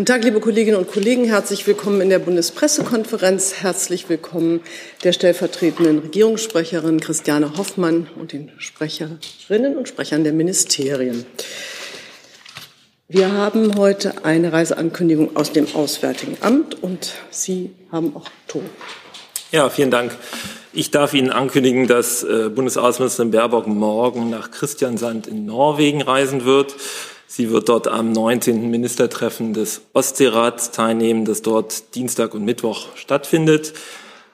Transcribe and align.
Guten 0.00 0.12
Tag, 0.14 0.24
liebe 0.24 0.40
Kolleginnen 0.40 0.78
und 0.78 0.90
Kollegen. 0.90 1.26
Herzlich 1.26 1.66
willkommen 1.66 2.00
in 2.00 2.08
der 2.08 2.20
Bundespressekonferenz. 2.20 3.56
Herzlich 3.60 4.08
willkommen 4.08 4.62
der 5.04 5.12
stellvertretenden 5.12 5.98
Regierungssprecherin 5.98 7.00
Christiane 7.00 7.58
Hoffmann 7.58 8.08
und 8.18 8.32
den 8.32 8.50
Sprecherinnen 8.56 9.76
und 9.76 9.88
Sprechern 9.88 10.24
der 10.24 10.32
Ministerien. 10.32 11.26
Wir 13.08 13.30
haben 13.30 13.76
heute 13.76 14.24
eine 14.24 14.54
Reiseankündigung 14.54 15.36
aus 15.36 15.52
dem 15.52 15.66
Auswärtigen 15.74 16.38
Amt 16.40 16.82
und 16.82 17.12
Sie 17.28 17.74
haben 17.92 18.16
auch 18.16 18.30
Ton. 18.48 18.64
Ja, 19.52 19.68
vielen 19.68 19.90
Dank. 19.90 20.16
Ich 20.72 20.90
darf 20.90 21.12
Ihnen 21.12 21.28
ankündigen, 21.28 21.88
dass 21.88 22.22
äh, 22.22 22.48
Bundesaußenministerin 22.48 23.32
Baerbock 23.32 23.66
morgen 23.66 24.30
nach 24.30 24.50
Christiansand 24.50 25.26
in 25.26 25.44
Norwegen 25.44 26.00
reisen 26.00 26.46
wird. 26.46 26.74
Sie 27.32 27.52
wird 27.52 27.68
dort 27.68 27.86
am 27.86 28.10
19. 28.10 28.72
Ministertreffen 28.72 29.54
des 29.54 29.82
Ostseerats 29.92 30.72
teilnehmen, 30.72 31.24
das 31.24 31.42
dort 31.42 31.94
Dienstag 31.94 32.34
und 32.34 32.44
Mittwoch 32.44 32.88
stattfindet. 32.96 33.72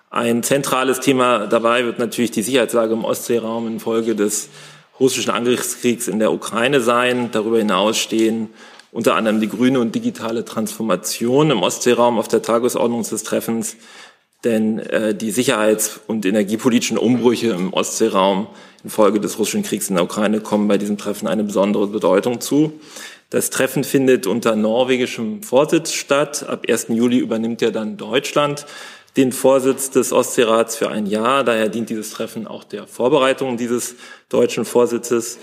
Ein 0.08 0.42
zentrales 0.42 1.00
Thema 1.00 1.46
dabei 1.46 1.84
wird 1.84 1.98
natürlich 1.98 2.30
die 2.30 2.40
Sicherheitslage 2.40 2.94
im 2.94 3.04
Ostseeraum 3.04 3.66
infolge 3.66 4.14
des 4.14 4.48
russischen 4.98 5.30
Angriffskriegs 5.30 6.08
in 6.08 6.20
der 6.20 6.32
Ukraine 6.32 6.80
sein. 6.80 7.28
Darüber 7.32 7.58
hinaus 7.58 7.98
stehen 7.98 8.48
unter 8.92 9.14
anderem 9.14 9.42
die 9.42 9.50
grüne 9.50 9.78
und 9.78 9.94
digitale 9.94 10.46
Transformation 10.46 11.50
im 11.50 11.62
Ostseeraum 11.62 12.18
auf 12.18 12.28
der 12.28 12.40
Tagesordnung 12.40 13.02
des 13.02 13.22
Treffens. 13.24 13.76
Denn 14.46 14.78
äh, 14.78 15.12
die 15.12 15.32
sicherheits- 15.32 15.98
und 16.06 16.24
energiepolitischen 16.24 16.98
Umbrüche 16.98 17.48
im 17.48 17.72
Ostseeraum 17.72 18.46
infolge 18.84 19.18
des 19.18 19.40
russischen 19.40 19.64
Kriegs 19.64 19.88
in 19.90 19.96
der 19.96 20.04
Ukraine 20.04 20.38
kommen 20.40 20.68
bei 20.68 20.78
diesem 20.78 20.96
Treffen 20.96 21.26
eine 21.26 21.42
besondere 21.42 21.88
Bedeutung 21.88 22.40
zu. 22.40 22.72
Das 23.28 23.50
Treffen 23.50 23.82
findet 23.82 24.28
unter 24.28 24.54
norwegischem 24.54 25.42
Vorsitz 25.42 25.92
statt. 25.92 26.48
Ab 26.48 26.64
1. 26.68 26.86
Juli 26.90 27.18
übernimmt 27.18 27.60
ja 27.60 27.72
dann 27.72 27.96
Deutschland 27.96 28.66
den 29.16 29.32
Vorsitz 29.32 29.90
des 29.90 30.12
Ostseerats 30.12 30.76
für 30.76 30.90
ein 30.90 31.06
Jahr. 31.06 31.42
Daher 31.42 31.68
dient 31.68 31.90
dieses 31.90 32.10
Treffen 32.10 32.46
auch 32.46 32.62
der 32.62 32.86
Vorbereitung 32.86 33.56
dieses 33.56 33.96
deutschen 34.28 34.64
Vorsitzes. 34.64 35.38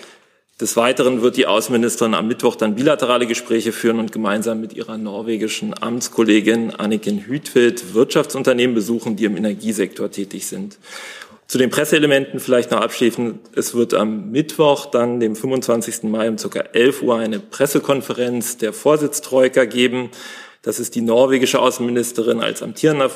Des 0.61 0.77
Weiteren 0.77 1.23
wird 1.23 1.35
die 1.35 1.47
Außenministerin 1.47 2.13
am 2.13 2.27
Mittwoch 2.27 2.55
dann 2.55 2.75
bilaterale 2.75 3.25
Gespräche 3.25 3.71
führen 3.71 3.99
und 3.99 4.11
gemeinsam 4.11 4.61
mit 4.61 4.73
ihrer 4.73 4.99
norwegischen 4.99 5.73
Amtskollegin 5.73 6.71
Anniken 6.71 7.25
Hütfeldt 7.25 7.95
Wirtschaftsunternehmen 7.95 8.75
besuchen, 8.75 9.15
die 9.15 9.25
im 9.25 9.35
Energiesektor 9.35 10.11
tätig 10.11 10.45
sind. 10.45 10.77
Zu 11.47 11.57
den 11.57 11.71
Presseelementen 11.71 12.39
vielleicht 12.39 12.69
noch 12.69 12.81
abschließend. 12.81 13.39
Es 13.55 13.73
wird 13.73 13.95
am 13.95 14.29
Mittwoch, 14.31 14.85
dann 14.85 15.19
dem 15.19 15.35
25. 15.35 16.03
Mai 16.03 16.29
um 16.29 16.37
ca. 16.37 16.59
11 16.59 17.01
Uhr 17.01 17.17
eine 17.17 17.39
Pressekonferenz 17.39 18.57
der 18.57 18.73
Vorsitztroika 18.73 19.65
geben. 19.65 20.11
Das 20.61 20.79
ist 20.79 20.93
die 20.93 21.01
norwegische 21.01 21.59
Außenministerin 21.59 22.41
als 22.41 22.61
amtierender 22.61 23.09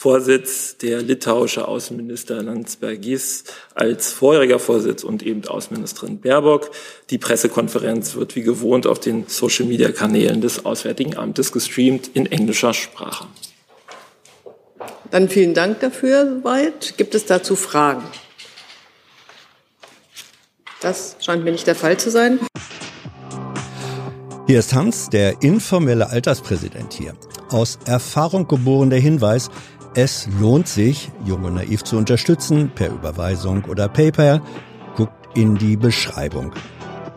Vorsitz, 0.00 0.78
der 0.78 1.02
litauische 1.02 1.68
Außenminister 1.68 2.42
Landsbergis 2.42 3.44
als 3.74 4.10
vorheriger 4.10 4.58
Vorsitz 4.58 5.04
und 5.04 5.22
eben 5.22 5.46
Außenministerin 5.46 6.22
Baerbock. 6.22 6.70
Die 7.10 7.18
Pressekonferenz 7.18 8.14
wird 8.14 8.34
wie 8.34 8.40
gewohnt 8.40 8.86
auf 8.86 8.98
den 8.98 9.26
Social-Media-Kanälen 9.26 10.40
des 10.40 10.64
Auswärtigen 10.64 11.18
Amtes 11.18 11.52
gestreamt 11.52 12.08
in 12.14 12.24
englischer 12.24 12.72
Sprache. 12.72 13.26
Dann 15.10 15.28
vielen 15.28 15.52
Dank 15.52 15.80
dafür 15.80 16.38
soweit. 16.38 16.94
Gibt 16.96 17.14
es 17.14 17.26
dazu 17.26 17.54
Fragen? 17.54 18.04
Das 20.80 21.16
scheint 21.20 21.44
mir 21.44 21.52
nicht 21.52 21.66
der 21.66 21.74
Fall 21.74 21.98
zu 21.98 22.10
sein. 22.10 22.40
Hier 24.46 24.60
ist 24.60 24.72
Hans, 24.72 25.10
der 25.10 25.42
informelle 25.42 26.08
Alterspräsident 26.08 26.94
hier. 26.94 27.12
Aus 27.50 27.78
Erfahrung 27.84 28.48
geboren 28.48 28.88
der 28.88 29.00
Hinweis, 29.00 29.50
es 29.94 30.28
lohnt 30.40 30.68
sich, 30.68 31.10
Jung 31.24 31.44
und 31.44 31.54
Naiv 31.54 31.82
zu 31.82 31.96
unterstützen, 31.96 32.70
per 32.74 32.90
Überweisung 32.90 33.64
oder 33.64 33.88
PayPal. 33.88 34.40
Guckt 34.96 35.36
in 35.36 35.56
die 35.56 35.76
Beschreibung. 35.76 36.52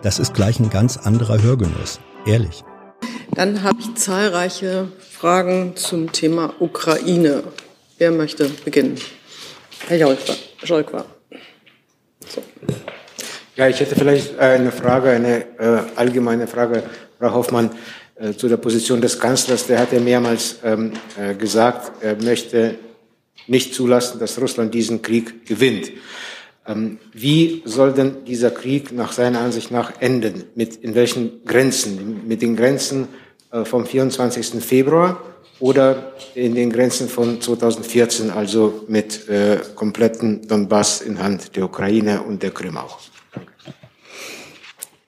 Das 0.01 0.17
ist 0.17 0.33
gleich 0.33 0.59
ein 0.59 0.69
ganz 0.69 0.97
anderer 0.97 1.41
Hörgenuss. 1.41 1.99
Ehrlich. 2.25 2.63
Dann 3.31 3.63
habe 3.63 3.77
ich 3.79 3.95
zahlreiche 3.95 4.87
Fragen 4.99 5.75
zum 5.75 6.11
Thema 6.11 6.53
Ukraine. 6.59 7.43
Wer 7.97 8.11
möchte 8.11 8.49
beginnen? 8.49 8.99
Herr 9.87 9.97
Jolkwa. 9.97 11.05
So. 12.27 12.41
Ja, 13.55 13.67
ich 13.67 13.79
hätte 13.79 13.95
vielleicht 13.95 14.39
eine 14.39 14.71
Frage, 14.71 15.11
eine 15.11 15.45
äh, 15.59 15.83
allgemeine 15.95 16.47
Frage, 16.47 16.83
Frau 17.19 17.33
Hoffmann, 17.33 17.69
äh, 18.15 18.33
zu 18.33 18.47
der 18.47 18.57
Position 18.57 19.01
des 19.01 19.19
Kanzlers. 19.19 19.67
Der 19.67 19.79
hat 19.79 19.91
ja 19.91 19.99
mehrmals 19.99 20.57
ähm, 20.63 20.93
äh, 21.17 21.35
gesagt, 21.35 22.03
er 22.03 22.21
möchte 22.21 22.75
nicht 23.47 23.73
zulassen, 23.73 24.19
dass 24.19 24.39
Russland 24.39 24.73
diesen 24.73 25.01
Krieg 25.01 25.45
gewinnt. 25.45 25.91
Ähm, 26.65 26.99
wie 27.11 27.61
soll 27.65 27.93
denn 27.93 28.23
dieser 28.25 28.51
Krieg 28.51 28.91
nach 28.91 29.11
seiner 29.11 29.41
Ansicht 29.41 29.71
nach 29.71 30.01
enden? 30.01 30.45
Mit 30.55 30.77
in 30.77 30.95
welchen 30.95 31.43
Grenzen? 31.45 32.27
Mit 32.27 32.41
den 32.41 32.55
Grenzen 32.55 33.07
äh, 33.51 33.65
vom 33.65 33.85
24. 33.85 34.63
Februar? 34.63 35.21
oder 35.63 36.13
in 36.35 36.55
den 36.55 36.71
Grenzen 36.71 37.07
von 37.07 37.39
2014, 37.39 38.31
also 38.31 38.83
mit 38.89 39.29
äh, 39.29 39.59
kompletten 39.75 40.45
Donbass 40.45 41.01
in 41.01 41.23
Hand 41.23 41.55
der 41.55 41.63
Ukraine 41.63 42.21
und 42.21 42.43
der 42.43 42.51
Krim 42.51 42.75
auch. 42.75 42.99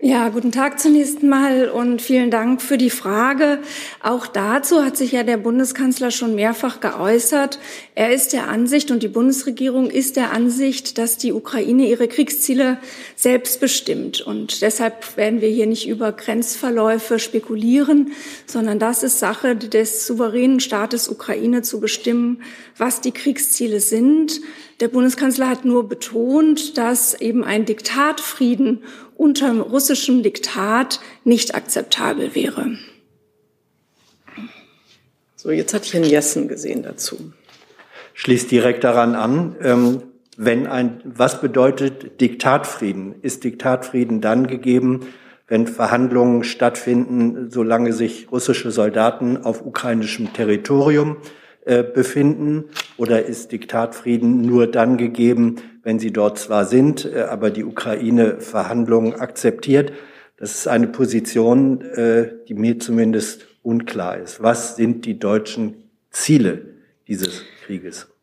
Ja, 0.08 0.30
guten 0.30 0.52
Tag 0.52 0.80
zunächst 0.80 1.24
mal 1.24 1.68
und 1.68 2.00
vielen 2.00 2.30
Dank 2.30 2.62
für 2.62 2.78
die 2.78 2.92
Frage. 2.92 3.58
Auch 4.04 4.28
dazu 4.28 4.86
hat 4.86 4.98
sich 4.98 5.14
ja 5.14 5.24
der 5.24 5.38
Bundeskanzler 5.38 6.12
schon 6.12 6.36
mehrfach 6.36 6.80
geäußert. 6.80 7.58
Er 7.96 8.14
ist 8.14 8.32
der 8.32 8.48
Ansicht 8.48 8.92
und 8.92 9.02
die 9.02 9.08
Bundesregierung 9.08 9.90
ist 9.90 10.16
der 10.16 10.32
Ansicht, 10.32 11.00
dass 11.00 11.18
die 11.18 11.34
Ukraine 11.34 11.90
ihre 11.90 12.08
Kriegsziele 12.08 12.78
selbst 13.16 13.60
bestimmt. 13.60 14.22
Und 14.22 14.62
deshalb 14.62 15.18
werden 15.18 15.42
wir 15.42 15.50
hier 15.50 15.66
nicht 15.66 15.88
über 15.88 16.12
Grenzverläufe 16.12 17.18
spekulieren, 17.18 18.12
sondern 18.46 18.78
das 18.78 19.02
ist 19.02 19.18
Sache 19.18 19.56
des 19.56 20.06
souveränen 20.06 20.60
Staates 20.60 21.10
Ukraine 21.10 21.64
zu 21.64 21.80
bestimmen, 21.80 22.44
was 22.78 23.02
die 23.02 23.12
Kriegsziele 23.12 23.80
sind. 23.80 24.40
Der 24.82 24.90
Bundeskanzler 24.90 25.50
hat 25.50 25.64
nur 25.66 25.90
betont, 25.90 26.78
dass 26.78 27.20
eben 27.20 27.44
ein 27.44 27.66
Diktatfrieden 27.66 28.84
unter 29.16 29.54
russischem 29.62 30.24
Diktat 30.24 31.00
nicht 31.24 31.56
akzeptabel 31.56 32.36
wäre. 32.36 32.78
So, 35.36 35.52
jetzt 35.52 35.74
hatte 35.74 35.86
ich 35.86 35.94
Herrn 35.94 36.04
Jessen 36.04 36.48
gesehen 36.48 36.84
dazu. 36.84 37.34
Schließt 38.14 38.50
direkt 38.50 38.84
daran 38.84 39.16
an. 39.16 39.56
Ähm, 39.62 40.04
wenn 40.38 40.68
ein, 40.68 41.02
was 41.06 41.40
bedeutet 41.40 42.20
Diktatfrieden? 42.20 43.22
Ist 43.22 43.44
Diktatfrieden 43.44 44.22
dann 44.22 44.48
gegeben, 44.48 45.08
wenn 45.48 45.68
Verhandlungen 45.68 46.44
stattfinden, 46.44 47.52
solange 47.52 47.94
sich 47.94 48.32
russische 48.32 48.72
Soldaten 48.72 49.38
auf 49.38 49.66
ukrainischem 49.66 50.34
Territorium 50.34 51.18
äh, 51.18 51.45
befinden? 51.84 52.66
Oder 52.98 53.26
ist 53.26 53.52
Diktatfrieden 53.52 54.42
nur 54.42 54.68
dann 54.68 54.98
gegeben, 54.98 55.58
wenn 55.84 56.00
sie 56.00 56.12
dort 56.12 56.40
zwar 56.40 56.66
sind, 56.66 57.06
äh, 57.06 57.22
aber 57.22 57.52
die 57.52 57.64
Ukraine 57.64 58.40
Verhandlungen 58.40 59.16
akzeptiert? 59.16 59.92
Das 60.38 60.56
ist 60.56 60.68
eine 60.68 60.88
Position, 60.88 61.82
äh, 61.82 62.34
die 62.48 62.54
mir 62.54 62.80
zumindest 62.80 63.48
unklar 63.64 64.18
ist. 64.18 64.44
Was 64.44 64.76
sind 64.76 65.06
die 65.06 65.18
deutschen 65.18 65.90
Ziele 66.12 66.76
dieses 67.08 67.44
Krieges? 67.66 68.15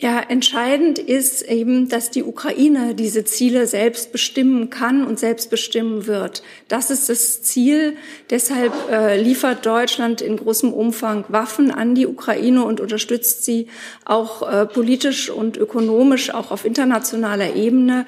Ja, 0.00 0.18
entscheidend 0.26 0.98
ist 0.98 1.42
eben, 1.42 1.90
dass 1.90 2.10
die 2.10 2.22
Ukraine 2.22 2.94
diese 2.94 3.22
Ziele 3.24 3.66
selbst 3.66 4.12
bestimmen 4.12 4.70
kann 4.70 5.06
und 5.06 5.18
selbst 5.18 5.50
bestimmen 5.50 6.06
wird. 6.06 6.42
Das 6.68 6.90
ist 6.90 7.10
das 7.10 7.42
Ziel. 7.42 7.98
Deshalb 8.30 8.72
äh, 8.90 9.20
liefert 9.20 9.66
Deutschland 9.66 10.22
in 10.22 10.38
großem 10.38 10.72
Umfang 10.72 11.26
Waffen 11.28 11.70
an 11.70 11.94
die 11.94 12.06
Ukraine 12.06 12.64
und 12.64 12.80
unterstützt 12.80 13.44
sie 13.44 13.66
auch 14.06 14.40
äh, 14.50 14.64
politisch 14.64 15.28
und 15.28 15.58
ökonomisch, 15.58 16.32
auch 16.32 16.50
auf 16.50 16.64
internationaler 16.64 17.54
Ebene 17.54 18.06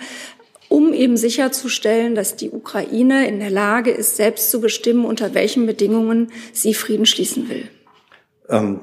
um 0.70 0.94
eben 0.94 1.18
sicherzustellen, 1.18 2.14
dass 2.14 2.36
die 2.36 2.48
Ukraine 2.48 3.28
in 3.28 3.40
der 3.40 3.50
Lage 3.50 3.90
ist, 3.90 4.16
selbst 4.16 4.50
zu 4.50 4.62
bestimmen, 4.62 5.04
unter 5.04 5.34
welchen 5.34 5.66
Bedingungen 5.66 6.32
sie 6.54 6.72
Frieden 6.72 7.04
schließen 7.04 7.50
will. 7.50 7.68
Ähm, 8.48 8.80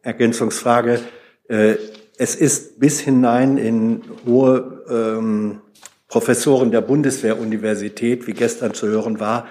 Ergänzungsfrage. 0.00 1.00
Äh, 1.48 1.74
es 2.18 2.34
ist 2.34 2.78
bis 2.78 3.00
hinein 3.00 3.58
in 3.58 4.02
hohe 4.26 4.84
ähm, 4.88 5.60
Professoren 6.08 6.70
der 6.70 6.80
Bundeswehruniversität, 6.80 8.26
wie 8.26 8.32
gestern 8.32 8.74
zu 8.74 8.86
hören 8.86 9.20
war, 9.20 9.46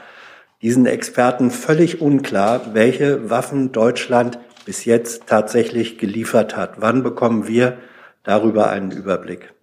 diesen 0.61 0.85
Experten 0.85 1.51
völlig 1.51 1.99
unklar, 1.99 2.73
welche 2.73 3.29
Waffen 3.29 3.71
Deutschland 3.71 4.39
bis 4.65 4.85
jetzt 4.85 5.27
tatsächlich 5.27 5.97
geliefert 5.97 6.55
hat. 6.55 6.75
Wann 6.79 7.03
bekommen 7.03 7.47
wir 7.47 7.77
darüber 8.23 8.69
einen 8.69 8.91
Überblick? 8.91 9.53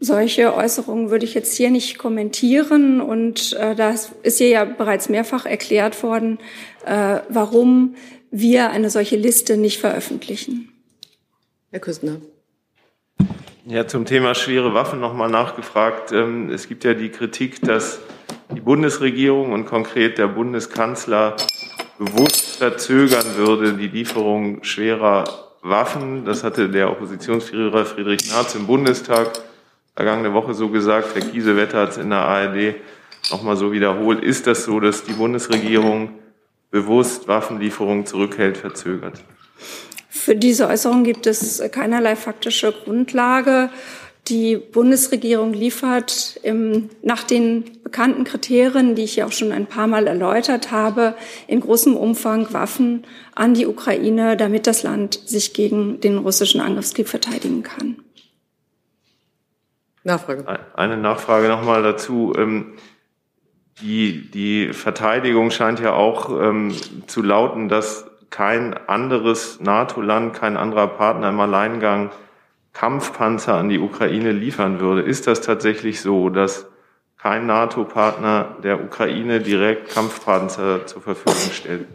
solche 0.00 0.54
Äußerungen 0.54 1.10
würde 1.10 1.26
ich 1.26 1.34
jetzt 1.34 1.56
hier 1.56 1.70
nicht 1.70 1.98
kommentieren. 1.98 3.00
Und 3.00 3.52
äh, 3.52 3.74
das 3.74 4.12
ist 4.22 4.38
hier 4.38 4.48
ja 4.48 4.64
bereits 4.64 5.08
mehrfach 5.08 5.46
erklärt 5.46 6.02
worden, 6.02 6.38
äh, 6.86 7.18
warum 7.28 7.94
wir 8.30 8.70
eine 8.70 8.90
solche 8.90 9.16
Liste 9.16 9.56
nicht 9.56 9.78
veröffentlichen. 9.78 10.72
Herr 11.72 11.78
Küstner. 11.78 12.16
Ja, 13.64 13.86
zum 13.86 14.04
Thema 14.04 14.34
schwere 14.34 14.74
Waffen 14.74 14.98
nochmal 14.98 15.30
nachgefragt. 15.30 16.10
Ähm, 16.10 16.50
es 16.50 16.66
gibt 16.66 16.82
ja 16.82 16.94
die 16.94 17.10
Kritik, 17.10 17.62
dass 17.62 18.00
die 18.52 18.60
Bundesregierung 18.60 19.52
und 19.52 19.66
konkret 19.66 20.18
der 20.18 20.26
Bundeskanzler 20.26 21.36
bewusst 21.96 22.56
verzögern 22.56 23.36
würde, 23.36 23.74
die 23.74 23.86
Lieferung 23.86 24.64
schwerer 24.64 25.52
Waffen. 25.62 26.24
Das 26.24 26.42
hatte 26.42 26.68
der 26.68 26.90
Oppositionsführer 26.90 27.84
Friedrich 27.84 28.32
Merz 28.32 28.56
im 28.56 28.66
Bundestag 28.66 29.30
vergangene 29.94 30.32
Woche 30.32 30.54
so 30.54 30.70
gesagt. 30.70 31.14
Herr 31.14 31.22
Kiesewetter 31.22 31.82
hat 31.82 31.90
es 31.90 31.98
in 31.98 32.10
der 32.10 32.26
ARD 32.26 32.74
nochmal 33.30 33.56
so 33.56 33.70
wiederholt. 33.70 34.24
Ist 34.24 34.48
das 34.48 34.64
so, 34.64 34.80
dass 34.80 35.04
die 35.04 35.12
Bundesregierung 35.12 36.18
bewusst 36.72 37.28
Waffenlieferungen 37.28 38.06
zurückhält, 38.06 38.56
verzögert? 38.56 39.22
Für 40.20 40.36
diese 40.36 40.68
Äußerung 40.68 41.02
gibt 41.02 41.26
es 41.26 41.62
keinerlei 41.72 42.14
faktische 42.14 42.72
Grundlage. 42.72 43.70
Die 44.28 44.56
Bundesregierung 44.56 45.54
liefert 45.54 46.38
im, 46.42 46.90
nach 47.02 47.22
den 47.22 47.64
bekannten 47.82 48.24
Kriterien, 48.24 48.94
die 48.94 49.04
ich 49.04 49.16
ja 49.16 49.24
auch 49.24 49.32
schon 49.32 49.50
ein 49.50 49.64
paar 49.64 49.86
Mal 49.86 50.06
erläutert 50.06 50.70
habe, 50.70 51.14
in 51.46 51.60
großem 51.60 51.96
Umfang 51.96 52.52
Waffen 52.52 53.06
an 53.34 53.54
die 53.54 53.66
Ukraine, 53.66 54.36
damit 54.36 54.66
das 54.66 54.82
Land 54.82 55.18
sich 55.24 55.54
gegen 55.54 56.00
den 56.02 56.18
russischen 56.18 56.60
Angriffskrieg 56.60 57.08
verteidigen 57.08 57.62
kann. 57.62 57.96
Nachfrage. 60.04 60.44
Eine 60.74 60.98
Nachfrage 60.98 61.48
nochmal 61.48 61.82
dazu. 61.82 62.34
Ähm, 62.36 62.74
die, 63.80 64.30
die 64.30 64.74
Verteidigung 64.74 65.50
scheint 65.50 65.80
ja 65.80 65.94
auch 65.94 66.28
ähm, 66.28 66.74
zu 67.06 67.22
lauten, 67.22 67.70
dass 67.70 68.09
kein 68.30 68.74
anderes 68.74 69.60
NATO-Land, 69.60 70.34
kein 70.34 70.56
anderer 70.56 70.86
Partner 70.86 71.28
im 71.28 71.40
Alleingang 71.40 72.10
Kampfpanzer 72.72 73.54
an 73.54 73.68
die 73.68 73.80
Ukraine 73.80 74.32
liefern 74.32 74.80
würde. 74.80 75.02
Ist 75.02 75.26
das 75.26 75.40
tatsächlich 75.40 76.00
so, 76.00 76.30
dass 76.30 76.66
kein 77.18 77.46
NATO-Partner 77.46 78.56
der 78.62 78.82
Ukraine 78.82 79.40
direkt 79.40 79.90
Kampfpanzer 79.90 80.86
zur 80.86 81.02
Verfügung 81.02 81.52
stellt? 81.52 81.86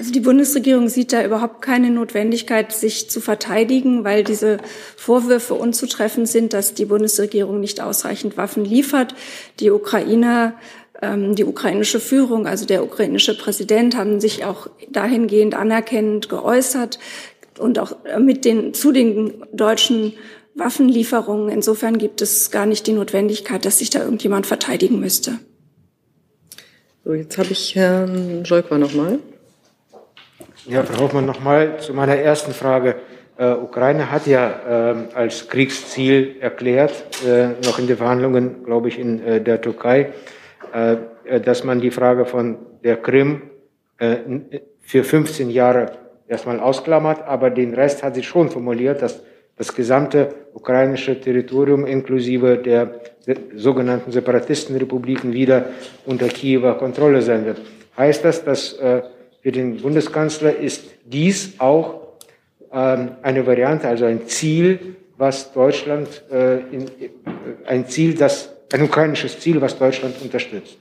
Also 0.00 0.12
die 0.12 0.20
Bundesregierung 0.20 0.88
sieht 0.88 1.12
da 1.12 1.22
überhaupt 1.22 1.60
keine 1.60 1.90
Notwendigkeit, 1.90 2.72
sich 2.72 3.10
zu 3.10 3.20
verteidigen, 3.20 4.02
weil 4.02 4.24
diese 4.24 4.56
Vorwürfe 4.96 5.52
unzutreffend 5.52 6.26
sind, 6.26 6.54
dass 6.54 6.72
die 6.72 6.86
Bundesregierung 6.86 7.60
nicht 7.60 7.82
ausreichend 7.82 8.38
Waffen 8.38 8.64
liefert. 8.64 9.14
Die 9.58 9.70
Ukraine 9.70 10.54
ähm, 10.54 10.54
die 11.02 11.44
ukrainische 11.44 11.98
Führung, 11.98 12.46
also 12.46 12.66
der 12.66 12.84
ukrainische 12.84 13.36
Präsident, 13.36 13.96
haben 13.96 14.20
sich 14.20 14.44
auch 14.44 14.68
dahingehend 14.90 15.54
anerkennend 15.54 16.28
geäußert 16.28 16.98
und 17.58 17.78
auch 17.78 17.96
mit 18.18 18.44
den, 18.44 18.74
zu 18.74 18.92
den 18.92 19.42
deutschen 19.52 20.12
Waffenlieferungen. 20.54 21.48
Insofern 21.48 21.98
gibt 21.98 22.20
es 22.20 22.50
gar 22.50 22.66
nicht 22.66 22.86
die 22.86 22.92
Notwendigkeit, 22.92 23.64
dass 23.64 23.78
sich 23.78 23.90
da 23.90 24.00
irgendjemand 24.00 24.46
verteidigen 24.46 25.00
müsste. 25.00 25.38
So, 27.04 27.14
jetzt 27.14 27.38
habe 27.38 27.48
ich 27.50 27.74
Herrn 27.74 28.44
Scholker 28.44 28.78
nochmal. 28.78 29.20
Ja, 30.66 30.82
Frau 30.84 31.04
Hoffmann, 31.04 31.24
nochmal 31.24 31.80
zu 31.80 31.94
meiner 31.94 32.16
ersten 32.16 32.52
Frage. 32.52 32.96
Äh, 33.38 33.52
Ukraine 33.52 34.10
hat 34.10 34.26
ja 34.26 34.92
äh, 34.92 35.14
als 35.14 35.48
Kriegsziel 35.48 36.36
erklärt, 36.40 36.92
äh, 37.26 37.48
noch 37.64 37.78
in 37.78 37.86
den 37.86 37.96
Verhandlungen, 37.96 38.64
glaube 38.64 38.88
ich, 38.88 38.98
in 38.98 39.22
äh, 39.24 39.40
der 39.40 39.62
Türkei, 39.62 40.00
äh, 40.00 40.08
äh, 40.08 40.39
dass 41.44 41.64
man 41.64 41.80
die 41.80 41.90
Frage 41.90 42.24
von 42.24 42.56
der 42.84 42.96
Krim 42.96 43.42
für 44.80 45.04
15 45.04 45.50
Jahre 45.50 45.92
erstmal 46.28 46.60
ausklammert, 46.60 47.22
aber 47.22 47.50
den 47.50 47.74
Rest 47.74 48.02
hat 48.02 48.14
sie 48.14 48.22
schon 48.22 48.50
formuliert, 48.50 49.02
dass 49.02 49.22
das 49.56 49.74
gesamte 49.74 50.34
ukrainische 50.54 51.20
Territorium 51.20 51.84
inklusive 51.84 52.56
der 52.56 53.00
sogenannten 53.54 54.10
Separatistenrepubliken 54.10 55.32
wieder 55.32 55.66
unter 56.06 56.28
Kiewer 56.28 56.78
Kontrolle 56.78 57.20
sein 57.20 57.44
wird. 57.44 57.60
Heißt 57.96 58.24
das, 58.24 58.44
dass 58.44 58.78
für 59.42 59.52
den 59.52 59.78
Bundeskanzler 59.78 60.56
ist 60.56 60.84
dies 61.04 61.58
auch 61.58 62.00
ähm, 62.72 63.12
eine 63.22 63.46
Variante, 63.46 63.88
also 63.88 64.04
ein 64.04 64.26
Ziel, 64.26 64.96
was 65.16 65.52
Deutschland, 65.52 66.22
äh, 66.30 66.58
in, 66.58 66.82
äh, 66.82 67.10
ein 67.66 67.86
Ziel, 67.86 68.14
das, 68.14 68.54
ein 68.72 68.82
ukrainisches 68.82 69.38
Ziel, 69.40 69.60
was 69.60 69.78
Deutschland 69.78 70.20
unterstützt. 70.22 70.76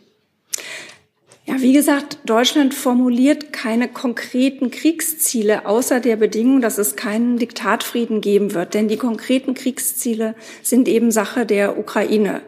Ja, 1.49 1.59
wie 1.61 1.73
gesagt, 1.73 2.19
Deutschland 2.25 2.75
formuliert 2.75 3.51
keine 3.51 3.87
konkreten 3.87 4.69
Kriegsziele 4.69 5.65
außer 5.65 5.99
der 5.99 6.15
Bedingung, 6.15 6.61
dass 6.61 6.77
es 6.77 6.95
keinen 6.95 7.39
Diktatfrieden 7.39 8.21
geben 8.21 8.53
wird. 8.53 8.75
Denn 8.75 8.87
die 8.87 8.97
konkreten 8.97 9.55
Kriegsziele 9.55 10.35
sind 10.61 10.87
eben 10.87 11.09
Sache 11.09 11.47
der 11.47 11.79
Ukraine. 11.79 12.41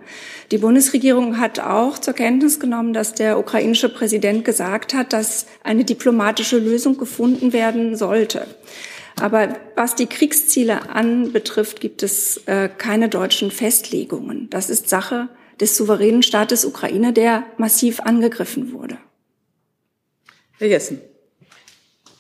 Die 0.52 0.60
Bundesregierung 0.60 1.40
hat 1.40 1.60
auch 1.60 1.98
zur 1.98 2.14
Kenntnis 2.14 2.60
genommen, 2.60 2.94
dass 2.94 3.16
der 3.16 3.40
ukrainische 3.40 3.90
Präsident 3.90 4.46
gesagt 4.46 4.94
hat, 4.94 5.14
dass 5.14 5.48
eine 5.64 5.84
diplomatische 5.84 6.60
Lösung 6.60 6.98
gefunden 6.98 7.54
werden 7.54 7.96
sollte. 7.96 8.46
Aber 9.22 9.50
was 9.76 9.94
die 9.94 10.08
Kriegsziele 10.08 10.90
anbetrifft, 10.90 11.80
gibt 11.80 12.02
es 12.02 12.42
äh, 12.48 12.70
keine 12.76 13.08
deutschen 13.08 13.52
Festlegungen. 13.52 14.50
Das 14.50 14.72
ist 14.72 14.90
Sache 14.90 15.30
des 15.60 15.78
souveränen 15.78 16.24
Staates 16.24 16.66
Ukraine, 16.66 17.14
der 17.14 17.44
massiv 17.58 18.00
angegriffen 18.00 18.74
wurde. 18.74 18.98
Herr 20.58 20.68
Jessen. 20.68 21.02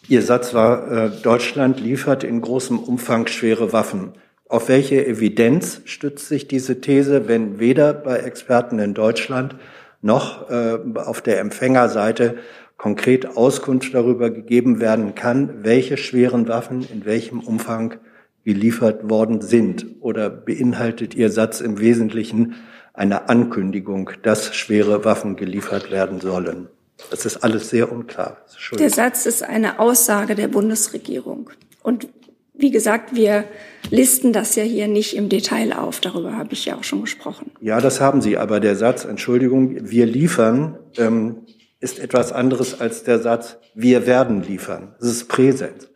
Ihr 0.09 0.21
Satz 0.21 0.53
war, 0.53 0.91
äh, 0.91 1.09
Deutschland 1.23 1.79
liefert 1.79 2.23
in 2.23 2.39
großem 2.39 2.77
Umfang 2.77 3.25
schwere 3.25 3.73
Waffen. 3.73 4.13
Auf 4.47 4.67
welche 4.67 5.03
Evidenz 5.03 5.81
stützt 5.85 6.27
sich 6.27 6.47
diese 6.47 6.81
These, 6.81 7.27
wenn 7.27 7.57
weder 7.59 7.93
bei 7.93 8.17
Experten 8.17 8.77
in 8.77 8.93
Deutschland 8.93 9.55
noch 10.01 10.49
äh, 10.51 10.77
auf 10.95 11.21
der 11.21 11.39
Empfängerseite 11.39 12.37
konkret 12.81 13.37
Auskunft 13.37 13.93
darüber 13.93 14.31
gegeben 14.31 14.79
werden 14.79 15.13
kann, 15.13 15.63
welche 15.63 15.97
schweren 15.97 16.47
Waffen 16.47 16.83
in 16.91 17.05
welchem 17.05 17.39
Umfang 17.39 17.99
geliefert 18.43 19.07
worden 19.07 19.41
sind? 19.41 19.85
Oder 19.99 20.31
beinhaltet 20.31 21.13
Ihr 21.13 21.29
Satz 21.29 21.61
im 21.61 21.79
Wesentlichen 21.79 22.55
eine 22.95 23.29
Ankündigung, 23.29 24.09
dass 24.23 24.55
schwere 24.55 25.05
Waffen 25.05 25.35
geliefert 25.35 25.91
werden 25.91 26.19
sollen? 26.21 26.69
Das 27.11 27.27
ist 27.27 27.43
alles 27.43 27.69
sehr 27.69 27.91
unklar. 27.91 28.37
Der 28.79 28.89
Satz 28.89 29.27
ist 29.27 29.43
eine 29.43 29.77
Aussage 29.77 30.33
der 30.33 30.47
Bundesregierung. 30.47 31.51
Und 31.83 32.07
wie 32.55 32.71
gesagt, 32.71 33.15
wir 33.15 33.43
listen 33.91 34.33
das 34.33 34.55
ja 34.55 34.63
hier 34.63 34.87
nicht 34.87 35.15
im 35.15 35.29
Detail 35.29 35.73
auf. 35.73 35.99
Darüber 35.99 36.35
habe 36.35 36.53
ich 36.53 36.65
ja 36.65 36.77
auch 36.77 36.83
schon 36.83 37.01
gesprochen. 37.01 37.51
Ja, 37.61 37.79
das 37.79 38.01
haben 38.01 38.21
Sie. 38.21 38.37
Aber 38.37 38.59
der 38.59 38.75
Satz, 38.75 39.05
Entschuldigung, 39.05 39.91
wir 39.91 40.07
liefern, 40.07 40.79
ähm, 40.97 41.37
ist 41.81 41.99
etwas 41.99 42.31
anderes 42.31 42.79
als 42.79 43.03
der 43.03 43.19
Satz, 43.19 43.57
wir 43.75 44.05
werden 44.07 44.41
liefern. 44.41 44.95
Das 44.99 45.09
ist 45.09 45.27
Präsens. 45.27 45.89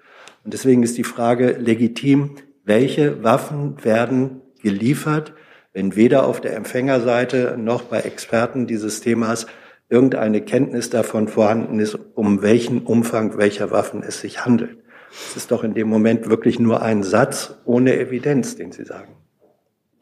Und 0.44 0.54
deswegen 0.54 0.84
ist 0.84 0.98
die 0.98 1.04
Frage 1.04 1.52
legitim, 1.52 2.36
welche 2.66 3.24
Waffen 3.24 3.84
werden 3.84 4.42
geliefert, 4.62 5.34
wenn 5.74 5.96
weder 5.96 6.26
auf 6.26 6.42
der 6.42 6.56
Empfängerseite 6.56 7.56
noch 7.58 7.84
bei 7.84 8.00
Experten 8.00 8.66
dieses 8.66 9.02
Themas 9.02 9.46
irgendeine 9.88 10.42
Kenntnis 10.42 10.90
davon 10.90 11.28
vorhanden 11.28 11.80
ist, 11.80 11.98
um 12.16 12.42
welchen 12.42 12.82
Umfang 12.82 13.38
welcher 13.38 13.72
Waffen 13.72 14.02
es 14.02 14.22
sich 14.22 14.46
handelt. 14.46 14.78
Es 15.12 15.38
ist 15.38 15.52
doch 15.52 15.64
in 15.64 15.76
dem 15.76 15.88
Moment 15.88 16.30
wirklich 16.30 16.60
nur 16.60 16.82
ein 16.82 17.04
Satz 17.04 17.56
ohne 17.66 17.98
Evidenz, 17.98 18.56
den 18.56 18.72
Sie 18.72 18.84
sagen. 18.84 19.16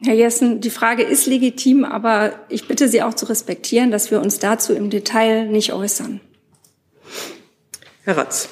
Herr 0.02 0.14
Jessen, 0.14 0.60
die 0.60 0.70
Frage 0.70 1.02
ist 1.02 1.26
legitim, 1.26 1.84
aber 1.84 2.32
ich 2.48 2.68
bitte 2.68 2.88
Sie 2.88 3.02
auch 3.02 3.14
zu 3.14 3.26
respektieren, 3.26 3.90
dass 3.90 4.10
wir 4.10 4.20
uns 4.20 4.38
dazu 4.38 4.74
im 4.74 4.90
Detail 4.90 5.46
nicht 5.46 5.72
äußern. 5.72 6.20
Herr 8.04 8.16
Ratz. 8.18 8.48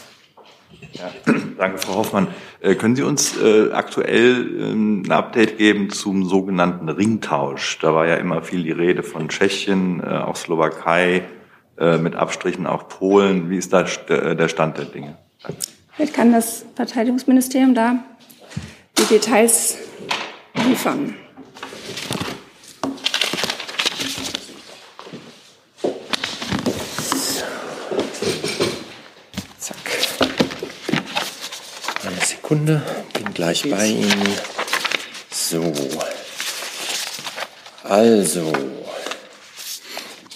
Ja, 0.92 1.10
danke, 1.58 1.78
Frau 1.78 1.96
Hoffmann. 1.96 2.28
Äh, 2.60 2.74
können 2.74 2.96
Sie 2.96 3.02
uns 3.02 3.36
äh, 3.36 3.70
aktuell 3.72 4.46
ähm, 4.60 5.02
ein 5.06 5.12
Update 5.12 5.58
geben 5.58 5.90
zum 5.90 6.24
sogenannten 6.24 6.88
Ringtausch? 6.88 7.78
Da 7.80 7.94
war 7.94 8.06
ja 8.06 8.16
immer 8.16 8.42
viel 8.42 8.62
die 8.62 8.72
Rede 8.72 9.02
von 9.02 9.28
Tschechien, 9.28 10.00
äh, 10.00 10.06
auch 10.06 10.36
Slowakei, 10.36 11.24
äh, 11.78 11.98
mit 11.98 12.14
Abstrichen 12.14 12.66
auch 12.66 12.88
Polen. 12.88 13.50
Wie 13.50 13.58
ist 13.58 13.72
da 13.72 13.86
äh, 14.08 14.36
der 14.36 14.48
Stand 14.48 14.78
der 14.78 14.84
Dinge? 14.86 15.16
Danke. 15.42 15.58
Vielleicht 15.94 16.14
kann 16.14 16.32
das 16.32 16.64
Verteidigungsministerium 16.74 17.74
da 17.74 17.98
die 18.98 19.04
Details 19.04 19.76
liefern. 20.66 21.14
Sekunde, 32.52 32.82
bin 33.14 33.32
gleich 33.32 33.62
bei 33.70 33.86
Ihnen. 33.86 34.28
So. 35.30 35.72
Also, 37.82 38.52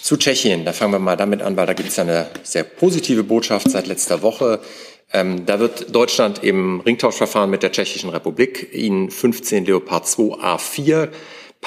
zu 0.01 0.17
Tschechien, 0.17 0.65
da 0.65 0.73
fangen 0.73 0.93
wir 0.93 0.99
mal 0.99 1.15
damit 1.15 1.43
an, 1.43 1.55
weil 1.55 1.67
da 1.67 1.73
gibt 1.73 1.89
es 1.89 1.97
ja 1.97 2.03
eine 2.05 2.25
sehr 2.41 2.63
positive 2.63 3.23
Botschaft 3.23 3.69
seit 3.69 3.85
letzter 3.85 4.23
Woche. 4.23 4.61
Ähm, 5.13 5.45
da 5.45 5.59
wird 5.59 5.93
Deutschland 5.93 6.43
im 6.43 6.79
Ringtauschverfahren 6.79 7.51
mit 7.51 7.61
der 7.61 7.71
Tschechischen 7.71 8.09
Republik 8.09 8.73
Ihnen 8.73 9.11
15 9.11 9.65
Leopard 9.65 10.07
2 10.07 10.23
A4 10.41 11.09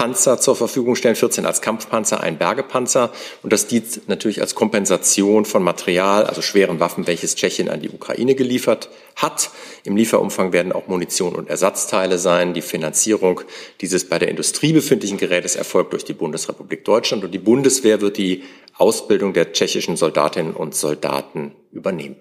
Panzer 0.00 0.38
zur 0.38 0.57
Verfügung 0.57 0.97
stellen, 0.97 1.14
14 1.14 1.45
als 1.45 1.61
Kampfpanzer, 1.61 2.23
ein 2.23 2.38
Bergepanzer. 2.38 3.12
Und 3.42 3.52
das 3.52 3.66
dient 3.66 4.09
natürlich 4.09 4.40
als 4.40 4.54
Kompensation 4.54 5.45
von 5.45 5.62
Material, 5.62 6.25
also 6.25 6.40
schweren 6.40 6.80
Waffen, 6.80 7.07
welches 7.07 7.35
Tschechien 7.35 7.69
an 7.69 7.83
die 7.83 7.90
Ukraine 7.90 8.35
geliefert 8.35 8.88
hat. 9.14 9.50
Im 9.85 9.99
Lieferumfang 9.99 10.54
werden 10.54 10.73
auch 10.73 10.87
Munition 10.87 11.35
und 11.35 11.50
Ersatzteile 11.50 12.16
sein. 12.16 12.54
Die 12.54 12.62
Finanzierung 12.62 13.42
dieses 13.83 14.09
bei 14.09 14.19
der 14.19 14.28
Industrie 14.28 14.73
befindlichen 14.73 15.19
Gerätes 15.19 15.54
erfolgt 15.54 15.92
durch 15.92 16.07
die 16.07 16.14
Bundesrepublik 16.14 16.83
Deutschland 16.87 17.23
und 17.23 17.33
die 17.33 17.38
Bundeswehr 17.38 18.00
wird 18.00 18.16
die 18.16 18.45
Ausbildung 18.78 19.35
der 19.35 19.52
tschechischen 19.52 19.99
Soldatinnen 19.99 20.54
und 20.54 20.75
Soldaten 20.75 21.52
übernehmen. 21.73 22.16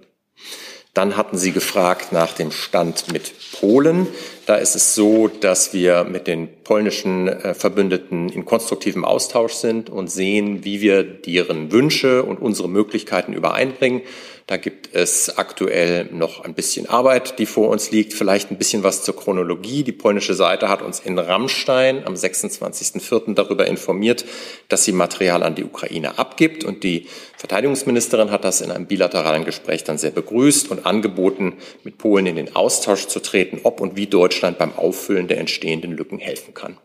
Dann 0.93 1.15
hatten 1.15 1.37
Sie 1.37 1.53
gefragt 1.53 2.11
nach 2.11 2.33
dem 2.33 2.51
Stand 2.51 3.13
mit 3.13 3.31
Polen. 3.53 4.07
Da 4.49 4.55
ist 4.55 4.75
es 4.75 4.95
so, 4.95 5.27
dass 5.27 5.75
wir 5.75 6.05
mit 6.05 6.25
den 6.25 6.49
polnischen 6.63 7.27
äh, 7.27 7.53
Verbündeten 7.53 8.29
in 8.29 8.45
konstruktivem 8.45 9.05
Austausch 9.05 9.53
sind 9.53 9.91
und 9.91 10.09
sehen, 10.09 10.65
wie 10.65 10.81
wir 10.81 11.03
deren 11.03 11.71
Wünsche 11.71 12.23
und 12.23 12.41
unsere 12.41 12.67
Möglichkeiten 12.67 13.33
übereinbringen. 13.33 14.01
Da 14.49 14.57
gibt 14.57 14.95
es 14.95 15.37
aktuell 15.37 16.05
noch 16.05 16.43
ein 16.43 16.55
bisschen 16.55 16.89
Arbeit, 16.89 17.37
die 17.37 17.45
vor 17.45 17.69
uns 17.69 17.91
liegt. 17.91 18.15
Vielleicht 18.15 18.49
ein 18.49 18.57
bisschen 18.57 18.81
was 18.81 19.03
zur 19.03 19.15
Chronologie. 19.15 19.83
Die 19.83 19.91
polnische 19.91 20.33
Seite 20.33 20.69
hat 20.69 20.81
uns 20.81 20.99
in 20.99 21.19
Rammstein 21.19 22.03
am 22.03 22.15
26.04. 22.15 23.35
darüber 23.35 23.67
informiert, 23.67 24.25
dass 24.67 24.85
sie 24.85 24.91
Material 24.91 25.43
an 25.43 25.53
die 25.53 25.63
Ukraine 25.63 26.17
abgibt. 26.17 26.63
Und 26.63 26.83
die 26.83 27.05
Verteidigungsministerin 27.37 28.31
hat 28.31 28.43
das 28.43 28.61
in 28.61 28.71
einem 28.71 28.87
bilateralen 28.87 29.45
Gespräch 29.45 29.83
dann 29.83 29.99
sehr 29.99 30.09
begrüßt 30.09 30.71
und 30.71 30.83
angeboten, 30.87 31.53
mit 31.83 31.99
Polen 31.99 32.25
in 32.25 32.35
den 32.35 32.55
Austausch 32.55 33.05
zu 33.05 33.19
treten, 33.19 33.59
ob 33.61 33.79
und 33.79 33.97
wie 33.97 34.07
Deutschland 34.07 34.57
beim 34.57 34.73
Auffüllen 34.73 35.27
der 35.27 35.37
entstehenden 35.37 35.91
Lücken 35.91 36.17
helfen 36.17 36.55
kann. 36.55 36.75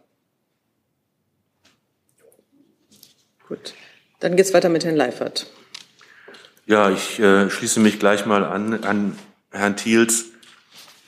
Gut. 3.49 3.73
Dann 4.21 4.37
geht 4.37 4.45
es 4.45 4.53
weiter 4.53 4.69
mit 4.69 4.85
Herrn 4.85 4.97
Leifert. 4.97 5.47
Ja, 6.67 6.91
ich 6.91 7.21
äh, 7.21 7.51
schließe 7.51 7.79
mich 7.79 7.99
gleich 7.99 8.25
mal 8.25 8.43
an, 8.43 8.85
an 8.85 9.19
Herrn 9.51 9.77
Thiels. 9.77 10.27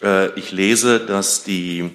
Äh, 0.03 0.39
ich 0.39 0.53
lese, 0.53 1.01
dass 1.01 1.45
die 1.45 1.93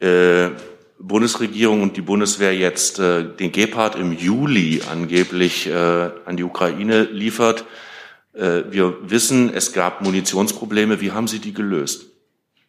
äh, 0.00 0.50
Bundesregierung 0.98 1.82
und 1.82 1.96
die 1.96 2.02
Bundeswehr 2.02 2.54
jetzt 2.54 2.98
äh, 2.98 3.24
den 3.24 3.52
Gepard 3.52 3.96
im 3.96 4.12
Juli 4.12 4.82
angeblich 4.90 5.66
äh, 5.66 5.72
an 5.72 6.36
die 6.36 6.44
Ukraine 6.44 7.04
liefert. 7.04 7.64
Äh, 8.34 8.64
wir 8.68 9.10
wissen, 9.10 9.50
es 9.54 9.72
gab 9.72 10.02
Munitionsprobleme. 10.02 11.00
Wie 11.00 11.12
haben 11.12 11.26
Sie 11.26 11.38
die 11.38 11.54
gelöst? 11.54 12.04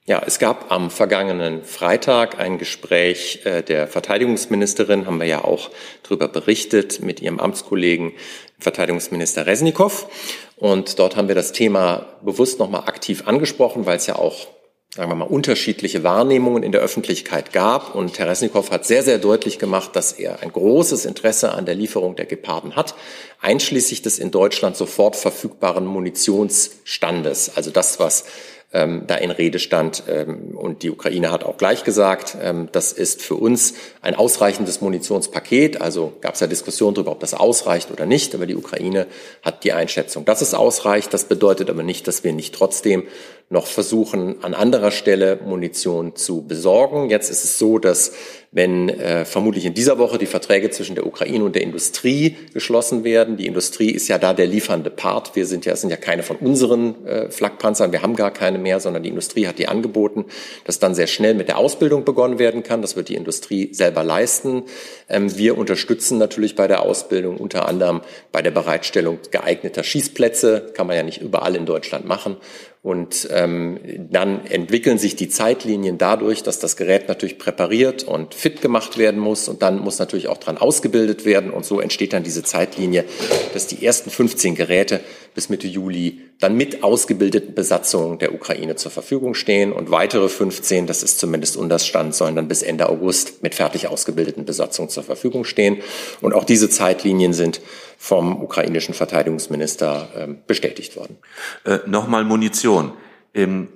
Ja, 0.06 0.24
es 0.26 0.40
gab 0.40 0.72
am 0.72 0.90
vergangenen 0.90 1.64
Freitag 1.64 2.40
ein 2.40 2.58
Gespräch 2.58 3.44
der 3.46 3.88
Verteidigungsministerin, 3.88 5.06
haben 5.06 5.20
wir 5.20 5.28
ja 5.28 5.44
auch 5.44 5.70
darüber 6.02 6.28
berichtet, 6.28 7.02
mit 7.02 7.22
ihrem 7.22 7.40
Amtskollegen 7.40 8.14
Verteidigungsminister 8.62 9.46
Resnikow. 9.46 10.08
Und 10.56 11.00
dort 11.00 11.18
haben 11.18 11.28
wir 11.28 11.36
das 11.36 11.52
Thema 11.52 12.06
bewusst 12.24 12.60
nochmal 12.60 12.84
aktiv 12.86 13.28
angesprochen, 13.28 13.86
weil 13.86 13.98
es 13.98 14.08
ja 14.08 14.16
auch 14.16 14.48
sagen 14.94 15.10
wir 15.10 15.16
mal, 15.16 15.26
unterschiedliche 15.26 16.04
Wahrnehmungen 16.04 16.64
in 16.64 16.74
der 16.74 16.82
Öffentlichkeit 16.82 17.54
gab. 17.54 17.96
Und 17.96 18.20
Herr 18.20 18.28
Resnikow 18.28 18.70
hat 18.72 18.86
sehr, 18.86 19.04
sehr 19.04 19.20
deutlich 19.20 19.58
gemacht, 19.58 19.96
dass 19.96 20.12
er 20.12 20.42
ein 20.42 20.52
großes 20.52 21.06
Interesse 21.06 21.54
an 21.54 21.66
der 21.66 21.76
Lieferung 21.76 22.18
der 22.18 22.26
Geparden 22.26 22.76
hat, 22.76 22.94
einschließlich 23.40 24.02
des 24.02 24.20
in 24.20 24.32
Deutschland 24.32 24.76
sofort 24.76 25.16
verfügbaren 25.16 25.86
Munitionsstandes. 25.86 27.56
Also 27.56 27.72
das, 27.72 28.02
was 28.02 28.26
ähm, 28.74 29.04
da 29.08 29.16
in 29.16 29.32
Rede 29.32 29.60
stand. 29.60 30.04
Ähm, 30.08 30.56
und 30.56 30.84
die 30.84 30.90
Ukraine 30.90 31.32
hat 31.32 31.44
auch 31.44 31.58
gleich 31.58 31.84
gesagt, 31.84 32.38
ähm, 32.42 32.70
das 32.72 32.94
ist 32.94 33.22
für 33.22 33.36
uns 33.36 33.74
ein 34.02 34.16
ausreichendes 34.16 34.82
Munitionspaket. 34.82 35.82
Also 35.82 36.14
gab 36.22 36.36
es 36.36 36.40
ja 36.40 36.48
Diskussionen 36.48 36.96
darüber, 36.96 37.12
ob 37.12 37.20
das 37.20 37.34
ausreicht 37.34 37.92
oder 37.92 38.06
nicht. 38.06 38.34
Aber 38.36 38.46
die 38.46 38.56
Ukraine 38.56 39.08
hat 39.42 39.64
die 39.64 39.74
Einschätzung, 39.74 40.26
dass 40.26 40.42
es 40.42 40.54
ausreicht. 40.54 41.14
Das 41.14 41.26
bedeutet 41.26 41.70
aber 41.70 41.84
nicht, 41.84 42.08
dass 42.08 42.24
wir 42.24 42.34
nicht 42.34 42.56
trotzdem 42.56 43.04
noch 43.52 43.68
versuchen, 43.68 44.44
an 44.44 44.54
anderer 44.54 44.92
Stelle 44.92 45.40
Munition 45.46 46.16
zu 46.16 46.48
besorgen. 46.48 47.10
Jetzt 47.10 47.30
ist 47.30 47.44
es 47.44 47.60
so, 47.60 47.78
dass 47.80 48.14
wenn 48.54 48.90
äh, 48.90 49.24
vermutlich 49.24 49.66
in 49.66 49.74
dieser 49.74 49.98
Woche 49.98 50.18
die 50.18 50.26
Verträge 50.26 50.70
zwischen 50.72 50.96
der 50.96 51.06
Ukraine 51.06 51.44
und 51.46 51.56
der 51.56 51.62
Industrie 51.62 52.36
geschlossen 52.54 53.06
werden. 53.06 53.38
Die 53.38 53.46
Industrie 53.46 53.92
ist 53.92 54.10
ja 54.10 54.18
da 54.18 54.34
der 54.34 54.46
liefernde 54.46 54.90
Part. 54.90 55.38
Wir 55.38 55.46
sind 55.46 55.66
ja, 55.66 55.76
sind 55.78 55.90
ja 55.90 55.96
keine 55.96 56.22
von 56.22 56.36
unseren 56.36 57.06
äh, 57.06 57.32
Flakpanzern. 57.32 57.94
Wir 57.94 58.02
haben 58.02 58.16
gar 58.18 58.32
keine 58.32 58.58
mehr, 58.58 58.82
sondern 58.82 59.04
die 59.04 59.10
Industrie 59.10 59.48
hat 59.48 59.58
die 59.58 59.70
angeboten, 59.70 60.26
dass 60.66 60.80
dann 60.80 60.96
sehr 60.96 61.08
schnell 61.08 61.34
mit 61.34 61.48
der 61.48 61.58
Ausbildung 61.58 62.04
begonnen 62.04 62.40
werden 62.40 62.62
kann. 62.62 62.82
Das 62.82 62.98
wird 62.98 63.08
die 63.08 63.16
Industrie 63.16 63.74
selber 63.74 64.04
leisten. 64.04 64.64
Ähm, 65.08 65.38
wir 65.38 65.58
unterstützen 65.58 66.18
natürlich 66.18 66.56
bei 66.56 66.68
der 66.68 66.82
Ausbildung 66.82 67.38
unter 67.38 67.70
anderem 67.70 68.02
bei 68.34 68.42
der 68.42 68.52
Bereitstellung 68.52 69.20
geeigneter 69.32 69.84
Schießplätze. 69.84 70.72
Kann 70.74 70.88
man 70.88 70.98
ja 70.98 71.04
nicht 71.04 71.22
überall 71.22 71.56
in 71.56 71.66
Deutschland 71.66 72.06
machen. 72.06 72.36
Und 72.84 73.30
ähm, 73.32 73.80
dann 74.10 74.44
entwickeln 74.48 74.98
sich 74.98 75.16
die 75.16 75.30
Zeitlinien 75.30 76.00
dadurch, 76.00 76.42
dass 76.42 76.58
das 76.58 76.76
Gerät 76.76 77.08
natürlich 77.08 77.38
präpariert 77.38 78.04
und 78.04 78.34
fit 78.34 78.60
gemacht 78.60 78.98
werden 78.98 79.22
muss. 79.22 79.48
Und 79.48 79.62
dann 79.62 79.78
muss 79.78 80.00
natürlich 80.00 80.28
auch 80.28 80.40
dran 80.40 80.58
ausgebildet 80.58 81.24
werden. 81.24 81.52
Und 81.52 81.64
so 81.64 81.80
entsteht 81.80 82.12
dann 82.14 82.24
diese 82.24 82.42
Zeitlinie, 82.42 83.06
dass 83.54 83.68
die 83.68 83.86
ersten 83.86 84.10
15 84.10 84.56
Geräte 84.56 85.00
bis 85.36 85.50
Mitte 85.50 85.68
Juli 85.68 86.22
dann 86.40 86.58
mit 86.58 86.84
ausgebildeten 86.84 87.54
Besatzungen 87.54 88.18
der 88.18 88.34
Ukraine 88.34 88.76
zur 88.76 88.90
Verfügung 88.90 89.36
stehen. 89.36 89.74
Und 89.74 89.92
weitere 89.92 90.28
15, 90.28 90.88
das 90.88 91.04
ist 91.04 91.20
zumindest 91.20 91.58
Unterstand, 91.58 92.16
sollen 92.16 92.36
dann 92.36 92.48
bis 92.48 92.64
Ende 92.64 92.90
August 92.90 93.44
mit 93.44 93.54
fertig 93.54 93.90
ausgebildeten 93.90 94.44
Besatzungen 94.44 94.90
zur 94.90 95.04
Verfügung 95.04 95.44
stehen. 95.44 95.78
Und 96.20 96.34
auch 96.34 96.46
diese 96.46 96.68
Zeitlinien 96.68 97.34
sind 97.34 97.62
vom 98.02 98.42
ukrainischen 98.42 98.96
Verteidigungsminister 98.96 100.10
äh, 100.16 100.28
bestätigt 100.48 100.96
worden. 100.96 101.20
Äh, 101.66 101.78
Nochmal 101.86 102.24
Munition. 102.24 102.94
Ähm, 103.36 103.68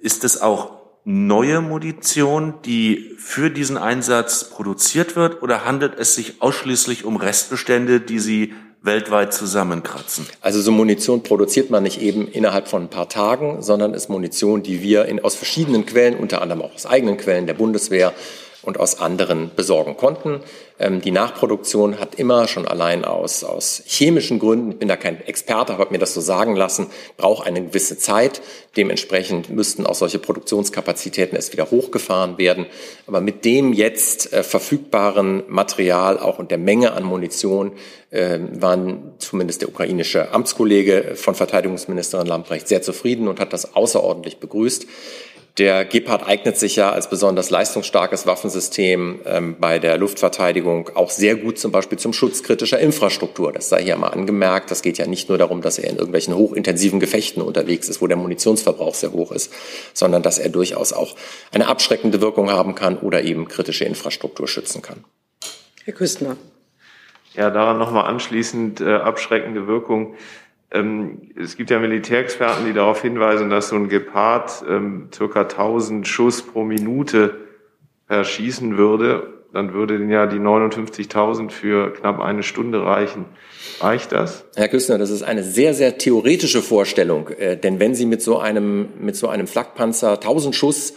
ist 0.00 0.24
es 0.24 0.42
auch 0.42 0.78
neue 1.04 1.60
Munition, 1.60 2.54
die 2.64 3.14
für 3.18 3.50
diesen 3.50 3.76
Einsatz 3.76 4.50
produziert 4.50 5.14
wird, 5.14 5.44
oder 5.44 5.64
handelt 5.64 5.96
es 5.96 6.16
sich 6.16 6.42
ausschließlich 6.42 7.04
um 7.04 7.14
Restbestände, 7.14 8.00
die 8.00 8.18
Sie 8.18 8.52
weltweit 8.82 9.32
zusammenkratzen? 9.32 10.26
Also 10.40 10.60
so 10.60 10.72
Munition 10.72 11.22
produziert 11.22 11.70
man 11.70 11.84
nicht 11.84 12.02
eben 12.02 12.26
innerhalb 12.26 12.66
von 12.66 12.82
ein 12.82 12.90
paar 12.90 13.08
Tagen, 13.08 13.62
sondern 13.62 13.94
ist 13.94 14.10
Munition, 14.10 14.64
die 14.64 14.82
wir 14.82 15.04
in, 15.04 15.22
aus 15.22 15.36
verschiedenen 15.36 15.86
Quellen, 15.86 16.16
unter 16.16 16.42
anderem 16.42 16.62
auch 16.62 16.74
aus 16.74 16.84
eigenen 16.84 17.16
Quellen 17.16 17.46
der 17.46 17.54
Bundeswehr, 17.54 18.12
und 18.62 18.80
aus 18.80 18.98
anderen 18.98 19.50
besorgen 19.54 19.96
konnten. 19.96 20.40
Ähm, 20.78 21.00
die 21.00 21.10
Nachproduktion 21.10 21.98
hat 21.98 22.16
immer 22.16 22.48
schon 22.48 22.66
allein 22.66 23.04
aus, 23.04 23.44
aus 23.44 23.82
chemischen 23.86 24.38
Gründen, 24.38 24.72
ich 24.72 24.78
bin 24.78 24.88
da 24.88 24.96
kein 24.96 25.24
Experte, 25.26 25.78
habe 25.78 25.92
mir 25.92 25.98
das 25.98 26.14
so 26.14 26.20
sagen 26.20 26.56
lassen, 26.56 26.86
braucht 27.16 27.46
eine 27.46 27.62
gewisse 27.62 27.98
Zeit. 27.98 28.40
Dementsprechend 28.76 29.50
müssten 29.50 29.86
auch 29.86 29.94
solche 29.94 30.18
Produktionskapazitäten 30.18 31.36
erst 31.36 31.52
wieder 31.52 31.70
hochgefahren 31.70 32.38
werden. 32.38 32.66
Aber 33.06 33.20
mit 33.20 33.44
dem 33.44 33.72
jetzt 33.72 34.32
äh, 34.32 34.42
verfügbaren 34.42 35.44
Material, 35.48 36.18
auch 36.18 36.38
und 36.38 36.50
der 36.50 36.58
Menge 36.58 36.92
an 36.92 37.04
Munition, 37.04 37.72
äh, 38.10 38.38
waren 38.52 39.12
zumindest 39.18 39.62
der 39.62 39.68
ukrainische 39.68 40.32
Amtskollege 40.32 41.12
von 41.14 41.34
Verteidigungsministerin 41.34 42.26
Lamprecht 42.26 42.68
sehr 42.68 42.82
zufrieden 42.82 43.28
und 43.28 43.40
hat 43.40 43.52
das 43.52 43.74
außerordentlich 43.74 44.38
begrüßt. 44.38 44.86
Der 45.58 45.84
Gepard 45.84 46.24
eignet 46.24 46.56
sich 46.56 46.76
ja 46.76 46.90
als 46.90 47.10
besonders 47.10 47.50
leistungsstarkes 47.50 48.28
Waffensystem 48.28 49.20
ähm, 49.26 49.56
bei 49.58 49.80
der 49.80 49.98
Luftverteidigung 49.98 50.90
auch 50.94 51.10
sehr 51.10 51.34
gut 51.34 51.58
zum 51.58 51.72
Beispiel 51.72 51.98
zum 51.98 52.12
Schutz 52.12 52.44
kritischer 52.44 52.78
Infrastruktur. 52.78 53.52
Das 53.52 53.68
sei 53.68 53.82
hier 53.82 53.96
mal 53.96 54.08
angemerkt. 54.08 54.70
Das 54.70 54.82
geht 54.82 54.98
ja 54.98 55.06
nicht 55.06 55.28
nur 55.28 55.36
darum, 55.36 55.60
dass 55.60 55.78
er 55.78 55.90
in 55.90 55.96
irgendwelchen 55.96 56.36
hochintensiven 56.36 57.00
Gefechten 57.00 57.42
unterwegs 57.42 57.88
ist, 57.88 58.00
wo 58.00 58.06
der 58.06 58.16
Munitionsverbrauch 58.16 58.94
sehr 58.94 59.12
hoch 59.12 59.32
ist, 59.32 59.52
sondern 59.94 60.22
dass 60.22 60.38
er 60.38 60.48
durchaus 60.48 60.92
auch 60.92 61.16
eine 61.52 61.66
abschreckende 61.66 62.20
Wirkung 62.20 62.50
haben 62.50 62.76
kann 62.76 62.96
oder 62.96 63.22
eben 63.22 63.48
kritische 63.48 63.84
Infrastruktur 63.84 64.46
schützen 64.46 64.80
kann. 64.80 65.04
Herr 65.84 65.94
Küstner. 65.94 66.36
Ja, 67.34 67.50
daran 67.50 67.78
nochmal 67.78 68.04
anschließend 68.04 68.80
äh, 68.80 68.94
abschreckende 68.94 69.66
Wirkung. 69.66 70.14
Ähm, 70.70 71.32
es 71.36 71.56
gibt 71.56 71.70
ja 71.70 71.78
Militärexperten, 71.78 72.66
die 72.66 72.72
darauf 72.72 73.00
hinweisen, 73.00 73.48
dass 73.48 73.68
so 73.68 73.76
ein 73.76 73.88
Gepard 73.88 74.64
ähm, 74.68 75.08
circa 75.14 75.42
1000 75.42 76.06
Schuss 76.06 76.42
pro 76.42 76.64
Minute 76.64 77.36
verschießen 78.06 78.76
würde. 78.76 79.34
Dann 79.52 79.72
würde 79.72 79.96
ja 80.04 80.26
die 80.26 80.36
59.000 80.36 81.50
für 81.50 81.92
knapp 81.94 82.20
eine 82.20 82.42
Stunde 82.42 82.84
reichen. 82.84 83.24
Reicht 83.80 84.12
das? 84.12 84.44
Herr 84.56 84.68
Küstner, 84.68 84.98
das 84.98 85.08
ist 85.08 85.22
eine 85.22 85.42
sehr, 85.42 85.72
sehr 85.72 85.96
theoretische 85.96 86.60
Vorstellung. 86.60 87.28
Äh, 87.28 87.56
denn 87.56 87.80
wenn 87.80 87.94
Sie 87.94 88.04
mit 88.04 88.20
so 88.20 88.38
einem, 88.38 88.88
mit 89.00 89.16
so 89.16 89.28
einem 89.28 89.46
Flakpanzer 89.46 90.12
1000 90.12 90.54
Schuss 90.54 90.94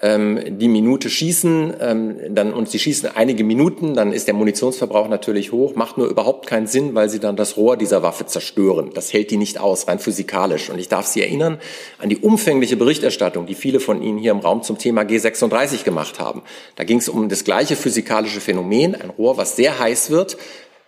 ähm, 0.00 0.58
die 0.58 0.68
Minute 0.68 1.10
schießen, 1.10 1.74
ähm, 1.80 2.16
dann, 2.30 2.52
und 2.52 2.68
sie 2.68 2.78
schießen 2.78 3.10
einige 3.14 3.44
Minuten, 3.44 3.94
dann 3.94 4.12
ist 4.12 4.26
der 4.26 4.34
Munitionsverbrauch 4.34 5.08
natürlich 5.08 5.52
hoch, 5.52 5.74
macht 5.74 5.98
nur 5.98 6.08
überhaupt 6.08 6.46
keinen 6.46 6.66
Sinn, 6.66 6.94
weil 6.94 7.08
sie 7.08 7.18
dann 7.18 7.36
das 7.36 7.56
Rohr 7.56 7.76
dieser 7.76 8.02
Waffe 8.02 8.26
zerstören. 8.26 8.90
Das 8.94 9.12
hält 9.12 9.30
die 9.30 9.36
nicht 9.36 9.58
aus, 9.58 9.88
rein 9.88 9.98
physikalisch. 9.98 10.70
Und 10.70 10.78
ich 10.78 10.88
darf 10.88 11.06
Sie 11.06 11.22
erinnern 11.22 11.58
an 11.98 12.08
die 12.08 12.18
umfängliche 12.18 12.76
Berichterstattung, 12.76 13.46
die 13.46 13.54
viele 13.54 13.80
von 13.80 14.02
Ihnen 14.02 14.18
hier 14.18 14.32
im 14.32 14.38
Raum 14.38 14.62
zum 14.62 14.78
Thema 14.78 15.02
G36 15.02 15.84
gemacht 15.84 16.20
haben. 16.20 16.42
Da 16.76 16.84
ging 16.84 16.98
es 16.98 17.08
um 17.08 17.28
das 17.28 17.44
gleiche 17.44 17.76
physikalische 17.76 18.40
Phänomen, 18.40 18.94
ein 18.94 19.10
Rohr, 19.10 19.36
was 19.36 19.56
sehr 19.56 19.78
heiß 19.78 20.10
wird, 20.10 20.36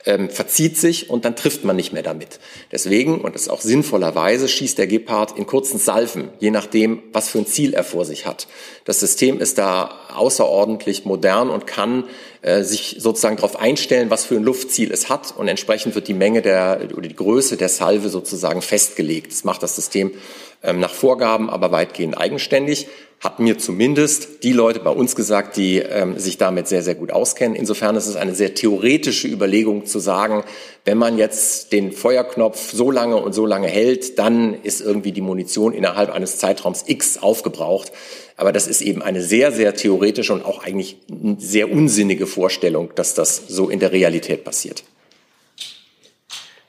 ähm, 0.07 0.30
verzieht 0.30 0.78
sich 0.78 1.11
und 1.11 1.25
dann 1.25 1.37
trifft 1.37 1.64
man 1.64 1.76
nicht 1.76 1.92
mehr 1.92 2.02
damit. 2.02 2.40
Deswegen, 2.73 3.21
und 3.21 3.35
das 3.35 3.42
ist 3.42 3.49
auch 3.49 3.61
sinnvollerweise, 3.61 4.49
schießt 4.49 4.78
der 4.78 4.87
Gepard 4.87 5.37
in 5.37 5.47
kurzen 5.47 5.78
Salven, 5.78 6.30
je 6.38 6.50
nachdem, 6.50 7.02
was 7.12 7.28
für 7.28 7.38
ein 7.38 7.47
Ziel 7.47 7.75
er 7.75 7.85
vor 7.85 8.04
sich 8.04 8.26
hat. 8.26 8.47
Das 8.85 9.00
System 9.00 9.40
ist 9.40 9.59
da 9.59 9.90
außerordentlich 10.14 11.04
modern 11.04 11.50
und 11.50 11.66
kann 11.66 12.04
äh, 12.42 12.62
sich 12.62 12.97
sozusagen 12.99 13.37
darauf 13.37 13.61
einstellen, 13.61 14.11
was 14.11 14.25
für 14.25 14.37
ein 14.37 14.42
Luftziel 14.42 14.90
es 14.90 15.11
hat 15.11 15.35
und 15.37 15.49
entsprechend 15.49 15.95
wird 15.95 16.09
die 16.09 16.14
Menge 16.14 16.40
der 16.40 16.88
oder 16.97 17.09
die 17.09 17.16
Größe 17.16 17.57
der 17.57 17.69
Salve 17.69 18.09
sozusagen 18.09 18.62
festgelegt. 18.62 19.33
Das 19.33 19.45
macht 19.45 19.62
das 19.62 19.76
System 19.76 20.12
ähm, 20.62 20.80
nach 20.80 20.95
Vorgaben, 20.95 21.50
aber 21.50 21.73
weitgehend 21.73 22.16
eigenständig 22.16 22.88
hat 23.20 23.38
mir 23.38 23.58
zumindest 23.58 24.42
die 24.42 24.52
Leute 24.54 24.80
bei 24.80 24.90
uns 24.90 25.14
gesagt, 25.14 25.58
die 25.58 25.76
ähm, 25.76 26.18
sich 26.18 26.38
damit 26.38 26.68
sehr, 26.68 26.82
sehr 26.82 26.94
gut 26.94 27.12
auskennen. 27.12 27.54
Insofern 27.54 27.94
ist 27.94 28.06
es 28.06 28.16
eine 28.16 28.34
sehr 28.34 28.54
theoretische 28.54 29.28
Überlegung 29.28 29.84
zu 29.84 29.98
sagen, 29.98 30.42
wenn 30.86 30.96
man 30.96 31.18
jetzt 31.18 31.72
den 31.72 31.92
Feuerknopf 31.92 32.72
so 32.72 32.90
lange 32.90 33.16
und 33.16 33.34
so 33.34 33.44
lange 33.44 33.68
hält, 33.68 34.18
dann 34.18 34.54
ist 34.62 34.80
irgendwie 34.80 35.12
die 35.12 35.20
Munition 35.20 35.74
innerhalb 35.74 36.10
eines 36.10 36.38
Zeitraums 36.38 36.84
X 36.86 37.18
aufgebraucht. 37.18 37.92
Aber 38.38 38.52
das 38.52 38.66
ist 38.66 38.80
eben 38.80 39.02
eine 39.02 39.20
sehr, 39.20 39.52
sehr 39.52 39.74
theoretische 39.74 40.32
und 40.32 40.42
auch 40.42 40.64
eigentlich 40.64 40.96
sehr 41.36 41.70
unsinnige 41.70 42.26
Vorstellung, 42.26 42.90
dass 42.94 43.12
das 43.12 43.42
so 43.48 43.68
in 43.68 43.80
der 43.80 43.92
Realität 43.92 44.44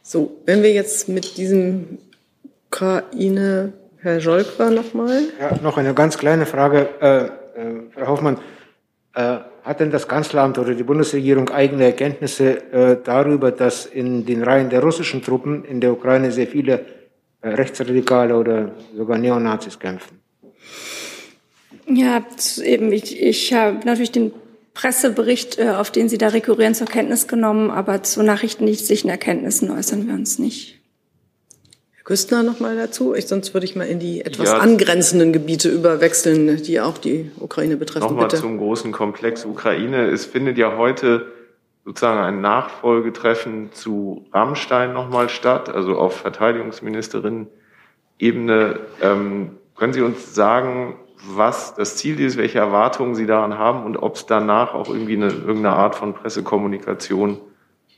So, 0.03 0.35
wenn 0.45 0.63
wir 0.63 0.73
jetzt 0.73 1.07
mit 1.07 1.37
diesem 1.37 1.99
Ukraine 2.67 3.71
Herr 4.01 4.19
Scholk 4.19 4.57
war 4.57 4.71
nochmal. 4.71 5.21
Ja, 5.39 5.57
noch 5.61 5.77
eine 5.77 5.93
ganz 5.93 6.17
kleine 6.17 6.45
Frage. 6.45 6.89
Äh, 6.99 7.17
äh, 7.25 7.29
Frau 7.93 8.07
Hoffmann, 8.07 8.37
äh, 9.13 9.37
hat 9.63 9.79
denn 9.79 9.91
das 9.91 10.07
Kanzleramt 10.07 10.57
oder 10.57 10.73
die 10.73 10.83
Bundesregierung 10.83 11.49
eigene 11.49 11.85
Erkenntnisse 11.85 12.71
äh, 12.71 12.97
darüber, 13.03 13.51
dass 13.51 13.85
in 13.85 14.25
den 14.25 14.41
Reihen 14.41 14.69
der 14.69 14.81
russischen 14.81 15.21
Truppen 15.21 15.65
in 15.65 15.81
der 15.81 15.91
Ukraine 15.91 16.31
sehr 16.31 16.47
viele 16.47 16.85
äh, 17.41 17.49
Rechtsradikale 17.49 18.35
oder 18.35 18.71
sogar 18.95 19.19
Neonazis 19.19 19.77
kämpfen? 19.77 20.19
Ja, 21.87 22.25
eben, 22.63 22.91
ich, 22.91 23.21
ich 23.21 23.53
habe 23.53 23.85
natürlich 23.85 24.11
den 24.11 24.31
Pressebericht, 24.73 25.59
äh, 25.59 25.69
auf 25.69 25.91
den 25.91 26.09
Sie 26.09 26.17
da 26.17 26.29
rekurrieren, 26.29 26.73
zur 26.73 26.87
Kenntnis 26.87 27.27
genommen, 27.27 27.69
aber 27.69 28.01
zu 28.01 28.23
nachrichtendienstlichen 28.23 29.11
Erkenntnissen 29.11 29.69
äußern 29.69 30.07
wir 30.07 30.15
uns 30.15 30.39
nicht. 30.39 30.80
Küstner 32.11 32.43
noch 32.43 32.59
mal 32.59 32.75
dazu? 32.75 33.15
Ich, 33.15 33.27
sonst 33.27 33.53
würde 33.53 33.63
ich 33.63 33.77
mal 33.77 33.85
in 33.85 33.99
die 33.99 34.19
etwas 34.19 34.49
ja, 34.49 34.57
angrenzenden 34.57 35.31
Gebiete 35.31 35.69
überwechseln, 35.69 36.61
die 36.61 36.81
auch 36.81 36.97
die 36.97 37.31
Ukraine 37.39 37.77
betreffen. 37.77 38.05
Nochmal 38.05 38.29
zum 38.29 38.57
großen 38.57 38.91
Komplex 38.91 39.45
Ukraine. 39.45 40.09
Es 40.09 40.25
findet 40.25 40.57
ja 40.57 40.75
heute 40.75 41.27
sozusagen 41.85 42.19
ein 42.19 42.41
Nachfolgetreffen 42.41 43.71
zu 43.71 44.25
Rammstein 44.33 44.91
nochmal 44.91 45.29
statt, 45.29 45.73
also 45.73 45.95
auf 45.95 46.17
Verteidigungsministerin-Ebene. 46.17 48.79
Ähm, 49.01 49.51
können 49.77 49.93
Sie 49.93 50.01
uns 50.01 50.35
sagen, 50.35 50.97
was 51.25 51.75
das 51.75 51.95
Ziel 51.95 52.19
ist, 52.19 52.35
welche 52.35 52.59
Erwartungen 52.59 53.15
Sie 53.15 53.25
daran 53.25 53.57
haben 53.57 53.85
und 53.85 53.95
ob 53.95 54.15
es 54.15 54.25
danach 54.25 54.73
auch 54.73 54.89
irgendwie 54.89 55.15
eine, 55.15 55.27
irgendeine 55.27 55.77
Art 55.77 55.95
von 55.95 56.13
Pressekommunikation 56.13 57.39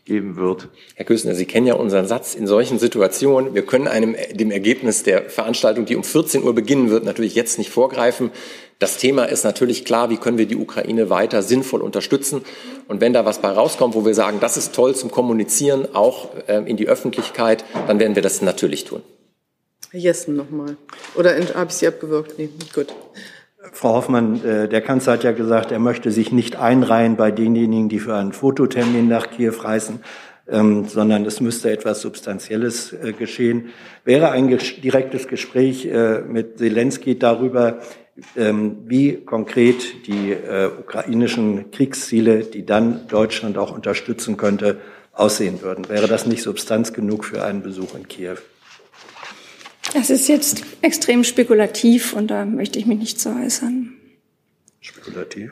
geben 0.05 0.35
wird. 0.35 0.69
Herr 0.95 1.05
Küssner, 1.05 1.33
Sie 1.33 1.45
kennen 1.45 1.67
ja 1.67 1.75
unseren 1.75 2.07
Satz 2.07 2.35
in 2.35 2.45
solchen 2.45 2.77
Situationen. 2.77 3.53
Wir 3.53 3.65
können 3.65 3.87
einem, 3.87 4.15
dem 4.33 4.51
Ergebnis 4.51 5.03
der 5.03 5.29
Veranstaltung, 5.29 5.85
die 5.85 5.95
um 5.95 6.03
14 6.03 6.43
Uhr 6.43 6.53
beginnen 6.53 6.89
wird, 6.89 7.05
natürlich 7.05 7.35
jetzt 7.35 7.57
nicht 7.57 7.69
vorgreifen. 7.69 8.31
Das 8.79 8.97
Thema 8.97 9.25
ist 9.25 9.45
natürlich 9.45 9.85
klar, 9.85 10.09
wie 10.09 10.17
können 10.17 10.37
wir 10.37 10.45
die 10.45 10.57
Ukraine 10.57 11.09
weiter 11.09 11.41
sinnvoll 11.41 11.81
unterstützen. 11.81 12.41
Und 12.89 12.99
wenn 12.99 13.13
da 13.13 13.23
was 13.23 13.39
bei 13.39 13.49
rauskommt, 13.49 13.95
wo 13.95 14.05
wir 14.05 14.13
sagen, 14.13 14.39
das 14.41 14.57
ist 14.57 14.75
toll 14.75 14.93
zum 14.93 15.09
Kommunizieren, 15.09 15.95
auch 15.95 16.29
äh, 16.47 16.57
in 16.69 16.75
die 16.75 16.87
Öffentlichkeit, 16.87 17.63
dann 17.87 17.99
werden 17.99 18.15
wir 18.15 18.21
das 18.21 18.41
natürlich 18.41 18.83
tun. 18.83 19.01
Herr 19.91 20.01
Jessen 20.01 20.35
nochmal. 20.35 20.75
Oder 21.15 21.35
habe 21.53 21.69
ich 21.69 21.75
Sie 21.75 21.87
abgewirkt? 21.87 22.37
Nee, 22.37 22.49
gut. 22.73 22.87
Frau 23.71 23.95
Hoffmann, 23.95 24.43
äh, 24.43 24.67
der 24.67 24.81
Kanzler 24.81 25.13
hat 25.13 25.23
ja 25.23 25.31
gesagt, 25.31 25.71
er 25.71 25.79
möchte 25.79 26.11
sich 26.11 26.31
nicht 26.31 26.57
einreihen 26.57 27.15
bei 27.15 27.31
denjenigen, 27.31 27.87
die 27.87 27.99
für 27.99 28.15
einen 28.15 28.33
Fototermin 28.33 29.07
nach 29.07 29.29
Kiew 29.31 29.53
reisen, 29.59 30.01
ähm, 30.47 30.85
sondern 30.85 31.25
es 31.25 31.39
müsste 31.39 31.71
etwas 31.71 32.01
Substanzielles 32.01 32.91
äh, 32.91 33.13
geschehen. 33.13 33.69
Wäre 34.03 34.31
ein 34.31 34.49
direktes 34.49 35.27
Gespräch 35.27 35.85
äh, 35.85 36.21
mit 36.21 36.57
Zelensky 36.57 37.17
darüber, 37.17 37.79
ähm, 38.35 38.79
wie 38.85 39.23
konkret 39.23 40.07
die 40.07 40.35
ukrainischen 40.79 41.71
Kriegsziele, 41.71 42.43
die 42.43 42.63
dann 42.63 43.07
Deutschland 43.07 43.57
auch 43.57 43.73
unterstützen 43.73 44.37
könnte, 44.37 44.77
aussehen 45.13 45.63
würden. 45.63 45.89
Wäre 45.89 46.07
das 46.07 46.27
nicht 46.27 46.43
Substanz 46.43 46.93
genug 46.93 47.25
für 47.25 47.43
einen 47.43 47.63
Besuch 47.63 47.95
in 47.95 48.07
Kiew? 48.07 48.37
Das 49.93 50.09
ist 50.09 50.27
jetzt 50.27 50.63
extrem 50.81 51.23
spekulativ 51.23 52.13
und 52.13 52.27
da 52.27 52.45
möchte 52.45 52.79
ich 52.79 52.85
mich 52.85 52.97
nicht 52.97 53.19
zu 53.19 53.29
äußern. 53.29 53.93
Spekulativ? 54.81 55.51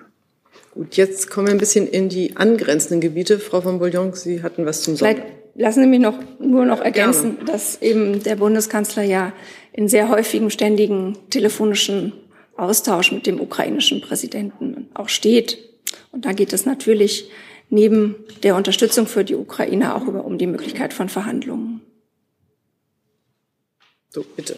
Gut, 0.74 0.98
jetzt 0.98 1.30
kommen 1.30 1.48
wir 1.48 1.54
ein 1.54 1.60
bisschen 1.60 1.88
in 1.88 2.10
die 2.10 2.38
angrenzenden 2.38 3.02
Gebiete. 3.02 3.40
Frau 3.40 3.62
von 3.62 3.80
Bouillon, 3.80 4.14
Sie 4.14 4.42
hatten 4.42 4.66
was 4.66 4.82
zum. 4.82 4.98
Vielleicht 4.98 5.24
lassen 5.56 5.82
Sie 5.82 5.88
mich 5.88 6.00
noch, 6.00 6.18
nur 6.40 6.66
noch 6.66 6.82
ergänzen, 6.82 7.36
Gerne. 7.36 7.52
dass 7.52 7.82
eben 7.82 8.24
der 8.24 8.36
Bundeskanzler 8.36 9.04
ja 9.04 9.34
in 9.74 9.88
sehr 9.88 10.10
häufigem, 10.10 10.50
ständigen 10.50 11.18
telefonischen 11.30 12.14
Austausch 12.58 13.12
mit 13.12 13.28
dem 13.28 13.40
ukrainischen 13.40 14.02
Präsidenten 14.02 14.90
auch 14.94 15.10
steht. 15.10 15.58
Und 16.12 16.26
da 16.26 16.34
geht 16.34 16.54
es 16.54 16.66
natürlich 16.66 17.30
neben 17.70 18.16
der 18.44 18.56
Unterstützung 18.56 19.08
für 19.08 19.24
die 19.24 19.36
Ukraine 19.36 19.96
auch 19.96 20.08
über, 20.08 20.26
um 20.26 20.38
die 20.38 20.48
Möglichkeit 20.48 20.94
von 20.94 21.10
Verhandlungen. 21.10 21.71
So, 24.14 24.26
bitte. 24.36 24.58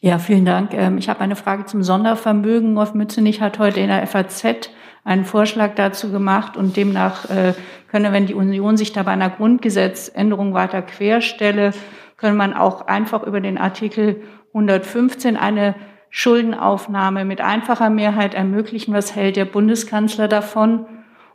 Ja, 0.00 0.18
vielen 0.18 0.46
Dank. 0.46 0.72
Ähm, 0.72 0.96
ich 0.96 1.10
habe 1.10 1.20
eine 1.20 1.36
Frage 1.36 1.66
zum 1.66 1.82
Sondervermögen. 1.82 2.74
Wolf 2.76 2.94
Mützenich 2.94 3.42
hat 3.42 3.58
heute 3.58 3.80
in 3.80 3.88
der 3.88 4.06
FAZ 4.06 4.70
einen 5.04 5.26
Vorschlag 5.26 5.74
dazu 5.74 6.10
gemacht 6.10 6.56
und 6.56 6.74
demnach 6.74 7.28
äh, 7.28 7.52
könne, 7.88 8.10
wenn 8.12 8.24
die 8.24 8.32
Union 8.32 8.78
sich 8.78 8.94
da 8.94 9.02
bei 9.02 9.10
einer 9.10 9.28
Grundgesetzänderung 9.28 10.54
weiter 10.54 10.80
querstelle, 10.80 11.72
könne 12.16 12.36
man 12.36 12.54
auch 12.54 12.86
einfach 12.86 13.22
über 13.24 13.42
den 13.42 13.58
Artikel 13.58 14.22
115 14.54 15.36
eine 15.36 15.74
Schuldenaufnahme 16.08 17.26
mit 17.26 17.42
einfacher 17.42 17.90
Mehrheit 17.90 18.32
ermöglichen. 18.32 18.94
Was 18.94 19.14
hält 19.14 19.36
der 19.36 19.44
Bundeskanzler 19.44 20.26
davon? 20.26 20.86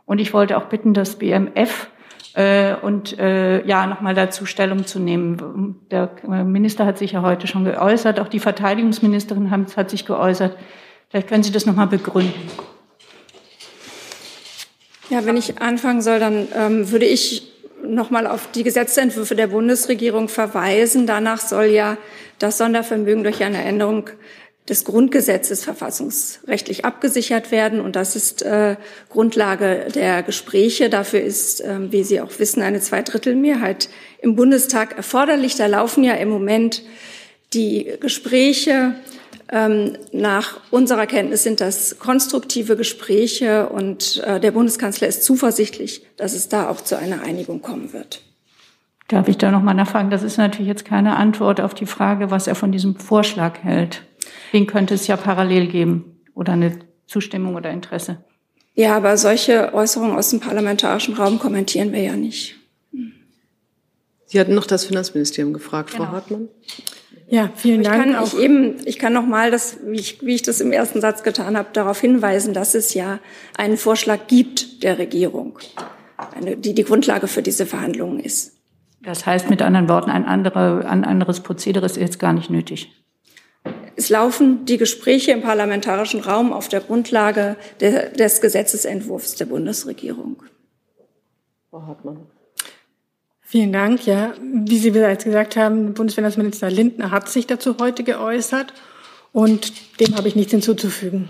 Und 0.04 0.18
ich 0.18 0.34
wollte 0.34 0.56
auch 0.56 0.64
bitten, 0.64 0.94
das 0.94 1.16
BMF 1.16 1.90
äh, 2.34 2.74
und 2.74 3.18
äh, 3.18 3.64
ja, 3.66 3.86
nochmal 3.86 4.14
dazu 4.14 4.46
Stellung 4.46 4.86
zu 4.86 4.98
nehmen. 4.98 5.80
Der 5.90 6.10
Minister 6.44 6.86
hat 6.86 6.98
sich 6.98 7.12
ja 7.12 7.22
heute 7.22 7.46
schon 7.46 7.64
geäußert, 7.64 8.20
auch 8.20 8.28
die 8.28 8.40
Verteidigungsministerin 8.40 9.50
hat, 9.50 9.76
hat 9.76 9.90
sich 9.90 10.06
geäußert. 10.06 10.56
Vielleicht 11.08 11.28
können 11.28 11.42
Sie 11.42 11.52
das 11.52 11.66
nochmal 11.66 11.88
begründen. 11.88 12.50
Ja, 15.08 15.26
wenn 15.26 15.36
ich 15.36 15.60
anfangen 15.60 16.02
soll, 16.02 16.20
dann 16.20 16.46
ähm, 16.56 16.90
würde 16.92 17.06
ich 17.06 17.50
nochmal 17.84 18.26
auf 18.26 18.50
die 18.52 18.62
Gesetzentwürfe 18.62 19.34
der 19.34 19.48
Bundesregierung 19.48 20.28
verweisen. 20.28 21.06
Danach 21.06 21.40
soll 21.40 21.66
ja 21.66 21.96
das 22.38 22.58
Sondervermögen 22.58 23.24
durch 23.24 23.42
eine 23.42 23.62
Änderung 23.64 24.10
des 24.68 24.84
Grundgesetzes 24.84 25.64
verfassungsrechtlich 25.64 26.84
abgesichert 26.84 27.50
werden. 27.50 27.80
Und 27.80 27.96
das 27.96 28.14
ist 28.14 28.42
äh, 28.42 28.76
Grundlage 29.08 29.88
der 29.94 30.22
Gespräche. 30.22 30.90
Dafür 30.90 31.20
ist, 31.20 31.60
äh, 31.60 31.90
wie 31.90 32.04
Sie 32.04 32.20
auch 32.20 32.38
wissen, 32.38 32.62
eine 32.62 32.80
Zweidrittelmehrheit 32.80 33.88
im 34.20 34.36
Bundestag 34.36 34.96
erforderlich. 34.96 35.56
Da 35.56 35.66
laufen 35.66 36.04
ja 36.04 36.14
im 36.14 36.28
Moment 36.28 36.82
die 37.52 37.92
Gespräche. 38.00 38.94
Ähm, 39.52 39.96
nach 40.12 40.60
unserer 40.70 41.06
Kenntnis 41.06 41.42
sind 41.42 41.60
das 41.60 41.98
konstruktive 41.98 42.76
Gespräche 42.76 43.68
und 43.68 44.22
äh, 44.24 44.38
der 44.38 44.52
Bundeskanzler 44.52 45.08
ist 45.08 45.24
zuversichtlich, 45.24 46.06
dass 46.16 46.34
es 46.34 46.48
da 46.48 46.68
auch 46.68 46.80
zu 46.80 46.96
einer 46.96 47.22
Einigung 47.22 47.60
kommen 47.60 47.92
wird. 47.92 48.22
Darf 49.08 49.26
ich 49.26 49.38
da 49.38 49.50
noch 49.50 49.62
mal 49.62 49.74
nachfragen? 49.74 50.10
Das 50.10 50.22
ist 50.22 50.38
natürlich 50.38 50.68
jetzt 50.68 50.84
keine 50.84 51.16
Antwort 51.16 51.60
auf 51.60 51.74
die 51.74 51.86
Frage, 51.86 52.30
was 52.30 52.46
er 52.46 52.54
von 52.54 52.70
diesem 52.70 52.94
Vorschlag 52.94 53.58
hält. 53.64 54.04
Den 54.52 54.66
könnte 54.66 54.94
es 54.94 55.06
ja 55.06 55.16
parallel 55.16 55.66
geben 55.68 56.20
oder 56.34 56.54
eine 56.54 56.78
Zustimmung 57.06 57.54
oder 57.54 57.70
Interesse. 57.70 58.24
Ja, 58.74 58.96
aber 58.96 59.16
solche 59.16 59.74
Äußerungen 59.74 60.16
aus 60.16 60.30
dem 60.30 60.40
parlamentarischen 60.40 61.14
Raum 61.14 61.38
kommentieren 61.38 61.92
wir 61.92 62.02
ja 62.02 62.16
nicht. 62.16 62.56
Sie 64.26 64.38
hatten 64.38 64.54
noch 64.54 64.66
das 64.66 64.84
Finanzministerium 64.84 65.52
gefragt, 65.52 65.90
genau. 65.90 66.04
Frau 66.04 66.12
Hartmann. 66.12 66.48
Ja, 67.28 67.50
vielen 67.54 67.82
Dank. 67.82 68.06
Ich 68.06 68.12
kann, 68.12 68.24
ich 68.24 68.38
eben, 68.38 68.76
ich 68.84 68.98
kann 68.98 69.12
noch 69.12 69.26
mal, 69.26 69.50
das, 69.50 69.78
wie, 69.84 69.98
ich, 69.98 70.24
wie 70.24 70.34
ich 70.34 70.42
das 70.42 70.60
im 70.60 70.72
ersten 70.72 71.00
Satz 71.00 71.22
getan 71.22 71.56
habe, 71.56 71.68
darauf 71.72 72.00
hinweisen, 72.00 72.54
dass 72.54 72.74
es 72.74 72.94
ja 72.94 73.18
einen 73.56 73.76
Vorschlag 73.76 74.26
gibt 74.28 74.82
der 74.82 74.98
Regierung, 74.98 75.58
eine, 76.34 76.56
die 76.56 76.74
die 76.74 76.84
Grundlage 76.84 77.28
für 77.28 77.42
diese 77.42 77.66
Verhandlungen 77.66 78.20
ist. 78.20 78.56
Das 79.02 79.26
heißt 79.26 79.48
mit 79.48 79.62
anderen 79.62 79.88
Worten, 79.88 80.10
ein, 80.10 80.24
andere, 80.26 80.86
ein 80.88 81.04
anderes 81.04 81.40
Prozedere 81.40 81.86
ist 81.86 81.96
jetzt 81.96 82.18
gar 82.18 82.32
nicht 82.32 82.50
nötig. 82.50 82.99
Es 83.96 84.08
laufen 84.08 84.64
die 84.64 84.78
Gespräche 84.78 85.32
im 85.32 85.42
parlamentarischen 85.42 86.20
Raum 86.20 86.52
auf 86.52 86.68
der 86.68 86.80
Grundlage 86.80 87.56
de, 87.80 88.12
des 88.12 88.40
Gesetzesentwurfs 88.40 89.34
der 89.34 89.46
Bundesregierung. 89.46 90.42
Frau 91.70 91.86
Hartmann. 91.86 92.26
Vielen 93.40 93.72
Dank. 93.72 94.06
Ja, 94.06 94.34
wie 94.42 94.78
Sie 94.78 94.92
bereits 94.92 95.24
gesagt 95.24 95.56
haben, 95.56 95.94
Bundesfinanzminister 95.94 96.70
Lindner 96.70 97.10
hat 97.10 97.28
sich 97.28 97.46
dazu 97.46 97.76
heute 97.80 98.04
geäußert 98.04 98.72
und 99.32 99.72
dem 100.00 100.16
habe 100.16 100.28
ich 100.28 100.36
nichts 100.36 100.52
hinzuzufügen. 100.52 101.28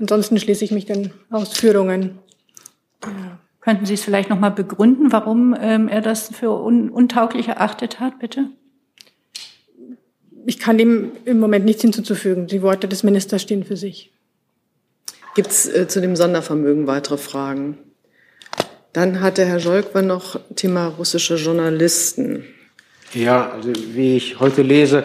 Ansonsten 0.00 0.38
schließe 0.38 0.64
ich 0.64 0.70
mich 0.70 0.86
den 0.86 1.12
Ausführungen. 1.30 2.18
Ja. 3.04 3.38
Könnten 3.60 3.86
Sie 3.86 3.94
es 3.94 4.02
vielleicht 4.02 4.30
noch 4.30 4.38
mal 4.38 4.50
begründen, 4.50 5.12
warum 5.12 5.54
ähm, 5.60 5.88
er 5.88 6.00
das 6.00 6.34
für 6.34 6.50
un 6.50 6.90
untauglich 6.90 7.48
erachtet 7.48 8.00
hat, 8.00 8.18
bitte? 8.18 8.50
Ich 10.48 10.58
kann 10.58 10.78
dem 10.78 11.12
im 11.26 11.40
Moment 11.40 11.66
nichts 11.66 11.82
hinzuzufügen. 11.82 12.46
Die 12.46 12.62
Worte 12.62 12.88
des 12.88 13.02
Ministers 13.02 13.42
stehen 13.42 13.64
für 13.64 13.76
sich. 13.76 14.10
Gibt 15.34 15.50
es 15.50 15.68
äh, 15.68 15.86
zu 15.88 16.00
dem 16.00 16.16
Sondervermögen 16.16 16.86
weitere 16.86 17.18
Fragen? 17.18 17.76
Dann 18.94 19.20
hatte 19.20 19.44
Herr 19.44 19.60
Scholkwer 19.60 20.00
noch 20.00 20.40
Thema 20.56 20.86
russische 20.86 21.34
Journalisten. 21.34 22.44
Ja, 23.12 23.50
also 23.50 23.72
wie 23.92 24.16
ich 24.16 24.40
heute 24.40 24.62
lese, 24.62 25.04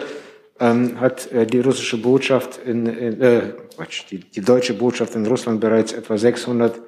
ähm, 0.60 0.98
hat 0.98 1.30
äh, 1.30 1.46
die 1.46 1.60
russische 1.60 1.98
Botschaft 1.98 2.58
in, 2.64 2.86
in 2.86 3.20
äh, 3.20 3.52
Quatsch, 3.76 4.04
die, 4.10 4.20
die 4.20 4.40
deutsche 4.40 4.72
Botschaft 4.72 5.14
in 5.14 5.26
Russland 5.26 5.60
bereits 5.60 5.92
etwa 5.92 6.16
600 6.16 6.80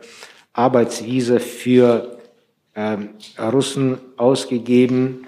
Arbeitsvisa 0.54 1.40
für 1.40 2.16
ähm, 2.74 3.10
Russen 3.38 3.98
ausgegeben, 4.16 5.26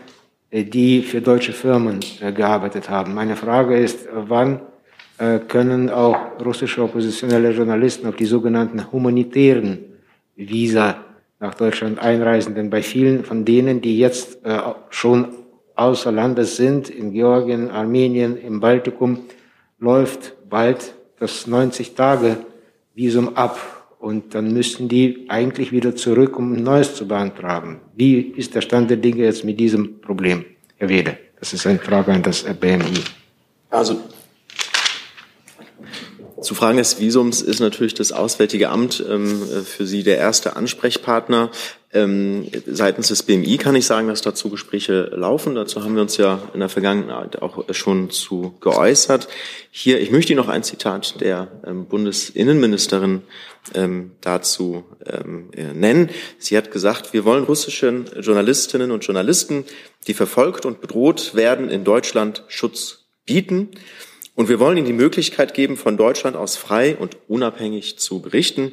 die 0.50 1.02
für 1.02 1.20
deutsche 1.20 1.52
Firmen 1.52 2.00
äh, 2.20 2.32
gearbeitet 2.32 2.88
haben. 2.88 3.14
Meine 3.14 3.36
Frage 3.36 3.78
ist, 3.78 4.08
wann 4.12 4.60
äh, 5.18 5.40
können 5.40 5.90
auch 5.90 6.16
russische 6.44 6.82
oppositionelle 6.82 7.50
Journalisten 7.50 8.06
auf 8.06 8.16
die 8.16 8.24
sogenannten 8.24 8.90
humanitären 8.90 9.78
Visa 10.36 11.04
nach 11.40 11.54
Deutschland 11.54 11.98
einreisen. 11.98 12.54
Denn 12.54 12.70
bei 12.70 12.82
vielen 12.82 13.24
von 13.24 13.44
denen, 13.44 13.80
die 13.80 13.98
jetzt 13.98 14.44
äh, 14.44 14.58
schon 14.90 15.28
außer 15.74 16.10
Landes 16.10 16.56
sind, 16.56 16.88
in 16.88 17.12
Georgien, 17.12 17.70
Armenien, 17.70 18.36
im 18.36 18.60
Baltikum, 18.60 19.20
läuft 19.78 20.34
bald 20.48 20.94
das 21.18 21.46
90-Tage-Visum 21.46 23.36
ab. 23.36 23.77
Und 23.98 24.34
dann 24.34 24.52
müssten 24.52 24.88
die 24.88 25.24
eigentlich 25.28 25.72
wieder 25.72 25.94
zurück, 25.96 26.38
um 26.38 26.52
ein 26.52 26.62
neues 26.62 26.94
zu 26.94 27.08
beantragen. 27.08 27.80
Wie 27.96 28.20
ist 28.20 28.54
der 28.54 28.60
Stand 28.60 28.90
der 28.90 28.96
Dinge 28.96 29.24
jetzt 29.24 29.44
mit 29.44 29.58
diesem 29.58 30.00
Problem, 30.00 30.44
Herr 30.76 30.88
Wede? 30.88 31.18
Das 31.40 31.52
ist 31.52 31.66
eine 31.66 31.78
Frage 31.78 32.12
an 32.12 32.22
das 32.22 32.42
BMI. 32.42 33.02
Also 33.70 34.00
zu 36.42 36.54
Fragen 36.54 36.78
des 36.78 37.00
Visums 37.00 37.42
ist 37.42 37.60
natürlich 37.60 37.94
das 37.94 38.12
Auswärtige 38.12 38.68
Amt 38.68 39.04
ähm, 39.08 39.42
für 39.64 39.86
Sie 39.86 40.02
der 40.02 40.18
erste 40.18 40.56
Ansprechpartner. 40.56 41.50
Ähm, 41.92 42.48
seitens 42.66 43.08
des 43.08 43.22
BMI 43.22 43.56
kann 43.56 43.74
ich 43.74 43.86
sagen, 43.86 44.08
dass 44.08 44.20
dazu 44.20 44.50
Gespräche 44.50 45.10
laufen. 45.14 45.54
Dazu 45.54 45.82
haben 45.82 45.94
wir 45.94 46.02
uns 46.02 46.16
ja 46.18 46.42
in 46.52 46.60
der 46.60 46.68
Vergangenheit 46.68 47.40
auch 47.40 47.64
schon 47.72 48.10
zu 48.10 48.54
geäußert. 48.60 49.26
Hier, 49.70 50.00
ich 50.00 50.10
möchte 50.10 50.32
Ihnen 50.32 50.40
noch 50.40 50.50
ein 50.50 50.62
Zitat 50.62 51.20
der 51.20 51.48
ähm, 51.66 51.86
Bundesinnenministerin 51.86 53.22
ähm, 53.74 54.12
dazu 54.20 54.84
ähm, 55.06 55.50
äh, 55.54 55.72
nennen. 55.72 56.10
Sie 56.38 56.56
hat 56.56 56.70
gesagt, 56.70 57.14
wir 57.14 57.24
wollen 57.24 57.44
russischen 57.44 58.06
Journalistinnen 58.20 58.90
und 58.90 59.04
Journalisten, 59.04 59.64
die 60.06 60.14
verfolgt 60.14 60.66
und 60.66 60.80
bedroht 60.80 61.34
werden, 61.34 61.70
in 61.70 61.84
Deutschland 61.84 62.44
Schutz 62.48 63.06
bieten. 63.24 63.70
Und 64.38 64.48
wir 64.48 64.60
wollen 64.60 64.76
ihnen 64.76 64.86
die 64.86 64.92
Möglichkeit 64.92 65.52
geben, 65.52 65.76
von 65.76 65.96
Deutschland 65.96 66.36
aus 66.36 66.56
frei 66.56 66.96
und 66.96 67.16
unabhängig 67.26 67.98
zu 67.98 68.22
berichten. 68.22 68.70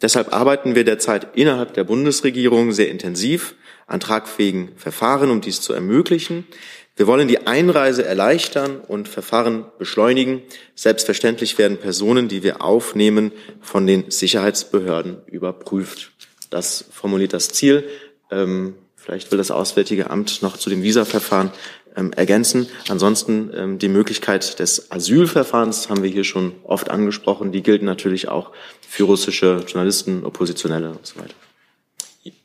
Deshalb 0.00 0.32
arbeiten 0.32 0.76
wir 0.76 0.84
derzeit 0.84 1.36
innerhalb 1.36 1.74
der 1.74 1.82
Bundesregierung 1.82 2.70
sehr 2.70 2.88
intensiv 2.88 3.56
an 3.88 3.98
tragfähigen 3.98 4.68
Verfahren, 4.76 5.30
um 5.30 5.40
dies 5.40 5.60
zu 5.60 5.72
ermöglichen. 5.72 6.46
Wir 6.94 7.08
wollen 7.08 7.26
die 7.26 7.48
Einreise 7.48 8.04
erleichtern 8.04 8.78
und 8.78 9.08
Verfahren 9.08 9.64
beschleunigen. 9.76 10.42
Selbstverständlich 10.76 11.58
werden 11.58 11.78
Personen, 11.78 12.28
die 12.28 12.44
wir 12.44 12.62
aufnehmen, 12.62 13.32
von 13.60 13.88
den 13.88 14.12
Sicherheitsbehörden 14.12 15.22
überprüft. 15.26 16.12
Das 16.48 16.84
formuliert 16.92 17.32
das 17.32 17.48
Ziel. 17.48 17.88
Ähm, 18.30 18.74
vielleicht 18.94 19.32
will 19.32 19.38
das 19.38 19.50
Auswärtige 19.50 20.10
Amt 20.10 20.42
noch 20.42 20.56
zu 20.56 20.70
dem 20.70 20.84
Visa-Verfahren 20.84 21.50
ähm, 21.98 22.12
ergänzen. 22.12 22.68
Ansonsten 22.88 23.50
ähm, 23.54 23.78
die 23.78 23.88
Möglichkeit 23.88 24.58
des 24.58 24.90
Asylverfahrens 24.90 25.88
haben 25.88 26.02
wir 26.02 26.10
hier 26.10 26.24
schon 26.24 26.52
oft 26.64 26.90
angesprochen. 26.90 27.52
Die 27.52 27.62
gilt 27.62 27.82
natürlich 27.82 28.28
auch 28.28 28.52
für 28.88 29.04
russische 29.04 29.64
Journalisten, 29.66 30.24
Oppositionelle 30.24 30.90
und 30.90 31.06
so 31.06 31.18
weiter. 31.18 31.34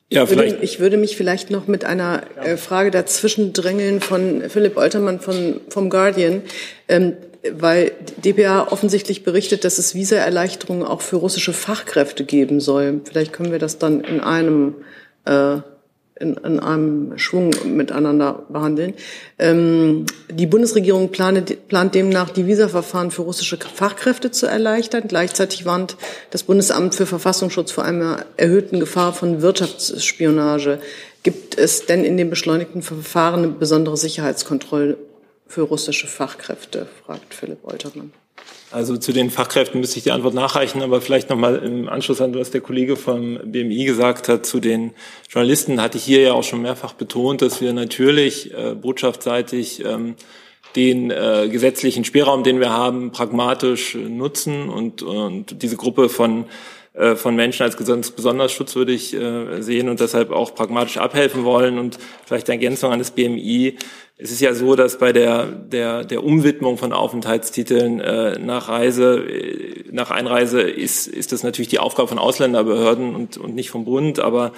Ja, 0.09 0.25
vielleicht. 0.27 0.61
Ich 0.61 0.79
würde 0.79 0.97
mich 0.97 1.17
vielleicht 1.17 1.49
noch 1.49 1.67
mit 1.67 1.85
einer 1.85 2.23
äh, 2.37 2.57
Frage 2.57 2.91
dazwischen 2.91 3.51
drängeln 3.53 3.99
von 3.99 4.43
Philipp 4.47 4.77
Oltermann 4.77 5.19
von, 5.19 5.61
vom 5.69 5.89
Guardian, 5.89 6.43
ähm, 6.87 7.13
weil 7.51 7.93
DPA 8.23 8.67
offensichtlich 8.69 9.23
berichtet, 9.23 9.65
dass 9.65 9.79
es 9.79 9.95
Visaerleichterungen 9.95 10.85
auch 10.85 11.01
für 11.01 11.15
russische 11.15 11.51
Fachkräfte 11.51 12.25
geben 12.25 12.59
soll. 12.59 13.01
Vielleicht 13.05 13.33
können 13.33 13.51
wir 13.51 13.59
das 13.59 13.79
dann 13.79 14.01
in 14.01 14.19
einem 14.19 14.75
äh, 15.25 15.57
in, 16.23 16.35
in 16.35 16.59
einem 16.59 17.17
Schwung 17.17 17.51
miteinander 17.65 18.45
behandeln. 18.49 18.93
Ähm, 19.37 20.05
die 20.31 20.47
Bundesregierung 20.47 21.09
plant, 21.11 21.67
plant 21.67 21.93
demnach, 21.93 22.29
die 22.29 22.47
Visaverfahren 22.47 23.11
für 23.11 23.23
russische 23.23 23.57
Fachkräfte 23.57 24.31
zu 24.31 24.47
erleichtern. 24.47 25.03
Gleichzeitig 25.07 25.65
warnt 25.65 25.97
das 26.31 26.43
Bundesamt 26.43 26.95
für 26.95 27.05
Verfassungsschutz 27.05 27.71
vor 27.71 27.83
einer 27.83 28.25
erhöhten 28.37 28.79
Gefahr 28.79 29.13
von 29.13 29.41
Wirtschaftsspionage. 29.41 30.79
Gibt 31.21 31.57
es 31.57 31.85
denn 31.85 32.03
in 32.03 32.17
den 32.17 32.29
beschleunigten 32.29 32.81
Verfahren 32.81 33.43
eine 33.43 33.49
besondere 33.49 33.97
Sicherheitskontrolle 33.97 34.97
für 35.45 35.61
russische 35.61 36.07
Fachkräfte? 36.07 36.87
fragt 37.05 37.33
Philipp 37.33 37.59
Oltermann. 37.63 38.22
Also 38.73 38.97
zu 38.97 39.13
den 39.13 39.29
Fachkräften 39.29 39.79
müsste 39.79 39.99
ich 39.99 40.03
die 40.03 40.11
Antwort 40.11 40.33
nachreichen, 40.33 40.81
aber 40.81 40.99
vielleicht 40.99 41.29
nochmal 41.29 41.57
im 41.57 41.87
Anschluss 41.87 42.21
an, 42.21 42.33
was 42.33 42.49
der 42.49 42.61
Kollege 42.61 42.95
vom 42.95 43.37
BMI 43.43 43.85
gesagt 43.85 44.27
hat, 44.27 44.47
zu 44.47 44.59
den 44.59 44.93
Journalisten 45.29 45.79
hatte 45.79 45.99
ich 45.99 46.03
hier 46.03 46.21
ja 46.21 46.33
auch 46.33 46.43
schon 46.43 46.63
mehrfach 46.63 46.93
betont, 46.93 47.43
dass 47.43 47.61
wir 47.61 47.71
natürlich 47.71 48.51
äh, 48.51 48.73
botschaftseitig 48.73 49.85
ähm, 49.85 50.15
den 50.75 51.11
äh, 51.11 51.49
gesetzlichen 51.51 52.03
Spielraum, 52.03 52.43
den 52.43 52.59
wir 52.59 52.71
haben, 52.71 53.11
pragmatisch 53.11 53.93
äh, 53.93 53.99
nutzen 53.99 54.69
und, 54.69 55.03
und 55.03 55.61
diese 55.61 55.77
Gruppe 55.77 56.09
von 56.09 56.45
äh, 56.93 57.15
von 57.15 57.35
Menschen 57.35 57.63
als 57.63 57.75
besonders 57.75 58.51
schutzwürdig 58.51 59.15
äh, 59.15 59.61
sehen 59.61 59.89
und 59.89 59.99
deshalb 59.99 60.31
auch 60.31 60.53
pragmatisch 60.53 60.97
abhelfen 60.97 61.43
wollen. 61.43 61.79
Und 61.79 61.97
vielleicht 62.23 62.47
eine 62.49 62.61
Ergänzung 62.61 62.91
an 62.91 62.99
das 62.99 63.09
BMI. 63.09 63.77
Es 64.19 64.29
ist 64.29 64.41
ja 64.41 64.53
so, 64.53 64.75
dass 64.75 64.99
bei 64.99 65.11
der, 65.11 65.47
der, 65.47 66.05
der 66.05 66.23
Umwidmung 66.23 66.77
von 66.77 66.93
Aufenthaltstiteln 66.93 67.99
äh, 67.99 68.37
nach 68.37 68.69
Reise, 68.69 69.25
äh, 69.27 69.85
nach 69.91 70.11
Einreise 70.11 70.61
ist, 70.61 71.07
ist 71.07 71.31
das 71.31 71.41
natürlich 71.41 71.69
die 71.69 71.79
Aufgabe 71.79 72.09
von 72.09 72.19
Ausländerbehörden 72.19 73.15
und, 73.15 73.37
und 73.37 73.55
nicht 73.55 73.71
vom 73.71 73.85
Bund. 73.85 74.19
Aber 74.19 74.51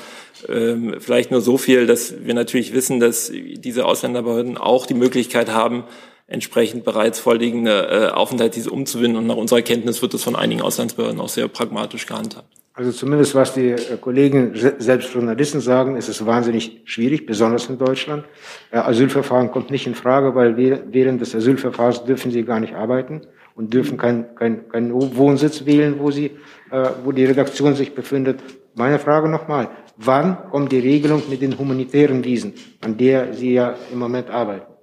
ähm, 0.49 0.95
vielleicht 0.99 1.31
nur 1.31 1.39
so 1.39 1.57
viel, 1.57 1.87
dass 1.87 2.25
wir 2.25 2.33
natürlich 2.33 2.73
wissen, 2.73 2.99
dass 2.99 3.31
diese 3.33 3.85
Ausländerbehörden 3.85 4.57
auch 4.57 4.85
die 4.87 4.93
Möglichkeit 4.93 5.53
haben, 5.53 5.85
entsprechend 6.27 6.83
bereits 6.83 7.19
vorliegende 7.19 7.87
äh, 7.89 8.07
Aufenthaltsvisa 8.13 8.71
umzuwinden. 8.71 9.17
Und 9.17 9.27
nach 9.27 9.35
unserer 9.35 9.61
Kenntnis 9.61 10.01
wird 10.01 10.13
das 10.13 10.23
von 10.23 10.35
einigen 10.35 10.61
Auslandsbehörden 10.61 11.19
auch 11.19 11.29
sehr 11.29 11.47
pragmatisch 11.47 12.05
gehandhabt. 12.05 12.47
Also 12.77 12.91
zumindest 12.91 13.35
was 13.35 13.53
die 13.53 13.69
äh, 13.69 13.97
Kollegen, 14.01 14.51
selbst 14.53 15.13
Journalisten 15.13 15.61
sagen, 15.61 15.95
ist 15.95 16.09
es 16.09 16.25
wahnsinnig 16.25 16.81
schwierig, 16.83 17.25
besonders 17.25 17.69
in 17.69 17.77
Deutschland. 17.77 18.25
Äh, 18.71 18.79
Asylverfahren 18.79 19.49
kommt 19.49 19.71
nicht 19.71 19.87
in 19.87 19.95
Frage, 19.95 20.35
weil 20.35 20.57
während 20.57 21.21
des 21.21 21.33
Asylverfahrens 21.33 22.03
dürfen 22.03 22.31
sie 22.31 22.43
gar 22.43 22.59
nicht 22.59 22.73
arbeiten 22.73 23.21
und 23.55 23.73
dürfen 23.73 23.97
keinen 23.97 24.35
kein, 24.35 24.67
kein 24.67 24.91
Wohnsitz 24.93 25.65
wählen, 25.65 25.99
wo 25.99 26.11
sie, 26.11 26.31
äh, 26.69 26.89
wo 27.05 27.13
die 27.13 27.23
Redaktion 27.23 27.75
sich 27.75 27.95
befindet. 27.95 28.41
Meine 28.73 28.99
Frage 28.99 29.29
nochmal. 29.29 29.69
Wann 29.95 30.49
kommt 30.49 30.73
die 30.73 30.79
Regelung 30.79 31.23
mit 31.29 31.41
den 31.41 31.57
humanitären 31.57 32.25
Wiesen, 32.25 32.55
an 32.81 32.97
der 32.97 33.33
Sie 33.33 33.53
ja 33.53 33.75
im 33.93 33.99
Moment 33.99 34.29
arbeiten? 34.29 34.74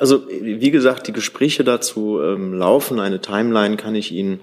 Also 0.00 0.26
wie 0.30 0.70
gesagt, 0.70 1.08
die 1.08 1.12
Gespräche 1.12 1.62
dazu 1.62 2.22
ähm, 2.22 2.54
laufen. 2.54 2.98
Eine 3.00 3.20
Timeline 3.20 3.76
kann 3.76 3.94
ich 3.94 4.12
Ihnen 4.12 4.40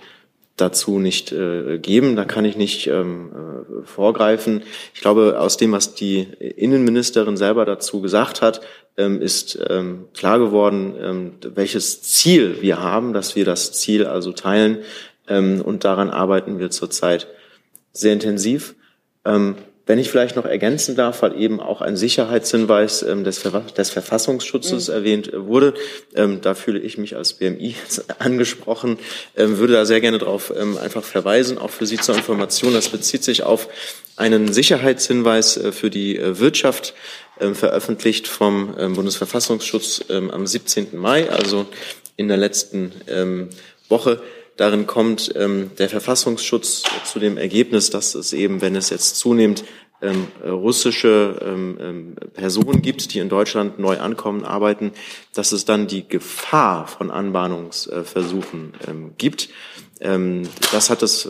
dazu 0.56 1.00
nicht 1.00 1.32
äh, 1.32 1.80
geben. 1.80 2.16
Da 2.16 2.26
kann 2.26 2.46
ich 2.46 2.58
nicht 2.58 2.86
ähm, 2.86 3.32
äh, 3.32 3.84
vorgreifen. 3.84 4.62
Ich 4.94 5.02
glaube, 5.02 5.40
aus 5.40 5.58
dem, 5.58 5.72
was 5.72 5.96
die 5.96 6.20
Innenministerin 6.20 7.38
selber 7.38 7.66
dazu 7.66 8.02
gesagt 8.02 8.44
hat, 8.44 8.62
ähm, 8.98 9.20
ist 9.20 9.58
ähm, 9.68 10.06
klar 10.14 10.38
geworden, 10.38 10.94
ähm, 11.02 11.32
welches 11.56 12.04
Ziel 12.04 12.58
wir 12.62 12.80
haben, 12.80 13.14
dass 13.14 13.36
wir 13.36 13.44
das 13.44 13.72
Ziel 13.72 14.06
also 14.06 14.34
teilen. 14.34 14.84
Ähm, 15.28 15.62
und 15.62 15.84
daran 15.86 16.12
arbeiten 16.12 16.60
wir 16.60 16.70
zurzeit 16.70 17.30
sehr 17.94 18.14
intensiv. 18.14 18.76
Ähm, 19.26 19.56
wenn 19.88 20.00
ich 20.00 20.10
vielleicht 20.10 20.36
noch 20.36 20.46
ergänzen 20.46 20.96
darf, 20.96 21.22
weil 21.22 21.40
eben 21.42 21.60
auch 21.60 21.82
ein 21.82 21.98
Sicherheitshinweis 21.98 23.02
ähm, 23.04 23.24
des, 23.24 23.42
des, 23.76 23.90
Verfassungsschutzes 23.90 24.90
mhm. 24.90 24.94
erwähnt 24.94 25.32
wurde, 25.34 25.74
ähm, 26.14 26.42
da 26.42 26.54
fühle 26.54 26.80
ich 26.80 26.98
mich 26.98 27.16
als 27.16 27.34
BMI 27.34 27.76
angesprochen, 28.20 29.00
ähm, 29.36 29.58
würde 29.58 29.74
da 29.74 29.86
sehr 29.86 30.02
gerne 30.02 30.20
darauf 30.20 30.52
einfach 30.52 31.04
verweisen, 31.04 31.58
auch 31.58 31.70
für 31.70 31.86
Sie 31.86 31.98
zur 31.98 32.16
Information. 32.16 32.74
Das 32.74 32.90
bezieht 32.90 33.24
sich 33.24 33.44
auf 33.44 33.70
einen 34.18 34.52
Sicherheitshinweis 34.52 35.58
äh, 35.58 35.72
für 35.72 35.90
die 35.90 36.18
äh, 36.18 36.40
Wirtschaft, 36.40 36.94
äh, 37.40 37.54
veröffentlicht 37.54 38.28
vom 38.28 38.74
Bundesverfassungsschutz 38.76 40.06
am 40.10 40.46
17. 40.46 40.98
Mai, 40.98 41.30
also 41.30 41.68
in 42.16 42.28
der 42.28 42.38
letzten 42.38 42.92
Woche. 43.90 44.22
Darin 44.58 44.88
kommt 44.88 45.32
ähm, 45.36 45.72
der 45.78 45.88
Verfassungsschutz 45.88 46.84
zu 47.06 47.20
dem 47.20 47.38
Ergebnis, 47.38 47.90
dass 47.90 48.16
es 48.16 48.34
eben, 48.34 48.62
wenn 48.62 48.76
es 48.76 48.90
jetzt 48.90 49.18
zunehmend 49.18 49.64
ähm, 50.02 50.28
russische 50.46 51.40
ähm, 51.42 51.78
ähm, 51.80 52.16
Personen 52.34 52.82
gibt, 52.82 53.14
die 53.14 53.20
in 53.20 53.30
Deutschland 53.30 53.80
neu 53.80 53.98
ankommen, 53.98 54.46
arbeiten, 54.46 54.92
dass 55.34 55.52
es 55.52 55.66
dann 55.66 55.88
die 55.88 56.08
Gefahr 56.08 56.88
von 56.88 57.10
Anbahnungsversuchen 57.10 58.74
ähm, 58.88 59.14
gibt. 59.18 59.50
Ähm, 60.00 60.44
das 60.72 60.90
hat 60.90 61.02
das, 61.02 61.28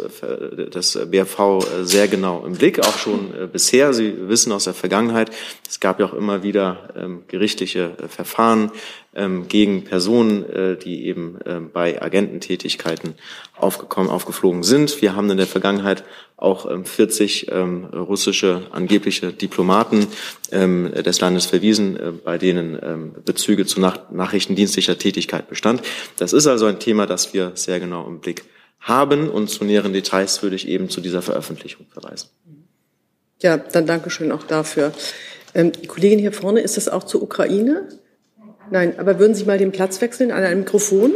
das 0.71 0.99
BRV 1.09 1.65
sehr 1.83 2.07
genau 2.07 2.45
im 2.45 2.53
Blick, 2.53 2.79
auch 2.79 2.97
schon 2.97 3.33
äh, 3.33 3.47
bisher. 3.47 3.93
Sie 3.93 4.27
wissen 4.27 4.51
aus 4.51 4.65
der 4.65 4.73
Vergangenheit, 4.73 5.31
es 5.67 5.79
gab 5.79 5.99
ja 5.99 6.07
auch 6.07 6.13
immer 6.13 6.43
wieder 6.43 6.89
ähm, 6.97 7.23
gerichtliche 7.27 7.91
äh, 8.01 8.07
Verfahren 8.07 8.71
ähm, 9.15 9.47
gegen 9.47 9.85
Personen, 9.85 10.43
äh, 10.49 10.77
die 10.77 11.05
eben 11.05 11.37
bei 11.73 12.01
Agententätigkeiten 12.01 13.15
aufgekommen, 13.55 14.09
aufgeflogen 14.09 14.63
sind. 14.63 15.01
Wir 15.01 15.15
haben 15.15 15.29
in 15.29 15.37
der 15.37 15.47
Vergangenheit 15.47 16.03
auch 16.35 16.69
40 16.83 17.51
russische 17.51 18.67
angebliche 18.71 19.33
Diplomaten 19.33 20.05
des 20.51 21.19
Landes 21.19 21.47
verwiesen, 21.47 22.21
bei 22.23 22.37
denen 22.37 23.15
Bezüge 23.25 23.65
zu 23.65 23.79
nachrichtendienstlicher 23.79 24.99
Tätigkeit 24.99 25.49
bestand. 25.49 25.81
Das 26.17 26.33
ist 26.33 26.45
also 26.45 26.67
ein 26.67 26.79
Thema, 26.79 27.07
das 27.07 27.33
wir 27.33 27.53
sehr 27.55 27.79
genau 27.79 28.05
im 28.05 28.19
Blick 28.19 28.41
haben 28.41 28.56
und 29.29 29.49
zu 29.49 29.65
näheren 29.65 29.93
Details 29.93 30.41
würde 30.43 30.55
ich 30.55 30.67
eben 30.67 30.89
zu 30.89 31.01
dieser 31.01 31.21
Veröffentlichung 31.21 31.87
verweisen. 31.91 32.29
Ja, 33.39 33.57
dann 33.57 33.85
danke 33.85 34.09
schön 34.09 34.31
auch 34.31 34.43
dafür. 34.43 34.93
Ähm, 35.53 35.71
die 35.71 35.87
Kollegin 35.87 36.19
hier 36.19 36.31
vorne, 36.31 36.61
ist 36.61 36.77
das 36.77 36.87
auch 36.87 37.03
zur 37.03 37.21
Ukraine? 37.21 37.87
Nein, 38.71 38.99
aber 38.99 39.19
würden 39.19 39.35
Sie 39.35 39.45
mal 39.45 39.57
den 39.57 39.71
Platz 39.71 40.01
wechseln 40.01 40.31
an 40.31 40.43
einem 40.43 40.61
Mikrofon? 40.61 41.13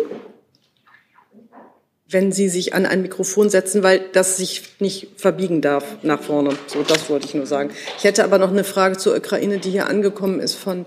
Wenn 2.08 2.32
Sie 2.32 2.50
sich 2.50 2.74
an 2.74 2.86
ein 2.86 3.02
Mikrofon 3.02 3.50
setzen, 3.50 3.84
weil 3.84 4.02
das 4.12 4.38
sich 4.38 4.64
nicht 4.80 5.10
verbiegen 5.16 5.62
darf 5.62 6.04
nach 6.04 6.22
vorne. 6.22 6.56
So, 6.68 6.84
das 6.84 7.10
wollte 7.10 7.26
ich 7.26 7.34
nur 7.34 7.46
sagen. 7.46 7.72
Ich 7.98 8.04
hätte 8.04 8.24
aber 8.24 8.38
noch 8.38 8.52
eine 8.52 8.66
Frage 8.66 8.98
zur 8.98 9.16
Ukraine, 9.16 9.60
die 9.60 9.72
hier 9.72 9.88
angekommen 9.88 10.40
ist 10.40 10.56
von 10.56 10.86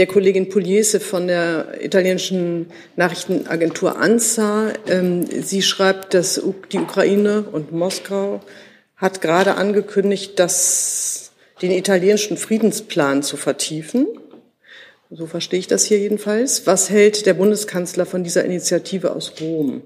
der 0.00 0.06
Kollegin 0.06 0.48
Pugliese 0.48 0.98
von 0.98 1.26
der 1.26 1.84
italienischen 1.84 2.68
Nachrichtenagentur 2.96 3.98
ANSA. 3.98 4.72
Ähm, 4.88 5.26
sie 5.26 5.60
schreibt, 5.60 6.14
dass 6.14 6.40
die 6.72 6.78
Ukraine 6.78 7.42
und 7.42 7.70
Moskau 7.72 8.40
hat 8.96 9.20
gerade 9.20 9.56
angekündigt, 9.56 10.38
dass 10.38 11.32
den 11.60 11.70
italienischen 11.70 12.38
Friedensplan 12.38 13.22
zu 13.22 13.36
vertiefen. 13.36 14.06
So 15.10 15.26
verstehe 15.26 15.58
ich 15.58 15.66
das 15.66 15.84
hier 15.84 15.98
jedenfalls. 15.98 16.66
Was 16.66 16.88
hält 16.88 17.26
der 17.26 17.34
Bundeskanzler 17.34 18.06
von 18.06 18.24
dieser 18.24 18.42
Initiative 18.46 19.14
aus 19.14 19.34
Rom? 19.38 19.82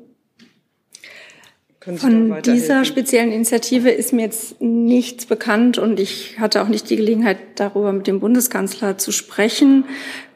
Von 1.97 2.41
dieser 2.43 2.87
speziellen 2.87 3.31
Initiative 3.31 3.91
ist 3.91 4.15
mir 4.15 4.23
jetzt 4.23 4.59
nichts 4.61 5.27
bekannt 5.27 5.77
und 5.77 6.01
ich 6.01 6.41
hatte 6.41 6.63
auch 6.63 6.69
nicht 6.69 6.89
die 6.89 6.97
Gelegenheit, 6.97 7.37
darüber 7.57 7.93
mit 7.93 8.07
dem 8.07 8.21
Bundeskanzler 8.21 8.97
zu 8.97 9.13
sprechen. 9.13 9.85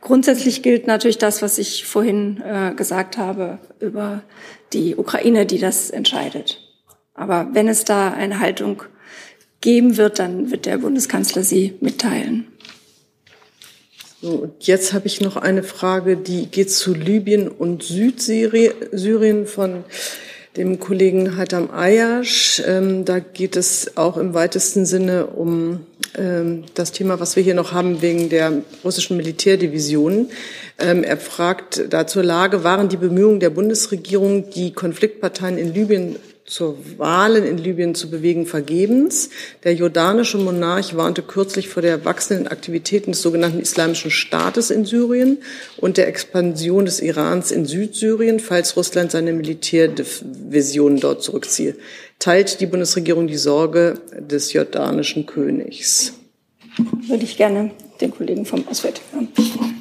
Grundsätzlich 0.03 0.63
gilt 0.63 0.87
natürlich 0.87 1.17
das, 1.17 1.41
was 1.41 1.57
ich 1.57 1.87
vorhin 1.87 2.43
äh, 2.43 2.75
gesagt 2.75 3.17
habe 3.17 3.61
über 3.81 4.23
die 4.75 4.97
Ukraine, 4.97 5.47
die 5.47 5.59
das 5.59 5.89
entscheidet. 5.89 6.61
Aber 7.15 7.49
wenn 7.53 7.67
es 7.67 7.85
da 7.85 8.13
eine 8.13 8.41
Haltung 8.41 8.83
geben 9.63 9.97
wird, 9.97 10.19
dann 10.19 10.51
wird 10.51 10.67
der 10.67 10.77
Bundeskanzler 10.79 11.43
sie 11.43 11.75
mitteilen. 11.81 12.47
So, 14.21 14.31
und 14.33 14.67
jetzt 14.67 14.93
habe 14.93 15.07
ich 15.07 15.23
noch 15.23 15.37
eine 15.37 15.63
Frage, 15.63 16.17
die 16.17 16.47
geht 16.47 16.71
zu 16.71 16.93
Libyen 16.93 17.49
und 17.49 17.85
Südsyrien 17.85 19.47
von 19.47 19.85
dem 20.59 20.81
Kollegen 20.81 21.37
Hatam 21.37 21.71
Ayash. 21.71 22.61
Ähm, 22.67 23.05
da 23.05 23.21
geht 23.21 23.57
es 23.57 23.97
auch 23.97 24.17
im 24.17 24.35
weitesten 24.35 24.87
Sinne 24.87 25.29
um 25.29 25.87
ähm, 26.17 26.65
das 26.75 26.91
Thema, 26.91 27.21
was 27.21 27.37
wir 27.37 27.45
hier 27.45 27.55
noch 27.55 27.73
haben 27.73 28.03
wegen 28.03 28.29
der 28.29 28.53
russischen 28.83 29.17
Militärdivision. 29.17 30.31
Ähm, 30.79 31.05
er 31.05 31.17
fragt 31.17 31.85
da 31.91 32.09
zur 32.09 32.25
Lage, 32.25 32.65
waren 32.65 32.89
die 32.89 32.97
Bemühungen 32.97 33.39
der 33.39 33.51
Bundesregierung, 33.51 34.51
die 34.51 34.73
Konfliktparteien 34.73 35.59
in 35.59 35.73
Libyen 35.73 36.17
zur 36.49 36.79
Wahlen 36.97 37.45
in 37.45 37.59
Libyen 37.59 37.95
zu 37.95 38.11
bewegen, 38.11 38.47
vergebens. 38.47 39.29
Der 39.65 39.75
jordanische 39.75 40.39
Monarch 40.39 40.97
warnte 40.97 41.23
kürzlich 41.23 41.69
vor 41.69 41.83
der 41.83 42.05
wachsenden 42.05 42.49
Aktivitäten 42.49 43.13
des 43.13 43.23
sogenannten 43.23 43.61
Islamischen 43.61 44.11
Staates 44.11 44.71
in 44.71 44.87
Syrien 44.87 45.39
und 45.77 45.99
der 45.99 46.09
Expansion 46.09 46.87
des 46.87 47.01
Irans 47.01 47.51
in 47.51 47.67
Südsyrien, 47.67 48.41
falls 48.41 48.77
Russland 48.77 49.13
seine 49.13 49.35
Militärdivisionen 49.35 51.01
dort 51.01 51.23
zurückziehe. 51.23 51.77
Teilt 52.19 52.61
die 52.61 52.67
Bundesregierung 52.67 53.27
die 53.27 53.37
Sorge 53.37 54.01
des 54.19 54.53
jordanischen 54.53 55.27
Königs? 55.27 56.15
Würde 57.09 57.25
ich 57.25 57.37
gerne 57.37 57.73
den 58.01 58.11
Kollegen 58.11 58.47
vom 58.47 58.67
Auswärtigen 58.67 59.19
Amt 59.19 59.78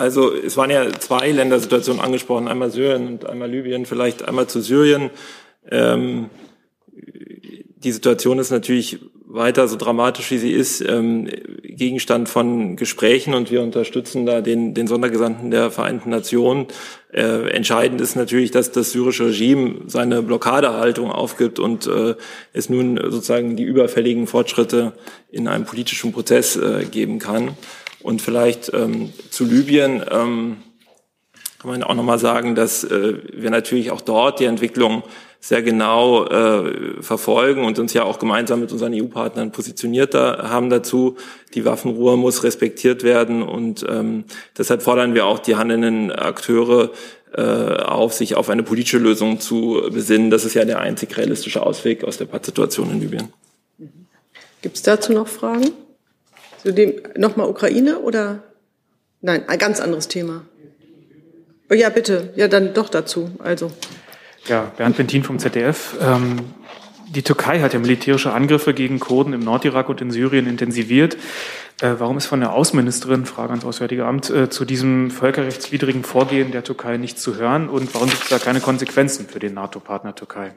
also 0.00 0.34
es 0.34 0.56
waren 0.56 0.70
ja 0.70 0.90
zwei 0.98 1.30
Ländersituationen 1.30 2.02
angesprochen, 2.02 2.48
einmal 2.48 2.70
Syrien 2.70 3.06
und 3.06 3.26
einmal 3.28 3.50
Libyen, 3.50 3.84
vielleicht 3.84 4.26
einmal 4.26 4.46
zu 4.46 4.62
Syrien. 4.62 5.10
Ähm, 5.70 6.30
die 6.92 7.92
Situation 7.92 8.38
ist 8.38 8.50
natürlich 8.50 8.98
weiter 9.26 9.68
so 9.68 9.76
dramatisch, 9.76 10.30
wie 10.30 10.38
sie 10.38 10.52
ist, 10.52 10.80
ähm, 10.80 11.28
Gegenstand 11.62 12.28
von 12.28 12.76
Gesprächen 12.76 13.34
und 13.34 13.50
wir 13.50 13.62
unterstützen 13.62 14.26
da 14.26 14.40
den, 14.40 14.74
den 14.74 14.86
Sondergesandten 14.86 15.50
der 15.50 15.70
Vereinten 15.70 16.10
Nationen. 16.10 16.66
Äh, 17.12 17.50
entscheidend 17.50 18.00
ist 18.00 18.16
natürlich, 18.16 18.50
dass 18.50 18.72
das 18.72 18.92
syrische 18.92 19.26
Regime 19.26 19.82
seine 19.86 20.22
Blockadehaltung 20.22 21.12
aufgibt 21.12 21.58
und 21.58 21.86
äh, 21.86 22.16
es 22.52 22.70
nun 22.70 22.98
sozusagen 23.10 23.54
die 23.54 23.64
überfälligen 23.64 24.26
Fortschritte 24.26 24.94
in 25.30 25.46
einem 25.46 25.64
politischen 25.64 26.12
Prozess 26.12 26.56
äh, 26.56 26.86
geben 26.90 27.18
kann. 27.18 27.50
Und 28.02 28.22
vielleicht 28.22 28.72
ähm, 28.72 29.12
zu 29.30 29.44
Libyen 29.44 30.02
ähm, 30.10 30.56
kann 31.60 31.70
man 31.70 31.82
auch 31.82 31.94
nochmal 31.94 32.18
sagen, 32.18 32.54
dass 32.54 32.84
äh, 32.84 33.18
wir 33.32 33.50
natürlich 33.50 33.90
auch 33.90 34.00
dort 34.00 34.40
die 34.40 34.46
Entwicklung 34.46 35.02
sehr 35.40 35.62
genau 35.62 36.26
äh, 36.26 37.02
verfolgen 37.02 37.64
und 37.64 37.78
uns 37.78 37.94
ja 37.94 38.04
auch 38.04 38.18
gemeinsam 38.18 38.60
mit 38.60 38.72
unseren 38.72 38.92
EU-Partnern 38.94 39.52
positioniert 39.52 40.12
da, 40.12 40.50
haben 40.50 40.68
dazu. 40.68 41.16
Die 41.54 41.64
Waffenruhe 41.64 42.18
muss 42.18 42.44
respektiert 42.44 43.02
werden 43.02 43.42
und 43.42 43.84
ähm, 43.88 44.24
deshalb 44.56 44.82
fordern 44.82 45.14
wir 45.14 45.24
auch 45.24 45.38
die 45.38 45.56
handelnden 45.56 46.12
Akteure 46.12 46.90
äh, 47.32 47.42
auf, 47.42 48.12
sich 48.12 48.34
auf 48.34 48.50
eine 48.50 48.62
politische 48.62 48.98
Lösung 48.98 49.40
zu 49.40 49.82
besinnen. 49.90 50.30
Das 50.30 50.44
ist 50.44 50.54
ja 50.54 50.64
der 50.66 50.80
einzig 50.80 51.16
realistische 51.16 51.62
Ausweg 51.62 52.04
aus 52.04 52.18
der 52.18 52.26
Pattsituation 52.26 52.90
in 52.90 53.00
Libyen. 53.00 53.32
Gibt 54.60 54.76
es 54.76 54.82
dazu 54.82 55.12
noch 55.12 55.28
Fragen? 55.28 55.70
Zu 56.62 56.72
dem 56.72 56.94
nochmal 57.16 57.48
Ukraine 57.48 58.00
oder 58.00 58.42
nein, 59.20 59.48
ein 59.48 59.58
ganz 59.58 59.80
anderes 59.80 60.08
Thema. 60.08 60.42
Oh 61.70 61.74
ja, 61.74 61.88
bitte. 61.88 62.32
Ja, 62.36 62.48
dann 62.48 62.74
doch 62.74 62.88
dazu. 62.88 63.30
Also. 63.38 63.70
Ja, 64.46 64.72
Bernd 64.76 64.96
Bentin 64.96 65.22
vom 65.22 65.38
ZDF. 65.38 65.96
Ähm, 66.00 66.40
die 67.08 67.22
Türkei 67.22 67.60
hat 67.60 67.72
ja 67.72 67.78
militärische 67.78 68.32
Angriffe 68.32 68.74
gegen 68.74 69.00
Kurden 69.00 69.32
im 69.32 69.40
Nordirak 69.40 69.88
und 69.88 70.00
in 70.00 70.10
Syrien 70.10 70.46
intensiviert. 70.46 71.16
Äh, 71.80 71.94
warum 71.98 72.18
ist 72.18 72.26
von 72.26 72.40
der 72.40 72.52
Außenministerin, 72.52 73.26
Frage 73.26 73.50
ans 73.50 73.64
Auswärtige 73.64 74.04
Amt, 74.04 74.30
äh, 74.30 74.50
zu 74.50 74.64
diesem 74.64 75.10
völkerrechtswidrigen 75.10 76.04
Vorgehen 76.04 76.52
der 76.52 76.62
Türkei 76.62 76.98
nichts 76.98 77.22
zu 77.22 77.36
hören? 77.36 77.68
Und 77.68 77.94
warum 77.94 78.08
gibt 78.08 78.22
es 78.22 78.28
da 78.28 78.38
keine 78.38 78.60
Konsequenzen 78.60 79.28
für 79.28 79.38
den 79.38 79.54
NATO-Partner 79.54 80.14
Türkei? 80.14 80.52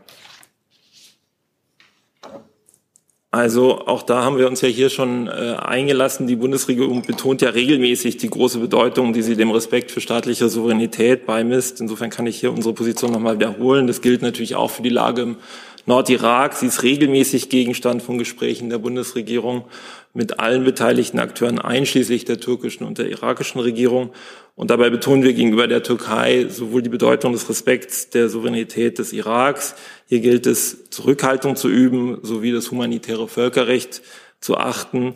Also 3.33 3.87
auch 3.87 4.03
da 4.03 4.23
haben 4.23 4.37
wir 4.37 4.45
uns 4.45 4.61
ja 4.61 4.67
hier 4.67 4.91
schon 4.91 5.25
äh, 5.25 5.55
eingelassen. 5.59 6.27
Die 6.27 6.35
Bundesregierung 6.35 7.01
betont 7.01 7.41
ja 7.41 7.49
regelmäßig 7.49 8.17
die 8.17 8.29
große 8.29 8.59
Bedeutung, 8.59 9.11
die 9.11 9.23
sie 9.23 9.35
dem 9.35 9.49
Respekt 9.49 9.89
für 9.89 10.01
staatliche 10.01 10.49
Souveränität 10.49 11.25
beimisst. 11.25 11.81
Insofern 11.81 12.11
kann 12.11 12.27
ich 12.27 12.39
hier 12.39 12.53
unsere 12.53 12.75
Position 12.75 13.11
nochmal 13.11 13.37
wiederholen. 13.37 13.87
Das 13.87 14.01
gilt 14.01 14.21
natürlich 14.21 14.55
auch 14.55 14.69
für 14.69 14.83
die 14.83 14.89
Lage 14.89 15.23
im 15.23 15.37
Nordirak. 15.85 16.55
Sie 16.55 16.67
ist 16.67 16.83
regelmäßig 16.83 17.49
Gegenstand 17.49 18.01
von 18.01 18.17
Gesprächen 18.17 18.69
der 18.69 18.77
Bundesregierung 18.77 19.65
mit 20.13 20.39
allen 20.39 20.63
beteiligten 20.63 21.19
Akteuren, 21.19 21.59
einschließlich 21.59 22.25
der 22.25 22.39
türkischen 22.39 22.85
und 22.85 22.99
der 22.99 23.09
irakischen 23.09 23.59
Regierung. 23.59 24.11
Und 24.55 24.69
dabei 24.69 24.89
betonen 24.89 25.23
wir 25.23 25.33
gegenüber 25.33 25.67
der 25.67 25.83
Türkei 25.83 26.47
sowohl 26.47 26.83
die 26.83 26.89
Bedeutung 26.89 27.33
des 27.33 27.49
Respekts 27.49 28.11
der 28.11 28.29
Souveränität 28.29 28.99
des 28.99 29.11
Iraks, 29.11 29.75
hier 30.07 30.19
gilt 30.19 30.45
es, 30.45 30.89
Zurückhaltung 30.91 31.55
zu 31.55 31.69
üben, 31.69 32.19
sowie 32.21 32.51
das 32.51 32.69
humanitäre 32.69 33.27
Völkerrecht 33.27 34.01
zu 34.39 34.57
achten. 34.57 35.15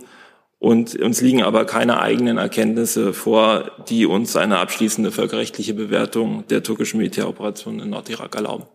Und 0.60 0.96
uns 0.96 1.22
liegen 1.22 1.44
aber 1.44 1.66
keine 1.66 2.00
eigenen 2.00 2.40
Erkenntnisse 2.40 3.14
vor, 3.14 3.72
die 3.90 4.08
uns 4.08 4.36
eine 4.36 4.58
abschließende 4.58 5.12
völkerrechtliche 5.12 5.76
Bewertung 5.76 6.46
der 6.48 6.64
türkischen 6.64 6.98
Militäroperation 6.98 7.80
in 7.80 7.92
Nordirak 7.92 8.34
erlauben. 8.34 8.66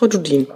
Frau 0.00 0.06
Dudin. 0.06 0.46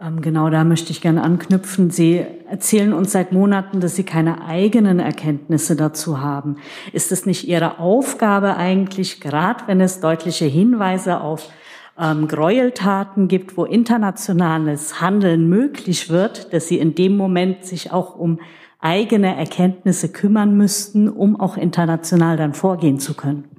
Ähm, 0.00 0.20
genau 0.22 0.50
da 0.50 0.64
möchte 0.64 0.90
ich 0.90 1.00
gerne 1.00 1.22
anknüpfen. 1.22 1.88
Sie 1.90 2.26
erzählen 2.50 2.92
uns 2.92 3.12
seit 3.12 3.30
Monaten, 3.30 3.78
dass 3.78 3.94
Sie 3.94 4.02
keine 4.02 4.44
eigenen 4.44 4.98
Erkenntnisse 4.98 5.76
dazu 5.76 6.20
haben. 6.20 6.56
Ist 6.92 7.12
es 7.12 7.26
nicht 7.26 7.46
Ihre 7.46 7.78
Aufgabe 7.78 8.56
eigentlich, 8.56 9.20
gerade 9.20 9.68
wenn 9.68 9.80
es 9.80 10.00
deutliche 10.00 10.46
Hinweise 10.46 11.20
auf 11.20 11.48
ähm, 11.96 12.26
Gräueltaten 12.26 13.28
gibt, 13.28 13.56
wo 13.56 13.64
internationales 13.64 15.00
Handeln 15.00 15.48
möglich 15.48 16.10
wird, 16.10 16.52
dass 16.52 16.66
Sie 16.66 16.80
in 16.80 16.96
dem 16.96 17.16
Moment 17.16 17.64
sich 17.64 17.92
auch 17.92 18.16
um 18.16 18.40
eigene 18.80 19.36
Erkenntnisse 19.36 20.08
kümmern 20.08 20.56
müssten, 20.56 21.08
um 21.08 21.38
auch 21.38 21.56
international 21.56 22.36
dann 22.36 22.52
vorgehen 22.52 22.98
zu 22.98 23.14
können? 23.14 23.57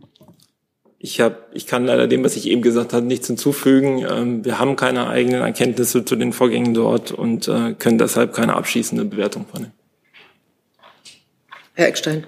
Ich, 1.02 1.22
hab, 1.22 1.48
ich 1.54 1.66
kann 1.66 1.86
leider 1.86 2.08
dem, 2.08 2.26
was 2.26 2.36
ich 2.36 2.48
eben 2.48 2.62
gesagt 2.62 2.92
habe, 2.92 3.06
nichts 3.06 3.28
hinzufügen. 3.28 4.06
Ähm, 4.10 4.44
wir 4.44 4.60
haben 4.60 4.76
keine 4.76 5.08
eigenen 5.08 5.42
Erkenntnisse 5.42 6.04
zu 6.04 6.18
den 6.18 6.34
Vorgängen 6.34 6.74
dort 6.74 7.14
und 7.14 7.48
äh, 7.48 7.74
können 7.74 7.98
deshalb 7.98 8.34
keine 8.34 8.56
abschließende 8.56 9.06
Bewertung 9.06 9.46
vornehmen. 9.46 9.72
Herr 11.74 11.88
Eckstein. 11.88 12.28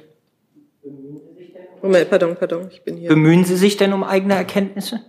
Moment, 1.81 2.09
pardon, 2.09 2.37
pardon, 2.37 2.69
ich 2.71 2.81
bin 2.83 2.95
hier. 2.95 3.09
Bemühen 3.09 3.43
Sie 3.43 3.57
sich 3.57 3.75
denn 3.75 3.91
um 3.91 4.05
eigene 4.05 4.35
Erkenntnisse? 4.35 5.01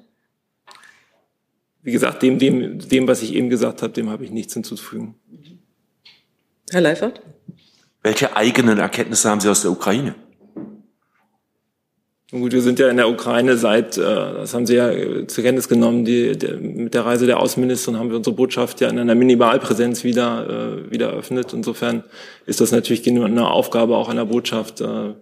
Wie 1.83 1.93
gesagt, 1.93 2.23
dem, 2.23 2.41
dem, 2.41 2.81
dem 2.81 3.07
was 3.07 3.23
ich 3.23 3.35
eben 3.35 3.49
gesagt 3.49 3.83
habe, 3.83 3.93
dem 3.93 4.11
habe 4.11 4.25
ich 4.25 4.33
nichts 4.33 4.55
hinzuzufügen. 4.55 5.15
Herr 6.71 6.81
Leifert? 6.81 7.23
Welche 8.03 8.37
eigenen 8.37 8.79
Erkenntnisse 8.79 9.31
haben 9.31 9.41
Sie 9.41 9.49
aus 9.49 9.63
der 9.63 9.71
Ukraine? 9.71 10.17
Gut, 12.33 12.53
wir 12.53 12.63
sind 12.63 12.79
ja 12.79 12.89
in 12.89 12.97
der 12.97 13.11
Ukraine 13.11 13.59
seit, 13.59 13.99
äh, 13.99 14.01
das 14.01 14.55
haben 14.55 14.65
Sie 14.65 14.75
ja 14.75 14.91
zur 15.27 15.45
Kenntnis 15.45 15.69
genommen, 15.69 16.07
die, 16.07 16.33
der, 16.37 16.57
mit 16.57 16.95
der 16.95 17.05
Reise 17.05 17.27
der 17.27 17.39
Außenministerin 17.39 17.99
haben 17.99 18.09
wir 18.09 18.17
unsere 18.17 18.35
Botschaft 18.35 18.81
ja 18.81 18.89
in 18.89 18.99
einer 18.99 19.15
Minimalpräsenz 19.15 20.03
wieder, 20.03 20.49
äh, 20.49 20.91
wieder 20.91 21.11
eröffnet. 21.11 21.53
Insofern 21.53 22.05
ist 22.47 22.63
das 22.63 22.73
natürlich 22.73 23.07
eine 23.07 23.51
Aufgabe 23.51 23.99
auch 23.99 24.09
einer 24.09 24.25
Botschaft, 24.25 24.81
äh, 24.81 25.13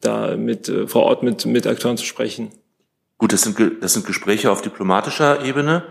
da 0.00 0.36
mit, 0.38 0.70
äh, 0.70 0.86
vor 0.86 1.02
Ort 1.02 1.22
mit, 1.22 1.44
mit 1.44 1.66
Akteuren 1.66 1.98
zu 1.98 2.06
sprechen. 2.06 2.48
Gut, 3.18 3.34
das 3.34 3.42
sind, 3.42 3.58
das 3.82 3.92
sind 3.92 4.06
Gespräche 4.06 4.50
auf 4.50 4.62
diplomatischer 4.62 5.44
Ebene. 5.44 5.82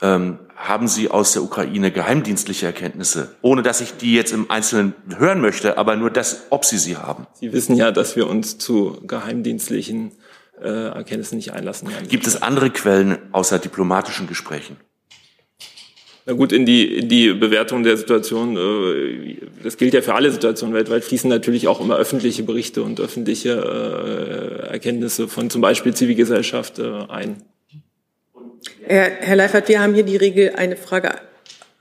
Ähm, 0.00 0.38
haben 0.60 0.88
Sie 0.88 1.10
aus 1.10 1.32
der 1.32 1.42
Ukraine 1.42 1.90
geheimdienstliche 1.90 2.66
Erkenntnisse, 2.66 3.34
ohne 3.40 3.62
dass 3.62 3.80
ich 3.80 3.96
die 3.96 4.14
jetzt 4.14 4.32
im 4.32 4.50
Einzelnen 4.50 4.94
hören 5.16 5.40
möchte, 5.40 5.78
aber 5.78 5.96
nur 5.96 6.10
das, 6.10 6.46
ob 6.50 6.64
Sie 6.66 6.76
sie 6.76 6.96
haben? 6.96 7.26
Sie 7.34 7.52
wissen 7.52 7.74
ja, 7.76 7.90
dass 7.90 8.14
wir 8.14 8.28
uns 8.28 8.58
zu 8.58 9.00
geheimdienstlichen 9.06 10.12
äh, 10.60 10.68
Erkenntnissen 10.68 11.36
nicht 11.36 11.52
einlassen 11.52 11.88
werden. 11.88 12.08
Gibt 12.08 12.26
es 12.26 12.42
andere 12.42 12.70
Quellen 12.70 13.18
außer 13.32 13.58
diplomatischen 13.58 14.26
Gesprächen? 14.26 14.76
Na 16.26 16.34
gut, 16.34 16.52
in 16.52 16.66
die, 16.66 16.98
in 16.98 17.08
die 17.08 17.32
Bewertung 17.32 17.82
der 17.82 17.96
Situation, 17.96 18.56
äh, 18.58 19.38
das 19.62 19.78
gilt 19.78 19.94
ja 19.94 20.02
für 20.02 20.14
alle 20.14 20.30
Situationen 20.30 20.74
weltweit, 20.74 21.04
fließen 21.04 21.30
natürlich 21.30 21.68
auch 21.68 21.80
immer 21.80 21.96
öffentliche 21.96 22.42
Berichte 22.42 22.82
und 22.82 23.00
öffentliche 23.00 23.52
äh, 23.52 24.68
Erkenntnisse 24.72 25.26
von 25.26 25.48
zum 25.48 25.62
Beispiel 25.62 25.94
Zivilgesellschaft 25.94 26.78
äh, 26.78 27.06
ein. 27.08 27.42
Herr, 28.86 29.10
Herr 29.20 29.36
Leifert, 29.36 29.68
wir 29.68 29.80
haben 29.80 29.94
hier 29.94 30.02
die 30.02 30.16
Regel 30.16 30.54
eine 30.56 30.76
Frage, 30.76 31.12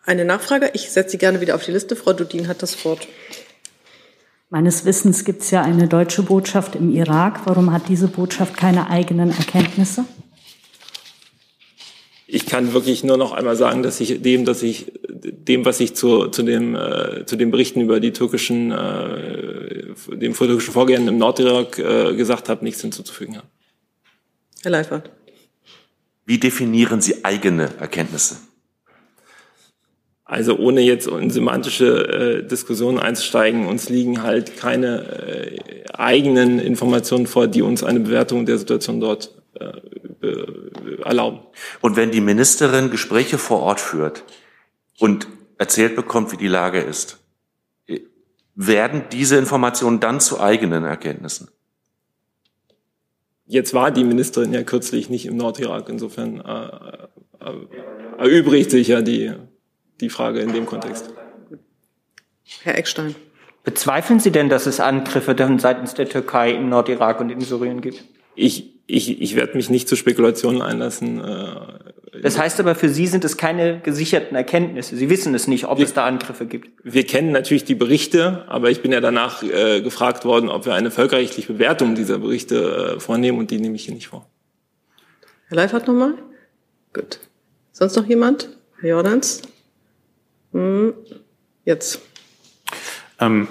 eine 0.05 0.25
Nachfrage. 0.25 0.71
Ich 0.73 0.89
setze 0.89 1.11
Sie 1.11 1.17
gerne 1.17 1.41
wieder 1.41 1.55
auf 1.55 1.65
die 1.65 1.71
Liste. 1.71 1.95
Frau 1.95 2.13
Dudin 2.13 2.47
hat 2.47 2.61
das 2.61 2.83
Wort. 2.85 3.07
Meines 4.49 4.83
Wissens 4.85 5.25
gibt 5.25 5.43
es 5.43 5.51
ja 5.51 5.61
eine 5.61 5.87
deutsche 5.87 6.23
Botschaft 6.23 6.75
im 6.75 6.89
Irak. 6.89 7.41
Warum 7.45 7.71
hat 7.71 7.87
diese 7.87 8.07
Botschaft 8.07 8.57
keine 8.57 8.89
eigenen 8.89 9.29
Erkenntnisse? 9.29 10.05
Ich 12.25 12.45
kann 12.45 12.73
wirklich 12.73 13.03
nur 13.03 13.17
noch 13.17 13.31
einmal 13.31 13.55
sagen, 13.55 13.83
dass 13.83 13.99
ich 13.99 14.21
dem, 14.21 14.45
dass 14.45 14.61
ich 14.63 14.91
dem, 15.07 15.65
was 15.65 15.79
ich 15.79 15.95
zu, 15.95 16.27
zu 16.27 16.43
dem 16.43 16.75
äh, 16.75 17.25
zu 17.25 17.35
den 17.35 17.51
Berichten 17.51 17.81
über 17.81 17.99
die 17.99 18.13
türkischen 18.13 18.71
äh, 18.71 19.93
dem 20.15 20.33
türkischen 20.33 20.73
Vorgehen 20.73 21.07
im 21.07 21.17
Nordirak 21.17 21.79
äh, 21.79 22.15
gesagt 22.15 22.49
habe, 22.49 22.63
nichts 22.63 22.81
hinzuzufügen 22.81 23.37
habe. 23.37 23.47
Herr 24.61 24.71
Leifert. 24.71 25.11
Wie 26.29 26.37
definieren 26.37 27.01
Sie 27.01 27.25
eigene 27.25 27.71
Erkenntnisse? 27.79 28.37
Also 30.25 30.59
ohne 30.59 30.81
jetzt 30.81 31.07
in 31.07 31.31
semantische 31.31 31.87
äh, 32.07 32.47
Diskussionen 32.47 32.99
einzusteigen, 32.99 33.65
uns 33.65 33.89
liegen 33.89 34.21
halt 34.21 34.55
keine 34.55 35.07
äh, 35.23 35.85
eigenen 35.91 36.59
Informationen 36.59 37.25
vor, 37.25 37.47
die 37.47 37.63
uns 37.63 37.83
eine 37.83 37.99
Bewertung 38.01 38.45
der 38.45 38.59
Situation 38.59 38.99
dort 38.99 39.41
äh, 39.55 39.71
erlauben. 41.03 41.39
Und 41.81 41.95
wenn 41.95 42.11
die 42.11 42.21
Ministerin 42.21 42.91
Gespräche 42.91 43.39
vor 43.39 43.61
Ort 43.61 43.79
führt 43.79 44.23
und 44.99 45.27
erzählt 45.57 45.95
bekommt, 45.95 46.31
wie 46.31 46.37
die 46.37 46.47
Lage 46.47 46.79
ist, 46.79 47.17
werden 48.53 49.05
diese 49.11 49.37
Informationen 49.37 49.99
dann 49.99 50.19
zu 50.19 50.39
eigenen 50.39 50.83
Erkenntnissen? 50.83 51.49
Jetzt 53.51 53.73
war 53.73 53.89
die 53.89 54.03
Ministerin 54.03 54.53
ja 54.53 54.61
kürzlich 54.61 55.09
nicht 55.09 55.25
im 55.25 55.35
Nordirak, 55.35 55.89
insofern 55.89 56.39
äh, 56.39 56.67
äh, 57.43 58.19
erübrigt 58.19 58.69
sich 58.69 58.89
ja 58.89 59.01
die, 59.01 59.33
die 59.99 60.09
Frage 60.11 60.41
in 60.41 60.53
dem 60.53 60.67
Kontext. 60.67 61.09
Herr 62.61 62.77
Eckstein. 62.77 63.15
Bezweifeln 63.63 64.19
Sie 64.19 64.29
denn, 64.29 64.49
dass 64.49 64.67
es 64.67 64.79
Angriffe 64.79 65.35
seitens 65.57 65.95
der 65.95 66.07
Türkei 66.07 66.51
im 66.51 66.69
Nordirak 66.69 67.19
und 67.21 67.31
in 67.31 67.41
Syrien 67.41 67.81
gibt? 67.81 68.03
Ich, 68.35 68.78
ich, 68.89 69.21
ich 69.21 69.35
werde 69.35 69.55
mich 69.55 69.69
nicht 69.69 69.87
zu 69.87 69.95
Spekulationen 69.95 70.61
einlassen. 70.61 71.23
Äh, 71.23 72.21
das 72.21 72.37
heißt 72.37 72.59
aber, 72.59 72.75
für 72.75 72.89
Sie 72.89 73.07
sind 73.07 73.23
es 73.23 73.37
keine 73.37 73.79
gesicherten 73.79 74.35
Erkenntnisse. 74.35 74.95
Sie 74.95 75.09
wissen 75.09 75.33
es 75.35 75.47
nicht, 75.47 75.65
ob 75.65 75.77
wir, 75.77 75.85
es 75.85 75.93
da 75.93 76.05
Angriffe 76.05 76.47
gibt. 76.47 76.69
Wir 76.83 77.05
kennen 77.05 77.31
natürlich 77.31 77.63
die 77.63 77.75
Berichte, 77.75 78.45
aber 78.47 78.71
ich 78.71 78.81
bin 78.81 78.91
ja 78.91 78.99
danach 78.99 79.43
äh, 79.43 79.81
gefragt 79.81 80.25
worden, 80.25 80.49
ob 80.49 80.65
wir 80.65 80.73
eine 80.73 80.91
völkerrechtliche 80.91 81.53
Bewertung 81.53 81.95
dieser 81.95 82.17
Berichte 82.17 82.95
äh, 82.95 82.99
vornehmen 82.99 83.37
und 83.37 83.51
die 83.51 83.59
nehme 83.59 83.75
ich 83.75 83.85
hier 83.85 83.93
nicht 83.93 84.07
vor. 84.07 84.27
Herr 85.47 85.57
Leifert 85.57 85.87
nochmal? 85.87 86.15
Gut. 86.93 87.19
Sonst 87.71 87.95
noch 87.95 88.07
jemand? 88.07 88.49
Herr 88.81 88.89
Jordans? 88.89 89.43
Hm. 90.51 90.93
Jetzt. 91.63 92.01
Ähm, 93.19 93.47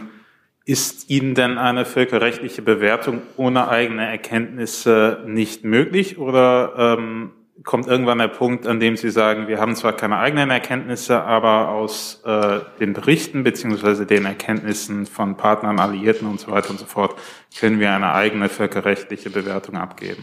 ist 0.69 1.09
Ihnen 1.09 1.35
denn 1.35 1.57
eine 1.57 1.87
völkerrechtliche 1.87 2.61
Bewertung 2.61 3.23
ohne 3.39 3.69
eigene 3.69 4.07
Erkenntnisse 4.07 5.23
nicht 5.27 5.65
möglich 5.65 6.19
oder 6.19 6.99
ähm, 6.99 7.31
kommt 7.65 7.87
irgendwann 7.87 8.19
der 8.19 8.29
Punkt, 8.29 8.67
an 8.67 8.79
dem 8.79 8.99
Sie 8.99 9.09
sagen, 9.09 9.49
wir 9.49 9.61
haben 9.61 9.75
zwar 9.77 9.95
keine 9.95 10.19
eigenen 10.19 10.51
Erkenntnisse, 10.51 11.23
aber 11.23 11.71
aus 11.71 12.21
äh, 12.27 12.61
den 12.81 12.93
Berichten 12.93 13.45
beziehungsweise 13.45 14.05
den 14.05 14.27
Erkenntnissen 14.27 15.07
von 15.07 15.39
Partnern, 15.39 15.81
Alliierten 15.81 16.29
und 16.29 16.39
so 16.39 16.51
weiter 16.51 16.69
und 16.69 16.79
so 16.79 16.85
fort 16.85 17.19
können 17.59 17.81
wir 17.81 17.91
eine 17.91 18.13
eigene 18.13 18.51
völkerrechtliche 18.51 19.31
Bewertung 19.31 19.77
abgeben? 19.77 20.23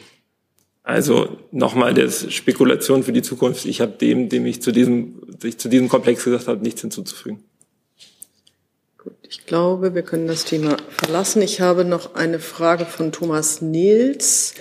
Also 0.84 1.40
nochmal 1.52 1.96
das 1.96 2.32
Spekulation 2.32 3.02
für 3.02 3.14
die 3.14 3.24
Zukunft. 3.24 3.66
Ich 3.66 3.82
habe 3.82 3.94
dem, 3.94 4.30
dem 4.30 4.46
ich 4.46 4.62
zu 4.62 4.72
diesem, 4.72 5.24
ich 5.42 5.58
zu 5.58 5.70
diesem 5.70 5.90
Komplex 5.90 6.24
gesagt 6.24 6.48
habe, 6.48 6.62
nichts 6.62 6.82
hinzuzufügen. 6.82 7.44
Ich 9.28 9.46
glaube, 9.46 9.94
wir 9.96 10.02
können 10.02 10.28
das 10.28 10.46
Thema 10.46 10.78
verlassen. 10.90 11.42
Ich 11.42 11.62
habe 11.62 11.86
noch 11.86 12.16
eine 12.16 12.40
Frage 12.40 12.86
von 12.86 13.12
Thomas 13.12 13.62
Nils 13.62 14.54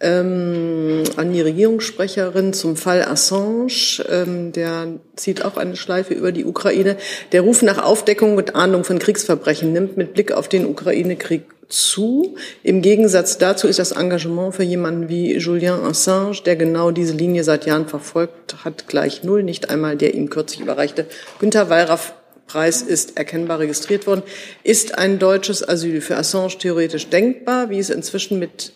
ähm, 0.00 1.02
an 1.16 1.32
die 1.32 1.40
Regierungssprecherin 1.40 2.52
zum 2.52 2.76
Fall 2.76 3.02
Assange. 3.02 4.04
Ähm, 4.08 4.52
der 4.52 4.88
zieht 5.16 5.44
auch 5.44 5.56
eine 5.56 5.76
Schleife 5.76 6.14
über 6.14 6.32
die 6.32 6.44
Ukraine. 6.44 6.96
Der 7.32 7.42
Ruf 7.42 7.62
nach 7.62 7.82
Aufdeckung 7.82 8.36
und 8.36 8.54
Ahndung 8.54 8.84
von 8.84 8.98
Kriegsverbrechen 8.98 9.72
nimmt 9.72 9.96
mit 9.96 10.14
Blick 10.14 10.32
auf 10.32 10.48
den 10.48 10.66
Ukraine-Krieg 10.66 11.44
zu. 11.68 12.36
Im 12.62 12.82
Gegensatz 12.82 13.38
dazu 13.38 13.66
ist 13.66 13.78
das 13.78 13.92
Engagement 13.92 14.54
für 14.54 14.62
jemanden 14.62 15.08
wie 15.08 15.36
Julian 15.36 15.82
Assange, 15.82 16.42
der 16.44 16.56
genau 16.56 16.90
diese 16.90 17.14
Linie 17.14 17.42
seit 17.44 17.66
Jahren 17.66 17.88
verfolgt 17.88 18.64
hat, 18.64 18.86
gleich 18.88 19.24
null. 19.24 19.42
Nicht 19.42 19.70
einmal 19.70 19.96
der 19.96 20.14
ihm 20.14 20.28
kürzlich 20.28 20.60
überreichte 20.60 21.06
Günter 21.38 21.70
Wallraff 21.70 22.14
Preis 22.54 22.82
ist 22.82 23.16
erkennbar 23.16 23.58
registriert 23.58 24.06
worden. 24.06 24.22
Ist 24.62 24.96
ein 24.96 25.18
deutsches 25.18 25.68
Asyl 25.68 26.00
für 26.00 26.16
Assange 26.16 26.56
theoretisch 26.56 27.08
denkbar, 27.08 27.68
wie 27.68 27.80
es 27.80 27.90
inzwischen 27.90 28.38
mit 28.38 28.74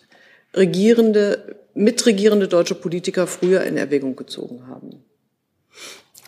regierende, 0.53 1.61
mitregierende 1.75 2.49
deutsche 2.49 2.75
Politiker 2.75 3.29
früher 3.29 3.63
in 3.63 3.77
Erwägung 3.77 4.17
gezogen 4.17 4.67
haben? 4.67 5.05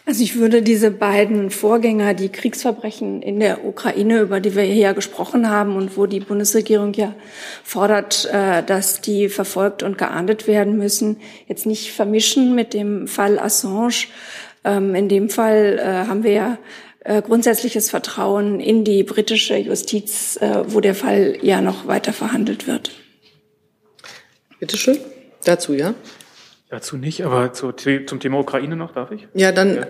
Also 0.06 0.22
ich 0.22 0.36
würde 0.36 0.62
diese 0.62 0.92
beiden 0.92 1.50
Vorgänger, 1.50 2.14
die 2.14 2.28
Kriegsverbrechen 2.28 3.20
in 3.20 3.40
der 3.40 3.64
Ukraine, 3.64 4.20
über 4.20 4.38
die 4.38 4.54
wir 4.54 4.62
hier 4.62 4.94
gesprochen 4.94 5.50
haben 5.50 5.74
und 5.74 5.96
wo 5.96 6.06
die 6.06 6.20
Bundesregierung 6.20 6.92
ja 6.92 7.16
fordert, 7.64 8.30
äh, 8.32 8.62
dass 8.62 9.00
die 9.00 9.28
verfolgt 9.28 9.82
und 9.82 9.98
geahndet 9.98 10.46
werden 10.46 10.78
müssen, 10.78 11.16
jetzt 11.48 11.66
nicht 11.66 11.90
vermischen 11.90 12.54
mit 12.54 12.74
dem 12.74 13.08
Fall 13.08 13.40
Assange. 13.40 14.06
Ähm, 14.62 14.94
in 14.94 15.08
dem 15.08 15.30
Fall 15.30 15.80
äh, 15.80 16.06
haben 16.06 16.22
wir 16.22 16.32
ja 16.32 16.58
äh, 17.00 17.22
grundsätzliches 17.22 17.90
Vertrauen 17.90 18.60
in 18.60 18.84
die 18.84 19.02
britische 19.02 19.56
Justiz, 19.56 20.38
wo 20.66 20.80
der 20.80 20.94
Fall 20.94 21.38
ja 21.42 21.60
noch 21.60 21.86
weiter 21.86 22.12
verhandelt 22.12 22.66
wird. 22.66 22.92
Bitte 24.58 24.76
schön. 24.76 24.98
Dazu, 25.44 25.72
ja? 25.72 25.94
Dazu 26.68 26.96
nicht, 26.96 27.24
aber 27.24 27.52
zu, 27.52 27.72
zum 27.72 28.20
Thema 28.20 28.38
Ukraine 28.38 28.76
noch, 28.76 28.92
darf 28.92 29.10
ich? 29.10 29.26
Ja, 29.34 29.50
dann, 29.52 29.74
ja, 29.74 29.86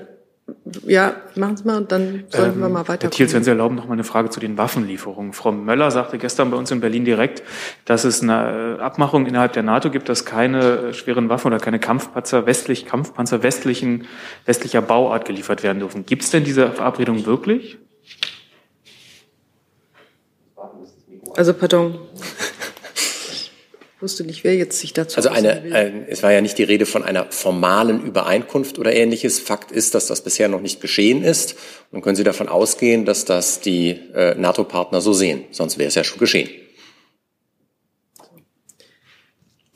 ja 0.86 1.14
machen 1.34 1.57
Sie 1.57 1.64
mal 1.64 1.76
und 1.76 1.92
dann 1.92 2.24
sollten 2.28 2.57
ähm, 2.57 2.61
wir 2.61 2.68
mal 2.68 2.88
weiter. 2.88 3.05
Herr 3.05 3.11
Thiels, 3.11 3.32
wenn 3.34 3.44
Sie 3.44 3.51
erlauben, 3.51 3.74
noch 3.74 3.86
mal 3.86 3.94
eine 3.94 4.05
Frage 4.05 4.30
zu 4.30 4.40
den 4.40 4.59
Waffenlieferungen. 4.59 5.32
Frau 5.32 5.53
Möller 5.53 5.90
sagte 5.90 6.18
gestern 6.18 6.51
bei 6.51 6.57
uns 6.57 6.70
in 6.70 6.80
Berlin 6.80 7.05
direkt, 7.05 7.42
dass 7.84 8.05
es 8.05 8.22
eine 8.22 8.76
äh, 8.78 8.82
Abmachung 8.82 9.26
innerhalb 9.26 9.53
der 9.53 9.62
NATO 9.62 9.90
gibt, 9.90 10.09
dass 10.09 10.24
keine 10.24 10.61
äh, 10.61 10.94
schweren 10.94 11.28
Waffen 11.28 11.48
oder 11.48 11.59
keine 11.59 11.78
Kampfpanzer 11.78 12.46
westlich, 12.46 12.86
Kampfpanzer 12.86 13.42
westlichen, 13.42 14.07
westlicher 14.46 14.82
Bauart 14.82 15.24
geliefert 15.24 15.62
werden 15.62 15.80
dürfen. 15.80 16.07
Gibt 16.07 16.22
es 16.22 16.30
denn 16.30 16.44
diese 16.44 16.70
Verabredung 16.70 17.26
wirklich? 17.26 17.78
Also, 21.36 21.55
pardon 21.55 21.98
wusste 24.03 24.24
nicht, 24.24 24.44
wer 24.44 24.55
jetzt 24.55 24.78
sich 24.78 24.92
dazu 24.92 25.16
Also 25.16 25.28
eine, 25.28 25.64
äh, 25.64 25.92
es 26.09 26.22
war 26.22 26.32
ja 26.32 26.40
nicht 26.40 26.59
die 26.59 26.62
Rede 26.62 26.86
von 26.86 27.03
einer 27.03 27.30
formalen 27.30 28.03
Übereinkunft 28.03 28.78
oder 28.78 28.92
ähnliches. 28.92 29.38
Fakt 29.38 29.72
ist, 29.72 29.94
dass 29.94 30.07
das 30.07 30.22
bisher 30.22 30.48
noch 30.48 30.61
nicht 30.61 30.80
geschehen 30.80 31.22
ist. 31.22 31.57
Und 31.90 32.03
können 32.03 32.16
Sie 32.16 32.24
davon 32.24 32.48
ausgehen, 32.48 33.05
dass 33.05 33.24
das 33.24 33.61
die 33.61 33.90
äh, 34.14 34.34
NATO-Partner 34.34 35.01
so 35.01 35.12
sehen? 35.12 35.44
Sonst 35.51 35.78
wäre 35.78 35.88
es 35.88 35.94
ja 35.94 36.05
schon 36.05 36.18
geschehen. 36.18 36.48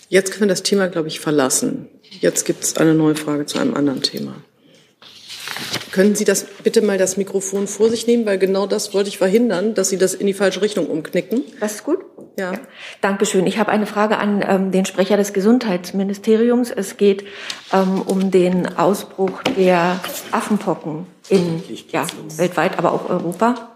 Jetzt 0.08 0.30
können 0.30 0.42
wir 0.42 0.48
das 0.48 0.62
Thema, 0.62 0.88
glaube 0.88 1.08
ich, 1.08 1.20
verlassen. 1.20 1.88
Jetzt 2.20 2.44
gibt 2.44 2.62
es 2.62 2.76
eine 2.76 2.94
neue 2.94 3.16
Frage 3.16 3.46
zu 3.46 3.58
einem 3.58 3.74
anderen 3.74 4.02
Thema. 4.02 4.44
Können 5.94 6.16
Sie 6.16 6.24
das 6.24 6.44
bitte 6.64 6.82
mal 6.82 6.98
das 6.98 7.16
Mikrofon 7.16 7.68
vor 7.68 7.88
sich 7.88 8.08
nehmen, 8.08 8.26
weil 8.26 8.36
genau 8.36 8.66
das 8.66 8.94
wollte 8.94 9.08
ich 9.08 9.16
verhindern, 9.16 9.74
dass 9.74 9.90
Sie 9.90 9.96
das 9.96 10.12
in 10.12 10.26
die 10.26 10.34
falsche 10.34 10.60
Richtung 10.60 10.88
umknicken. 10.88 11.44
Das 11.60 11.76
ist 11.76 11.84
gut. 11.84 12.00
Ja. 12.36 12.54
ja. 12.54 12.58
Dankeschön. 13.00 13.46
Ich 13.46 13.58
habe 13.58 13.70
eine 13.70 13.86
Frage 13.86 14.18
an 14.18 14.44
ähm, 14.44 14.72
den 14.72 14.86
Sprecher 14.86 15.16
des 15.16 15.32
Gesundheitsministeriums. 15.32 16.72
Es 16.72 16.96
geht 16.96 17.24
ähm, 17.72 18.02
um 18.02 18.32
den 18.32 18.76
Ausbruch 18.76 19.40
der 19.56 20.00
Affenpocken 20.32 21.06
in 21.28 21.62
ja, 21.92 22.08
weltweit, 22.38 22.76
aber 22.76 22.90
auch 22.90 23.08
Europa. 23.08 23.68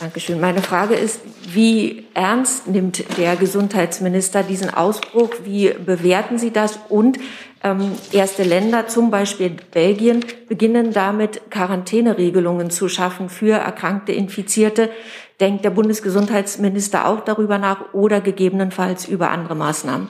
Dankeschön. 0.00 0.40
Meine 0.40 0.62
Frage 0.62 0.94
ist, 0.94 1.20
wie 1.52 2.06
ernst 2.14 2.66
nimmt 2.66 3.18
der 3.18 3.36
Gesundheitsminister 3.36 4.42
diesen 4.42 4.68
Ausbruch? 4.68 5.30
Wie 5.44 5.70
bewerten 5.70 6.38
Sie 6.38 6.50
das? 6.50 6.78
Und 6.88 7.18
ähm, 7.64 7.92
erste 8.12 8.42
Länder, 8.44 8.86
zum 8.86 9.10
Beispiel 9.10 9.56
Belgien, 9.72 10.24
beginnen 10.48 10.92
damit, 10.92 11.50
Quarantäneregelungen 11.50 12.70
zu 12.70 12.88
schaffen 12.88 13.28
für 13.28 13.54
erkrankte 13.54 14.12
Infizierte. 14.12 14.90
Denkt 15.40 15.64
der 15.64 15.70
Bundesgesundheitsminister 15.70 17.08
auch 17.08 17.20
darüber 17.20 17.58
nach 17.58 17.92
oder 17.94 18.20
gegebenenfalls 18.20 19.08
über 19.08 19.30
andere 19.30 19.56
Maßnahmen? 19.56 20.08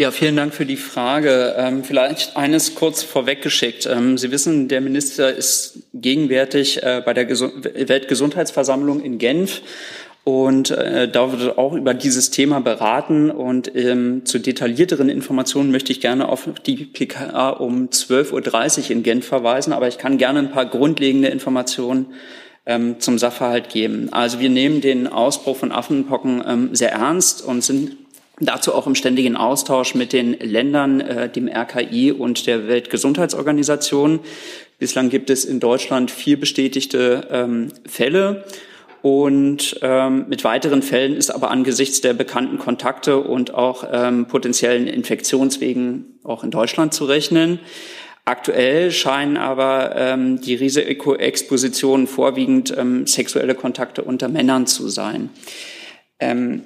Ja, 0.00 0.10
vielen 0.10 0.34
Dank 0.36 0.54
für 0.54 0.64
die 0.64 0.78
Frage. 0.78 1.54
Ähm, 1.58 1.84
vielleicht 1.84 2.34
eines 2.34 2.74
kurz 2.74 3.02
vorweggeschickt. 3.02 3.84
Ähm, 3.84 4.16
Sie 4.16 4.30
wissen, 4.30 4.66
der 4.66 4.80
Minister 4.80 5.34
ist 5.34 5.80
gegenwärtig 5.92 6.82
äh, 6.82 7.02
bei 7.04 7.12
der 7.12 7.26
Gesund 7.26 7.64
Weltgesundheitsversammlung 7.74 9.02
in 9.02 9.18
Genf. 9.18 9.60
Und 10.24 10.70
äh, 10.70 11.10
da 11.10 11.32
wird 11.32 11.56
auch 11.56 11.72
über 11.72 11.94
dieses 11.94 12.30
Thema 12.30 12.60
beraten. 12.60 13.30
Und 13.30 13.74
ähm, 13.74 14.24
zu 14.24 14.38
detaillierteren 14.38 15.08
Informationen 15.08 15.70
möchte 15.70 15.92
ich 15.92 16.00
gerne 16.00 16.28
auf 16.28 16.48
die 16.66 16.84
PKA 16.84 17.50
um 17.50 17.88
12.30 17.88 18.84
Uhr 18.84 18.90
in 18.90 19.02
Genf 19.02 19.26
verweisen. 19.26 19.72
Aber 19.72 19.88
ich 19.88 19.98
kann 19.98 20.18
gerne 20.18 20.40
ein 20.40 20.50
paar 20.50 20.66
grundlegende 20.66 21.28
Informationen 21.28 22.06
ähm, 22.66 23.00
zum 23.00 23.18
Sachverhalt 23.18 23.70
geben. 23.70 24.12
Also 24.12 24.40
wir 24.40 24.50
nehmen 24.50 24.80
den 24.80 25.06
Ausbruch 25.06 25.56
von 25.56 25.72
Affenpocken 25.72 26.42
ähm, 26.46 26.74
sehr 26.74 26.92
ernst 26.92 27.42
und 27.42 27.64
sind 27.64 27.96
Dazu 28.42 28.74
auch 28.74 28.86
im 28.86 28.94
ständigen 28.94 29.36
Austausch 29.36 29.94
mit 29.94 30.14
den 30.14 30.32
Ländern, 30.32 31.02
äh, 31.02 31.28
dem 31.28 31.46
RKI 31.46 32.10
und 32.10 32.46
der 32.46 32.68
Weltgesundheitsorganisation. 32.68 34.20
Bislang 34.78 35.10
gibt 35.10 35.28
es 35.28 35.44
in 35.44 35.60
Deutschland 35.60 36.10
vier 36.10 36.40
bestätigte 36.40 37.28
ähm, 37.30 37.68
Fälle. 37.86 38.46
Und 39.02 39.78
ähm, 39.82 40.26
mit 40.28 40.44
weiteren 40.44 40.82
Fällen 40.82 41.16
ist 41.16 41.30
aber 41.30 41.50
angesichts 41.50 42.00
der 42.00 42.12
bekannten 42.12 42.58
Kontakte 42.58 43.18
und 43.18 43.54
auch 43.54 43.84
ähm, 43.90 44.26
potenziellen 44.26 44.86
Infektionswegen 44.86 46.18
auch 46.22 46.44
in 46.44 46.50
Deutschland 46.50 46.92
zu 46.92 47.06
rechnen. 47.06 47.60
Aktuell 48.26 48.92
scheinen 48.92 49.38
aber 49.38 49.96
ähm, 49.96 50.40
die 50.40 50.54
Risikoexpositionen 50.54 52.06
vorwiegend 52.06 52.74
ähm, 52.76 53.06
sexuelle 53.06 53.54
Kontakte 53.54 54.02
unter 54.02 54.28
Männern 54.28 54.66
zu 54.66 54.88
sein. 54.88 55.30
Ähm, 56.18 56.62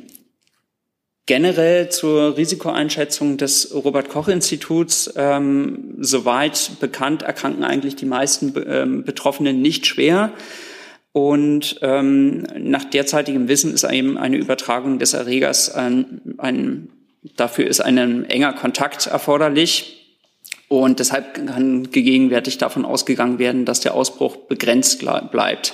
Generell 1.26 1.88
zur 1.88 2.36
Risikoeinschätzung 2.36 3.38
des 3.38 3.74
Robert 3.74 4.10
Koch 4.10 4.28
Instituts, 4.28 5.10
ähm, 5.16 5.94
soweit 5.98 6.72
bekannt, 6.80 7.22
erkranken 7.22 7.64
eigentlich 7.64 7.96
die 7.96 8.04
meisten 8.04 8.52
ähm, 8.66 9.04
Betroffenen 9.04 9.62
nicht 9.62 9.86
schwer. 9.86 10.34
Und 11.14 11.78
ähm, 11.80 12.42
nach 12.58 12.82
derzeitigem 12.82 13.46
Wissen 13.46 13.72
ist 13.72 13.84
eben 13.84 14.18
eine 14.18 14.36
Übertragung 14.36 14.98
des 14.98 15.14
Erregers 15.14 15.72
ein, 15.72 16.20
ein 16.38 16.88
dafür 17.36 17.68
ist 17.68 17.80
ein 17.80 18.24
enger 18.28 18.52
Kontakt 18.52 19.06
erforderlich. 19.06 20.18
Und 20.66 20.98
deshalb 20.98 21.46
kann 21.46 21.92
gegenwärtig 21.92 22.58
davon 22.58 22.84
ausgegangen 22.84 23.38
werden, 23.38 23.64
dass 23.64 23.78
der 23.78 23.94
Ausbruch 23.94 24.34
begrenzt 24.48 24.98
bleibt. 25.30 25.72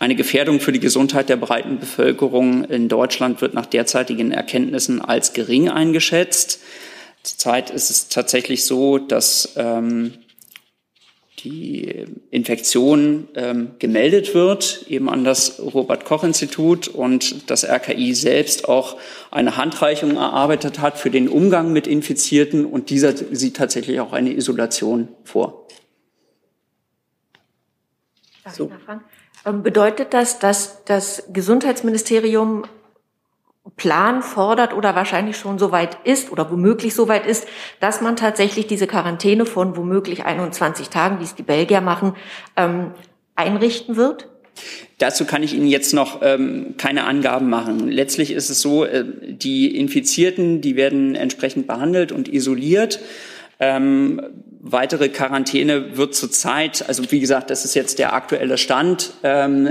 Eine 0.00 0.16
Gefährdung 0.16 0.58
für 0.58 0.72
die 0.72 0.80
Gesundheit 0.80 1.28
der 1.28 1.36
breiten 1.36 1.78
Bevölkerung 1.78 2.64
in 2.64 2.88
Deutschland 2.88 3.40
wird 3.40 3.54
nach 3.54 3.66
derzeitigen 3.66 4.32
Erkenntnissen 4.32 5.00
als 5.00 5.32
gering 5.32 5.68
eingeschätzt. 5.68 6.58
Zurzeit 7.22 7.70
ist 7.70 7.88
es 7.88 8.08
tatsächlich 8.08 8.64
so, 8.64 8.98
dass 8.98 9.52
ähm, 9.54 10.14
die 11.44 12.04
Infektion 12.30 13.28
ähm, 13.34 13.72
gemeldet 13.78 14.34
wird, 14.34 14.86
eben 14.88 15.08
an 15.08 15.24
das 15.24 15.60
Robert 15.60 16.04
Koch 16.04 16.24
Institut 16.24 16.88
und 16.88 17.50
das 17.50 17.64
RKI 17.64 18.14
selbst 18.14 18.68
auch 18.68 18.96
eine 19.30 19.56
Handreichung 19.56 20.16
erarbeitet 20.16 20.78
hat 20.78 20.98
für 20.98 21.10
den 21.10 21.28
Umgang 21.28 21.72
mit 21.72 21.86
Infizierten 21.86 22.64
und 22.64 22.90
dieser 22.90 23.16
sieht 23.16 23.56
tatsächlich 23.56 24.00
auch 24.00 24.12
eine 24.12 24.32
Isolation 24.32 25.08
vor. 25.24 25.66
So. 28.50 28.70
Ähm, 29.44 29.62
bedeutet 29.62 30.14
das, 30.14 30.38
dass 30.38 30.84
das 30.84 31.24
Gesundheitsministerium 31.32 32.64
Plan 33.76 34.22
fordert 34.22 34.74
oder 34.74 34.94
wahrscheinlich 34.96 35.36
schon 35.36 35.58
so 35.58 35.70
weit 35.70 35.96
ist 36.04 36.32
oder 36.32 36.50
womöglich 36.50 36.94
so 36.94 37.08
weit 37.08 37.26
ist, 37.26 37.46
dass 37.80 38.00
man 38.00 38.16
tatsächlich 38.16 38.66
diese 38.66 38.86
Quarantäne 38.86 39.46
von 39.46 39.76
womöglich 39.76 40.24
21 40.24 40.88
Tagen, 40.88 41.20
wie 41.20 41.24
es 41.24 41.34
die 41.34 41.44
Belgier 41.44 41.80
machen, 41.80 42.14
ähm, 42.56 42.90
einrichten 43.36 43.96
wird? 43.96 44.28
Dazu 44.98 45.24
kann 45.24 45.42
ich 45.42 45.54
Ihnen 45.54 45.68
jetzt 45.68 45.94
noch 45.94 46.20
ähm, 46.22 46.74
keine 46.76 47.04
Angaben 47.04 47.48
machen. 47.48 47.88
Letztlich 47.88 48.32
ist 48.32 48.50
es 48.50 48.60
so, 48.60 48.84
äh, 48.84 49.04
die 49.22 49.76
Infizierten, 49.76 50.60
die 50.60 50.76
werden 50.76 51.14
entsprechend 51.14 51.66
behandelt 51.66 52.12
und 52.12 52.28
isoliert. 52.28 53.00
Ähm, 53.58 54.20
weitere 54.64 55.08
Quarantäne 55.08 55.96
wird 55.96 56.14
zurzeit, 56.14 56.88
also 56.88 57.10
wie 57.10 57.18
gesagt, 57.18 57.50
das 57.50 57.64
ist 57.64 57.74
jetzt 57.74 57.98
der 57.98 58.12
aktuelle 58.12 58.56
Stand, 58.56 59.12
ähm, 59.24 59.68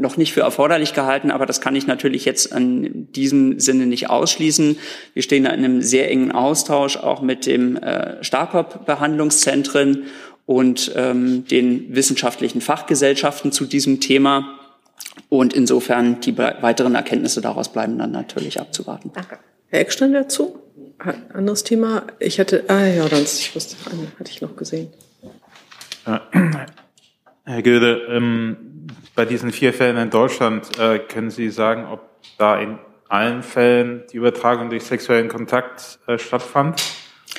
noch 0.00 0.16
nicht 0.16 0.32
für 0.32 0.40
erforderlich 0.40 0.94
gehalten, 0.94 1.30
aber 1.30 1.44
das 1.44 1.60
kann 1.60 1.76
ich 1.76 1.86
natürlich 1.86 2.24
jetzt 2.24 2.46
in 2.46 3.12
diesem 3.12 3.60
Sinne 3.60 3.84
nicht 3.84 4.08
ausschließen. 4.08 4.78
Wir 5.12 5.22
stehen 5.22 5.44
da 5.44 5.50
in 5.50 5.62
einem 5.62 5.82
sehr 5.82 6.10
engen 6.10 6.32
Austausch 6.32 6.96
auch 6.96 7.20
mit 7.20 7.44
dem 7.44 7.76
äh, 7.76 8.24
Starkop-Behandlungszentren 8.24 10.04
und 10.46 10.92
ähm, 10.96 11.46
den 11.46 11.94
wissenschaftlichen 11.94 12.62
Fachgesellschaften 12.62 13.52
zu 13.52 13.66
diesem 13.66 14.00
Thema. 14.00 14.58
Und 15.28 15.52
insofern 15.52 16.20
die 16.20 16.36
weiteren 16.38 16.94
Erkenntnisse 16.94 17.42
daraus 17.42 17.70
bleiben 17.70 17.98
dann 17.98 18.12
natürlich 18.12 18.58
abzuwarten. 18.58 19.10
Danke. 19.14 19.38
Herr 19.68 19.80
Eckstein 19.80 20.14
dazu? 20.14 20.63
Anderes 21.32 21.64
Thema. 21.64 22.04
Ich 22.18 22.40
hatte, 22.40 22.64
ah 22.68 22.86
ja, 22.86 23.08
das, 23.08 23.40
ich 23.40 23.54
wusste, 23.54 23.76
eine 23.90 24.08
hatte 24.18 24.30
ich 24.30 24.40
noch 24.40 24.56
gesehen. 24.56 24.92
Herr 27.44 27.62
Gilde, 27.62 28.06
ähm, 28.10 28.86
bei 29.14 29.24
diesen 29.24 29.52
vier 29.52 29.72
Fällen 29.72 29.96
in 29.96 30.10
Deutschland 30.10 30.78
äh, 30.78 30.98
können 30.98 31.30
Sie 31.30 31.50
sagen, 31.50 31.86
ob 31.86 32.00
da 32.38 32.58
in 32.58 32.78
allen 33.08 33.42
Fällen 33.42 34.02
die 34.12 34.16
Übertragung 34.16 34.70
durch 34.70 34.84
sexuellen 34.84 35.28
Kontakt 35.28 35.98
äh, 36.06 36.18
stattfand? 36.18 36.82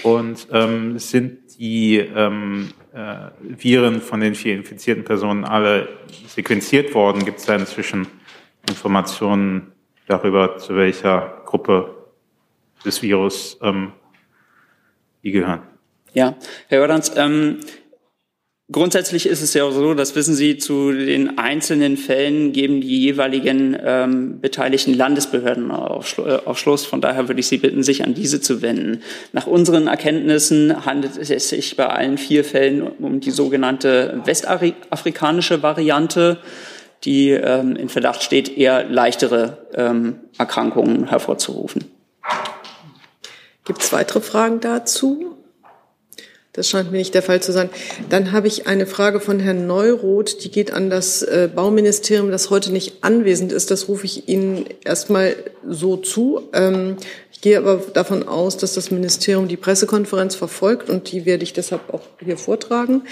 Und 0.03 0.47
ähm, 0.51 0.99
sind 0.99 1.57
die 1.57 1.97
ähm, 1.97 2.69
äh, 2.93 3.29
Viren 3.39 4.01
von 4.01 4.19
den 4.19 4.35
vier 4.35 4.55
infizierten 4.55 5.03
Personen 5.03 5.45
alle 5.45 5.89
sequenziert 6.27 6.93
worden? 6.93 7.25
Gibt 7.25 7.39
es 7.39 7.45
da 7.45 7.55
inzwischen 7.55 8.07
Informationen 8.69 9.71
darüber, 10.07 10.57
zu 10.57 10.75
welcher 10.75 11.41
Gruppe 11.45 11.94
des 12.85 13.01
Virus 13.01 13.57
ähm, 13.61 13.91
die 15.23 15.31
gehören? 15.31 15.61
Ja, 16.13 16.35
Herr 16.69 16.79
Jordans, 16.79 17.11
ähm, 17.15 17.59
Grundsätzlich 18.71 19.27
ist 19.27 19.43
es 19.43 19.53
ja 19.53 19.69
so, 19.69 19.93
das 19.93 20.15
wissen 20.15 20.33
Sie, 20.33 20.57
zu 20.57 20.91
den 20.91 21.37
einzelnen 21.37 21.97
Fällen 21.97 22.51
geben 22.51 22.81
die 22.81 22.99
jeweiligen 22.99 23.77
ähm, 23.79 24.41
beteiligten 24.41 24.95
Landesbehörden 24.95 25.69
Aufschluss. 25.69 26.83
Von 26.83 26.99
daher 26.99 27.27
würde 27.27 27.41
ich 27.41 27.45
Sie 27.45 27.59
bitten, 27.59 27.83
sich 27.83 28.03
an 28.03 28.15
diese 28.15 28.41
zu 28.41 28.63
wenden. 28.63 29.03
Nach 29.33 29.45
unseren 29.45 29.85
Erkenntnissen 29.85 30.83
handelt 30.83 31.15
es 31.15 31.49
sich 31.49 31.77
bei 31.77 31.85
allen 31.85 32.17
vier 32.17 32.43
Fällen 32.43 32.81
um 32.81 33.19
die 33.19 33.29
sogenannte 33.29 34.19
westafrikanische 34.25 35.61
Variante, 35.61 36.39
die 37.03 37.29
ähm, 37.29 37.75
in 37.75 37.89
Verdacht 37.89 38.23
steht, 38.23 38.57
eher 38.57 38.83
leichtere 38.89 39.59
ähm, 39.75 40.15
Erkrankungen 40.39 41.07
hervorzurufen. 41.07 41.83
Gibt 43.65 43.81
es 43.81 43.91
weitere 43.91 44.21
Fragen 44.21 44.59
dazu? 44.59 45.35
Das 46.53 46.69
scheint 46.69 46.89
mir 46.89 46.99
nicht 46.99 47.13
der 47.13 47.21
Fall 47.21 47.41
zu 47.41 47.51
sein. 47.51 47.69
Dann 48.07 48.31
habe 48.31 48.47
ich 48.47 48.65
eine 48.65 48.87
Frage 48.87 49.19
von 49.19 49.41
Herrn 49.41 49.67
Neuroth, 49.67 50.41
die 50.45 50.51
geht 50.51 50.71
an 50.71 50.89
das 50.89 51.21
äh, 51.21 51.49
Bauministerium, 51.53 52.31
das 52.31 52.49
heute 52.49 52.71
nicht 52.71 53.03
anwesend 53.03 53.51
ist. 53.51 53.71
Das 53.71 53.89
rufe 53.89 54.05
ich 54.05 54.29
Ihnen 54.29 54.65
erstmal 54.85 55.35
so 55.67 55.97
zu. 55.97 56.43
Ähm, 57.35 57.41
gehe 57.41 57.57
aber 57.57 57.81
davon 57.93 58.27
aus, 58.27 58.57
dass 58.57 58.73
das 58.73 58.91
Ministerium 58.91 59.47
die 59.47 59.57
Pressekonferenz 59.57 60.35
verfolgt 60.35 60.89
und 60.89 61.11
die 61.11 61.25
werde 61.25 61.43
ich 61.43 61.53
deshalb 61.53 61.93
auch 61.93 62.01
hier 62.23 62.37
vortragen. 62.37 63.03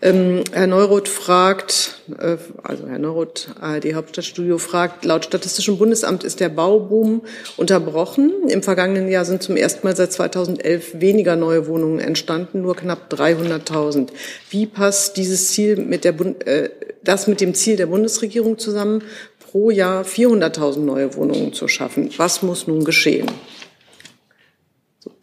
Ähm, 0.00 0.44
Herr 0.52 0.66
Neuroth 0.66 1.08
fragt, 1.08 2.00
äh, 2.18 2.36
also 2.62 2.88
Herr 2.88 2.98
Neuroth, 2.98 3.48
ARD 3.60 3.94
Hauptstadtstudio 3.94 4.58
fragt, 4.58 5.04
laut 5.04 5.24
Statistischem 5.24 5.78
Bundesamt 5.78 6.24
ist 6.24 6.40
der 6.40 6.48
Bauboom 6.48 7.22
unterbrochen. 7.56 8.48
Im 8.48 8.62
vergangenen 8.62 9.08
Jahr 9.08 9.24
sind 9.24 9.42
zum 9.42 9.56
ersten 9.56 9.86
Mal 9.86 9.96
seit 9.96 10.12
2011 10.12 11.00
weniger 11.00 11.36
neue 11.36 11.66
Wohnungen 11.66 11.98
entstanden, 11.98 12.62
nur 12.62 12.76
knapp 12.76 13.12
300.000. 13.12 14.08
Wie 14.50 14.66
passt 14.66 15.16
dieses 15.16 15.48
Ziel 15.48 15.76
mit 15.76 16.04
der, 16.04 16.14
äh, 16.46 16.70
das 17.02 17.26
mit 17.26 17.40
dem 17.40 17.54
Ziel 17.54 17.76
der 17.76 17.86
Bundesregierung 17.86 18.58
zusammen, 18.58 19.02
pro 19.38 19.70
Jahr 19.70 20.04
400.000 20.04 20.78
neue 20.78 21.14
Wohnungen 21.14 21.52
zu 21.52 21.68
schaffen? 21.68 22.10
Was 22.16 22.42
muss 22.42 22.66
nun 22.66 22.84
geschehen? 22.84 23.26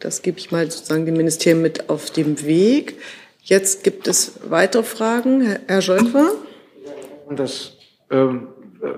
Das 0.00 0.22
gebe 0.22 0.38
ich 0.38 0.50
mal 0.50 0.70
sozusagen 0.70 1.04
dem 1.04 1.16
Ministerium 1.16 1.62
mit 1.62 1.90
auf 1.90 2.10
dem 2.10 2.42
Weg. 2.44 2.96
Jetzt 3.42 3.84
gibt 3.84 4.08
es 4.08 4.32
weitere 4.48 4.82
Fragen. 4.82 5.58
Herr 5.66 5.82
Scholker? 5.82 6.32
Und 7.26 7.38
das 7.38 7.74
ähm, 8.10 8.48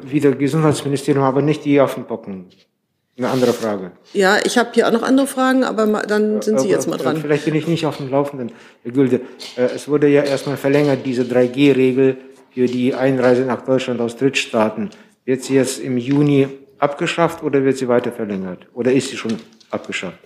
wieder 0.03 0.33
Gesundheitsministerium, 0.33 1.25
aber 1.25 1.43
nicht 1.43 1.65
die 1.65 1.79
Affenpocken. 1.81 2.47
Eine 3.19 3.29
andere 3.29 3.53
Frage. 3.53 3.93
Ja, 4.15 4.39
ich 4.43 4.57
habe 4.57 4.71
hier 4.73 4.89
auch 4.89 4.93
noch 4.93 5.03
andere 5.03 5.27
Fragen, 5.27 5.65
aber 5.65 5.87
dann 6.03 6.41
sind 6.41 6.61
Sie 6.61 6.69
jetzt 6.69 6.89
mal 6.89 6.97
dran. 6.97 7.19
Vielleicht 7.19 7.45
bin 7.45 7.55
ich 7.55 7.67
nicht 7.67 7.85
auf 7.85 7.99
dem 7.99 8.11
Laufenden, 8.11 8.53
Herr 8.83 8.93
Gülde. 8.93 9.21
Äh, 9.57 9.65
es 9.75 9.87
wurde 9.89 10.09
ja 10.09 10.23
erstmal 10.23 10.57
verlängert, 10.57 11.01
diese 11.05 11.25
3G-Regel 11.25 12.17
für 12.55 12.67
die 12.67 12.95
Einreise 12.95 13.43
nach 13.43 13.63
Deutschland 13.63 14.01
aus 14.01 14.17
Drittstaaten. 14.17 14.91
Wird 15.25 15.43
sie 15.43 15.55
jetzt 15.55 15.79
im 15.79 15.99
Juni 15.99 16.49
abgeschafft 16.79 17.43
oder 17.43 17.65
wird 17.65 17.77
sie 17.77 17.89
weiter 17.89 18.13
verlängert? 18.13 18.67
Oder 18.73 18.93
ist 18.93 19.09
sie 19.09 19.17
schon 19.17 19.37
abgeschafft? 19.73 20.19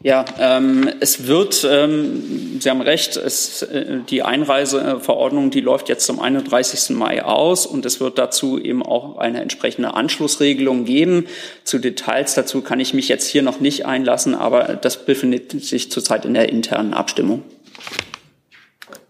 Ja, 0.00 0.24
ähm, 0.38 0.88
es 1.00 1.26
wird, 1.26 1.66
ähm, 1.68 2.60
Sie 2.60 2.70
haben 2.70 2.80
recht, 2.80 3.16
es, 3.16 3.62
äh, 3.62 3.98
die 4.08 4.22
Einreiseverordnung, 4.22 5.50
die 5.50 5.60
läuft 5.60 5.88
jetzt 5.88 6.06
zum 6.06 6.20
31. 6.20 6.96
Mai 6.96 7.24
aus 7.24 7.66
und 7.66 7.84
es 7.84 7.98
wird 7.98 8.16
dazu 8.16 8.60
eben 8.60 8.84
auch 8.84 9.18
eine 9.18 9.40
entsprechende 9.40 9.94
Anschlussregelung 9.94 10.84
geben. 10.84 11.26
Zu 11.64 11.80
Details 11.80 12.34
dazu 12.34 12.62
kann 12.62 12.78
ich 12.78 12.94
mich 12.94 13.08
jetzt 13.08 13.26
hier 13.26 13.42
noch 13.42 13.58
nicht 13.58 13.86
einlassen, 13.86 14.36
aber 14.36 14.76
das 14.76 15.04
befindet 15.04 15.50
sich 15.64 15.90
zurzeit 15.90 16.24
in 16.24 16.34
der 16.34 16.48
internen 16.48 16.94
Abstimmung. 16.94 17.42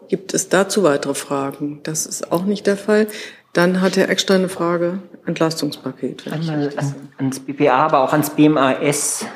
Gibt 0.08 0.32
es 0.32 0.48
dazu 0.48 0.84
weitere 0.84 1.14
Fragen? 1.14 1.80
Das 1.82 2.06
ist 2.06 2.32
auch 2.32 2.46
nicht 2.46 2.66
der 2.66 2.78
Fall. 2.78 3.08
Dann 3.52 3.80
hat 3.80 3.96
Herr 3.96 4.08
Eckstein 4.08 4.38
eine 4.38 4.48
Frage. 4.48 5.00
Entlastungspaket. 5.26 6.30
Einmal 6.30 6.72
ans 7.16 7.40
BPA, 7.40 7.86
aber 7.86 8.00
auch 8.00 8.12
ans 8.12 8.30
BMAS. 8.30 9.26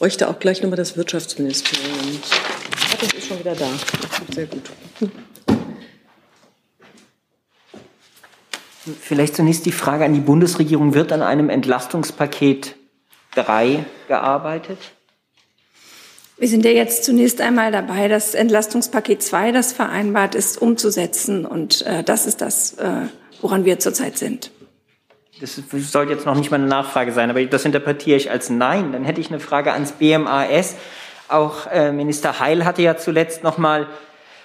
bräuchte 0.00 0.28
auch 0.28 0.38
gleich 0.38 0.62
nochmal 0.62 0.78
das 0.78 0.96
Wirtschaftsministerium. 0.96 1.92
Ah, 1.92 2.96
das 2.98 3.12
ist 3.12 3.26
schon 3.26 3.38
wieder 3.38 3.54
da. 3.54 3.68
Sehr 4.34 4.46
gut. 4.46 4.62
Vielleicht 8.98 9.36
zunächst 9.36 9.66
die 9.66 9.72
Frage 9.72 10.06
an 10.06 10.14
die 10.14 10.20
Bundesregierung. 10.20 10.94
Wird 10.94 11.12
an 11.12 11.20
einem 11.20 11.50
Entlastungspaket 11.50 12.76
3 13.34 13.84
gearbeitet? 14.08 14.78
Wir 16.40 16.48
sind 16.48 16.64
ja 16.64 16.72
jetzt 16.72 17.04
zunächst 17.04 17.40
einmal 17.40 17.70
dabei, 17.70 18.08
das 18.08 18.34
Entlastungspaket 18.34 19.22
2, 19.22 19.52
das 19.52 19.72
vereinbart 19.72 20.34
ist, 20.34 20.60
umzusetzen. 20.60 21.46
Und 21.46 21.86
äh, 21.86 22.02
das 22.02 22.26
ist 22.26 22.40
das, 22.40 22.72
äh, 22.78 23.06
woran 23.40 23.64
wir 23.64 23.78
zurzeit 23.78 24.18
sind 24.18 24.50
das 25.40 25.60
soll 25.90 26.10
jetzt 26.10 26.26
noch 26.26 26.34
nicht 26.34 26.50
mal 26.50 26.58
eine 26.58 26.66
Nachfrage 26.66 27.12
sein, 27.12 27.30
aber 27.30 27.44
das 27.44 27.64
interpretiere 27.64 28.16
ich 28.16 28.30
als 28.30 28.50
Nein. 28.50 28.92
Dann 28.92 29.04
hätte 29.04 29.20
ich 29.20 29.30
eine 29.30 29.40
Frage 29.40 29.72
ans 29.72 29.92
BMAS. 29.92 30.76
Auch 31.28 31.66
äh, 31.70 31.92
Minister 31.92 32.40
Heil 32.40 32.64
hatte 32.64 32.82
ja 32.82 32.96
zuletzt 32.96 33.42
noch 33.42 33.56
mal 33.56 33.86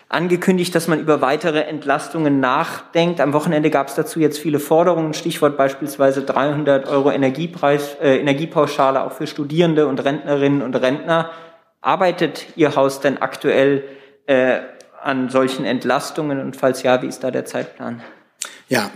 angekündigt, 0.08 0.74
dass 0.76 0.88
man 0.88 1.00
über 1.00 1.20
weitere 1.20 1.62
Entlastungen 1.62 2.40
nachdenkt. 2.40 3.20
Am 3.20 3.34
Wochenende 3.34 3.70
gab 3.72 3.88
es 3.88 3.96
dazu 3.96 4.20
jetzt 4.20 4.38
viele 4.38 4.60
Forderungen, 4.60 5.14
Stichwort 5.14 5.58
beispielsweise 5.58 6.22
300 6.22 6.88
Euro 6.88 7.12
Energiepreis, 7.12 7.98
äh, 8.02 8.18
Energiepauschale 8.18 9.04
auch 9.04 9.12
für 9.12 9.28
Studierende 9.28 9.88
und 9.88 10.04
Rentnerinnen 10.04 10.62
und 10.62 10.76
Rentner. 10.76 11.32
Arbeitet 11.86 12.48
Ihr 12.56 12.76
Haus 12.76 13.00
denn 13.00 13.22
aktuell 13.22 13.84
äh, 14.26 14.62
an 15.04 15.30
solchen 15.30 15.66
Entlastungen 15.66 16.42
und 16.42 16.56
falls 16.56 16.82
ja, 16.82 17.04
wie 17.04 17.08
ist 17.08 17.24
da 17.24 17.30
der 17.30 17.46
Zeitplan? 17.46 18.02
Ja, 18.68 18.90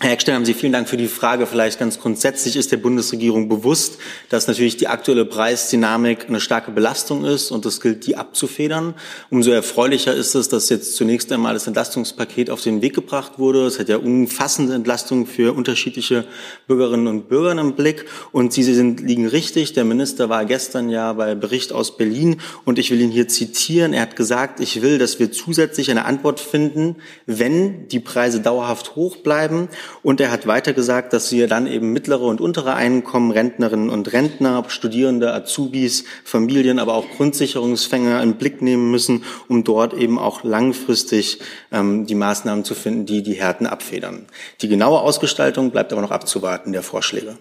Herr 0.00 0.10
Eckstein, 0.10 0.34
haben 0.34 0.44
Sie 0.44 0.54
vielen 0.54 0.72
Dank 0.72 0.88
für 0.88 0.96
die 0.96 1.06
Frage. 1.06 1.46
Vielleicht 1.46 1.78
ganz 1.78 2.00
grundsätzlich 2.00 2.56
ist 2.56 2.72
der 2.72 2.78
Bundesregierung 2.78 3.48
bewusst, 3.48 3.98
dass 4.28 4.48
natürlich 4.48 4.76
die 4.76 4.88
aktuelle 4.88 5.24
Preisdynamik 5.24 6.26
eine 6.28 6.40
starke 6.40 6.72
Belastung 6.72 7.24
ist 7.24 7.52
und 7.52 7.64
es 7.64 7.80
gilt, 7.80 8.04
die 8.04 8.16
abzufedern. 8.16 8.94
Umso 9.30 9.52
erfreulicher 9.52 10.12
ist 10.12 10.34
es, 10.34 10.48
dass 10.48 10.68
jetzt 10.68 10.96
zunächst 10.96 11.30
einmal 11.30 11.54
das 11.54 11.68
Entlastungspaket 11.68 12.50
auf 12.50 12.60
den 12.60 12.82
Weg 12.82 12.94
gebracht 12.94 13.38
wurde. 13.38 13.66
Es 13.66 13.78
hat 13.78 13.88
ja 13.88 13.98
umfassende 13.98 14.74
Entlastungen 14.74 15.26
für 15.26 15.54
unterschiedliche 15.54 16.24
Bürgerinnen 16.66 17.06
und 17.06 17.28
Bürger 17.28 17.52
im 17.52 17.76
Blick 17.76 18.06
und 18.32 18.52
Sie 18.52 18.64
sind, 18.64 19.00
liegen 19.00 19.28
richtig. 19.28 19.74
Der 19.74 19.84
Minister 19.84 20.28
war 20.28 20.44
gestern 20.44 20.90
ja 20.90 21.12
bei 21.12 21.36
Bericht 21.36 21.72
aus 21.72 21.96
Berlin 21.96 22.40
und 22.64 22.80
ich 22.80 22.90
will 22.90 23.00
ihn 23.00 23.12
hier 23.12 23.28
zitieren. 23.28 23.92
Er 23.92 24.02
hat 24.02 24.16
gesagt, 24.16 24.58
ich 24.58 24.82
will, 24.82 24.98
dass 24.98 25.20
wir 25.20 25.30
zusätzlich 25.30 25.88
eine 25.92 26.04
Antwort 26.04 26.40
finden, 26.40 26.96
wenn 27.26 27.86
die 27.86 28.00
Preise 28.00 28.40
dauerhaft 28.40 28.96
hoch 28.96 29.18
bleiben 29.18 29.68
und 30.02 30.20
er 30.20 30.30
hat 30.30 30.46
weiter 30.46 30.72
gesagt, 30.72 31.12
dass 31.12 31.32
wir 31.32 31.48
dann 31.48 31.66
eben 31.66 31.92
mittlere 31.92 32.22
und 32.22 32.40
untere 32.40 32.74
Einkommen, 32.74 33.30
Rentnerinnen 33.30 33.90
und 33.90 34.12
Rentner, 34.12 34.64
Studierende, 34.68 35.32
Azubis, 35.32 36.04
Familien, 36.24 36.78
aber 36.78 36.94
auch 36.94 37.08
Grundsicherungsfänger 37.16 38.22
im 38.22 38.34
Blick 38.34 38.62
nehmen 38.62 38.90
müssen, 38.90 39.24
um 39.48 39.64
dort 39.64 39.94
eben 39.94 40.18
auch 40.18 40.44
langfristig 40.44 41.40
ähm, 41.72 42.06
die 42.06 42.14
Maßnahmen 42.14 42.64
zu 42.64 42.74
finden, 42.74 43.06
die 43.06 43.22
die 43.22 43.34
Härten 43.34 43.66
abfedern. 43.66 44.26
Die 44.60 44.68
genaue 44.68 45.00
Ausgestaltung 45.00 45.70
bleibt 45.70 45.92
aber 45.92 46.02
noch 46.02 46.10
abzuwarten 46.10 46.72
der 46.72 46.82
Vorschläge. 46.82 47.36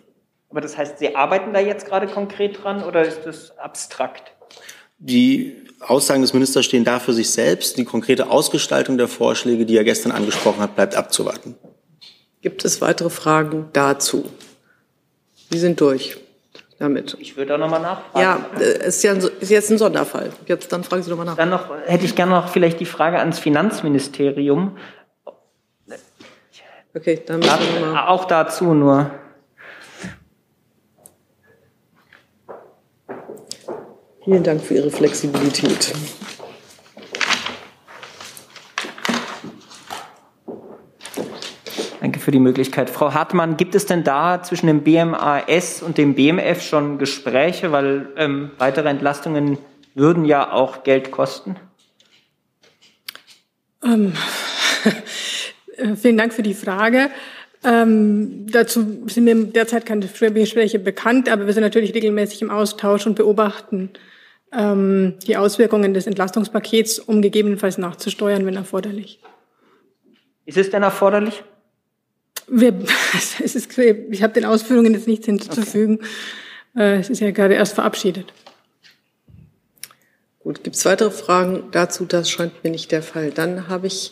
Aber 0.50 0.62
das 0.62 0.78
heißt, 0.78 1.00
Sie 1.00 1.16
arbeiten 1.16 1.52
da 1.52 1.60
jetzt 1.60 1.88
gerade 1.88 2.08
konkret 2.08 2.64
dran 2.64 2.84
oder 2.84 3.02
ist 3.02 3.22
das 3.26 3.58
abstrakt? 3.58 4.34
Die 5.00 5.56
Aussagen 5.80 6.22
des 6.22 6.34
Ministers 6.34 6.66
stehen 6.66 6.84
da 6.84 7.00
für 7.00 7.14
sich 7.14 7.30
selbst. 7.30 7.78
Die 7.78 7.86
konkrete 7.86 8.30
Ausgestaltung 8.30 8.98
der 8.98 9.08
Vorschläge, 9.08 9.66
die 9.66 9.76
er 9.76 9.84
gestern 9.84 10.12
angesprochen 10.12 10.62
hat, 10.62 10.76
bleibt 10.76 10.96
abzuwarten. 10.96 11.56
Gibt 12.44 12.66
es 12.66 12.82
weitere 12.82 13.10
Fragen 13.10 13.70
dazu? 13.72 14.30
Sie 15.50 15.58
sind 15.58 15.80
durch 15.80 16.18
damit. 16.78 17.16
Ich 17.20 17.38
würde 17.38 17.54
da 17.54 17.58
nochmal 17.58 17.82
nachfragen. 17.82 18.20
Ja, 18.20 18.60
äh, 18.60 18.88
ist 18.88 19.02
ja 19.02 19.14
ist 19.14 19.50
jetzt 19.50 19.72
ein 19.72 19.78
Sonderfall. 19.78 20.32
Jetzt 20.46 20.72
dann 20.74 20.84
fragen 20.84 21.04
Sie 21.04 21.10
nochmal 21.10 21.26
nach. 21.26 21.38
Dann 21.38 21.50
noch 21.50 21.70
hätte 21.86 22.04
ich 22.04 22.16
gerne 22.16 22.34
noch 22.34 22.50
vielleicht 22.50 22.82
die 22.82 22.86
Frage 22.86 23.20
ans 23.20 23.40
Finanzministerium. 23.40 24.78
Okay, 26.94 27.24
dann 27.26 27.40
müssen 27.40 27.60
wir 27.80 27.94
mal. 27.94 28.08
Auch 28.08 28.26
dazu 28.26 28.74
nur. 28.74 29.10
Vielen 34.26 34.44
Dank 34.44 34.62
für 34.62 34.74
Ihre 34.76 34.92
Flexibilität. 34.92 35.94
Danke 42.04 42.20
für 42.20 42.23
die 42.34 42.40
Möglichkeit. 42.40 42.90
Frau 42.90 43.14
Hartmann, 43.14 43.56
gibt 43.58 43.76
es 43.76 43.86
denn 43.86 44.04
da 44.04 44.44
zwischen 44.44 44.68
dem 44.68 44.84
BMAS 44.84 45.82
und 45.82 45.98
dem 45.98 46.16
BMF 46.16 46.62
schon 46.62 46.98
Gespräche, 46.98 47.72
weil 47.72 48.10
ähm, 48.18 48.52
weitere 48.58 48.90
Entlastungen 48.90 49.58
würden 49.96 50.26
ja 50.26 50.52
auch 50.52 50.84
Geld 50.84 51.12
kosten? 51.12 51.56
Ähm, 53.84 54.14
vielen 55.96 56.18
Dank 56.18 56.34
für 56.34 56.44
die 56.44 56.54
Frage. 56.54 57.10
Ähm, 57.64 58.48
dazu 58.52 59.04
sind 59.08 59.24
mir 59.24 59.36
derzeit 59.36 59.86
keine 59.86 60.06
Gespräche 60.06 60.80
bekannt, 60.80 61.30
aber 61.30 61.46
wir 61.46 61.54
sind 61.54 61.64
natürlich 61.64 61.94
regelmäßig 61.94 62.42
im 62.42 62.50
Austausch 62.50 63.08
und 63.08 63.16
beobachten 63.16 63.92
ähm, 64.52 65.16
die 65.26 65.38
Auswirkungen 65.38 65.94
des 65.94 66.08
Entlastungspakets, 66.08 67.00
um 67.00 67.22
gegebenenfalls 67.22 67.78
nachzusteuern, 67.78 68.46
wenn 68.46 68.56
erforderlich. 68.56 69.20
Ist 70.46 70.58
es 70.58 70.70
denn 70.70 70.84
erforderlich? 70.84 71.44
Wir, 72.48 72.74
es 73.44 73.56
ist, 73.56 73.78
ich 73.78 74.24
habe 74.24 74.34
den 74.34 74.46
Ausführungen 74.46 74.94
jetzt 74.94 75.08
nichts 75.08 75.26
hinzuzufügen. 75.26 76.00
Okay. 76.76 76.96
Äh, 76.96 77.00
es 77.00 77.10
ist 77.10 77.20
ja 77.20 77.32
gerade 77.32 77.56
erst 77.56 77.76
verabschiedet. 77.76 78.34
Gut, 80.44 80.62
gibt 80.62 80.76
es 80.76 80.84
weitere 80.84 81.10
Fragen 81.10 81.64
dazu? 81.72 82.04
Das 82.04 82.30
scheint 82.30 82.66
mir 82.66 82.70
nicht 82.70 82.92
der 82.92 83.02
Fall. 83.02 83.32
Dann 83.32 83.70
habe 83.70 83.88
ich 83.88 84.12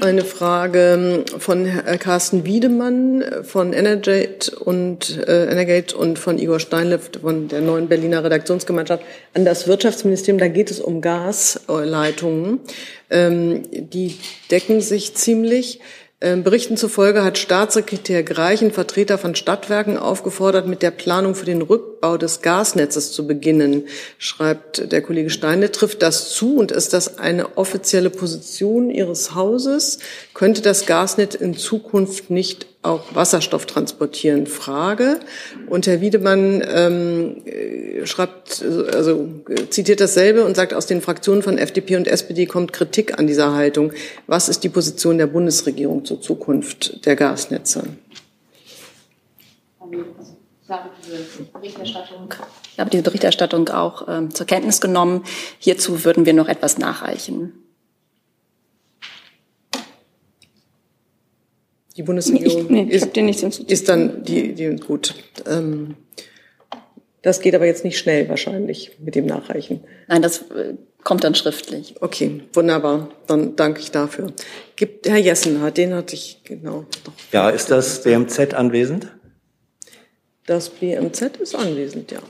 eine 0.00 0.24
Frage 0.24 1.22
von 1.38 1.66
Herrn 1.66 1.98
Carsten 1.98 2.46
Wiedemann 2.46 3.22
von 3.42 3.74
Energate 3.74 4.56
und, 4.56 5.18
äh, 5.18 5.50
Energate 5.50 5.94
und 5.94 6.18
von 6.18 6.38
Igor 6.38 6.60
Steinlift 6.60 7.16
von 7.16 7.48
der 7.48 7.60
neuen 7.60 7.88
Berliner 7.88 8.24
Redaktionsgemeinschaft 8.24 9.02
an 9.34 9.44
das 9.44 9.66
Wirtschaftsministerium. 9.68 10.38
Da 10.38 10.48
geht 10.48 10.70
es 10.70 10.80
um 10.80 11.02
Gasleitungen. 11.02 12.60
Ähm, 13.10 13.64
die 13.70 14.16
decken 14.50 14.80
sich 14.80 15.14
ziemlich. 15.14 15.80
Ähm, 16.20 16.42
Berichten 16.42 16.76
zufolge 16.76 17.22
hat 17.22 17.38
Staatssekretär 17.38 18.24
Greich 18.24 18.60
einen 18.60 18.72
Vertreter 18.72 19.18
von 19.18 19.36
Stadtwerken 19.36 19.96
aufgefordert, 19.96 20.66
mit 20.66 20.82
der 20.82 20.90
Planung 20.90 21.36
für 21.36 21.44
den 21.44 21.62
Rückbau 21.62 22.16
des 22.16 22.42
Gasnetzes 22.42 23.12
zu 23.12 23.28
beginnen, 23.28 23.84
schreibt 24.18 24.90
der 24.90 25.00
Kollege 25.00 25.30
Steine. 25.30 25.70
Trifft 25.70 26.02
das 26.02 26.30
zu 26.30 26.56
und 26.56 26.72
ist 26.72 26.92
das 26.92 27.18
eine 27.18 27.56
offizielle 27.56 28.10
Position 28.10 28.90
Ihres 28.90 29.36
Hauses? 29.36 30.00
Könnte 30.34 30.60
das 30.60 30.86
Gasnetz 30.86 31.36
in 31.36 31.56
Zukunft 31.56 32.30
nicht 32.30 32.66
auch 32.82 33.14
Wasserstoff 33.14 33.66
transportieren. 33.66 34.46
Frage. 34.46 35.20
Und 35.68 35.86
Herr 35.86 36.00
Wiedemann 36.00 36.62
ähm, 36.66 37.42
schreibt, 38.04 38.64
also 38.94 39.28
zitiert 39.70 40.00
dasselbe 40.00 40.44
und 40.44 40.54
sagt, 40.54 40.74
aus 40.74 40.86
den 40.86 41.02
Fraktionen 41.02 41.42
von 41.42 41.58
FDP 41.58 41.96
und 41.96 42.06
SPD 42.06 42.46
kommt 42.46 42.72
Kritik 42.72 43.18
an 43.18 43.26
dieser 43.26 43.54
Haltung. 43.54 43.92
Was 44.26 44.48
ist 44.48 44.62
die 44.64 44.68
Position 44.68 45.18
der 45.18 45.26
Bundesregierung 45.26 46.04
zur 46.04 46.20
Zukunft 46.20 47.04
der 47.04 47.16
Gasnetze? 47.16 47.82
Ich 52.72 52.80
habe 52.80 52.90
diese 52.90 53.02
Berichterstattung 53.02 53.68
auch 53.70 54.06
ähm, 54.06 54.32
zur 54.34 54.46
Kenntnis 54.46 54.80
genommen. 54.80 55.24
Hierzu 55.58 56.04
würden 56.04 56.26
wir 56.26 56.34
noch 56.34 56.48
etwas 56.48 56.78
nachreichen. 56.78 57.67
Die 61.98 62.04
Bundesregierung 62.04 62.62
ich, 62.62 62.70
nee, 62.70 62.82
ich 62.84 63.02
ist, 63.02 63.16
dir 63.16 63.24
nichts 63.24 63.42
ist 63.42 63.88
dann 63.88 64.22
die, 64.22 64.54
die 64.54 64.76
gut. 64.76 65.16
Ähm, 65.46 65.96
das 67.22 67.40
geht 67.40 67.56
aber 67.56 67.66
jetzt 67.66 67.84
nicht 67.84 67.98
schnell 67.98 68.28
wahrscheinlich 68.28 68.92
mit 69.00 69.16
dem 69.16 69.26
Nachreichen. 69.26 69.80
Nein, 70.06 70.22
das 70.22 70.42
äh, 70.52 70.74
kommt 71.02 71.24
dann 71.24 71.34
schriftlich. 71.34 71.96
Okay, 72.00 72.42
wunderbar. 72.52 73.10
Dann 73.26 73.56
danke 73.56 73.80
ich 73.80 73.90
dafür. 73.90 74.32
Gibt 74.76 75.08
Herr 75.08 75.18
Jessen 75.18 75.60
hat 75.60 75.76
den 75.76 75.92
hatte 75.92 76.14
ich 76.14 76.40
genau. 76.44 76.86
Doch 77.02 77.12
ja, 77.32 77.50
ist 77.50 77.72
das 77.72 78.04
BMZ 78.04 78.54
anwesend? 78.54 79.08
Das 80.46 80.70
BMZ 80.70 81.38
ist 81.40 81.56
anwesend, 81.56 82.12
ja. 82.12 82.20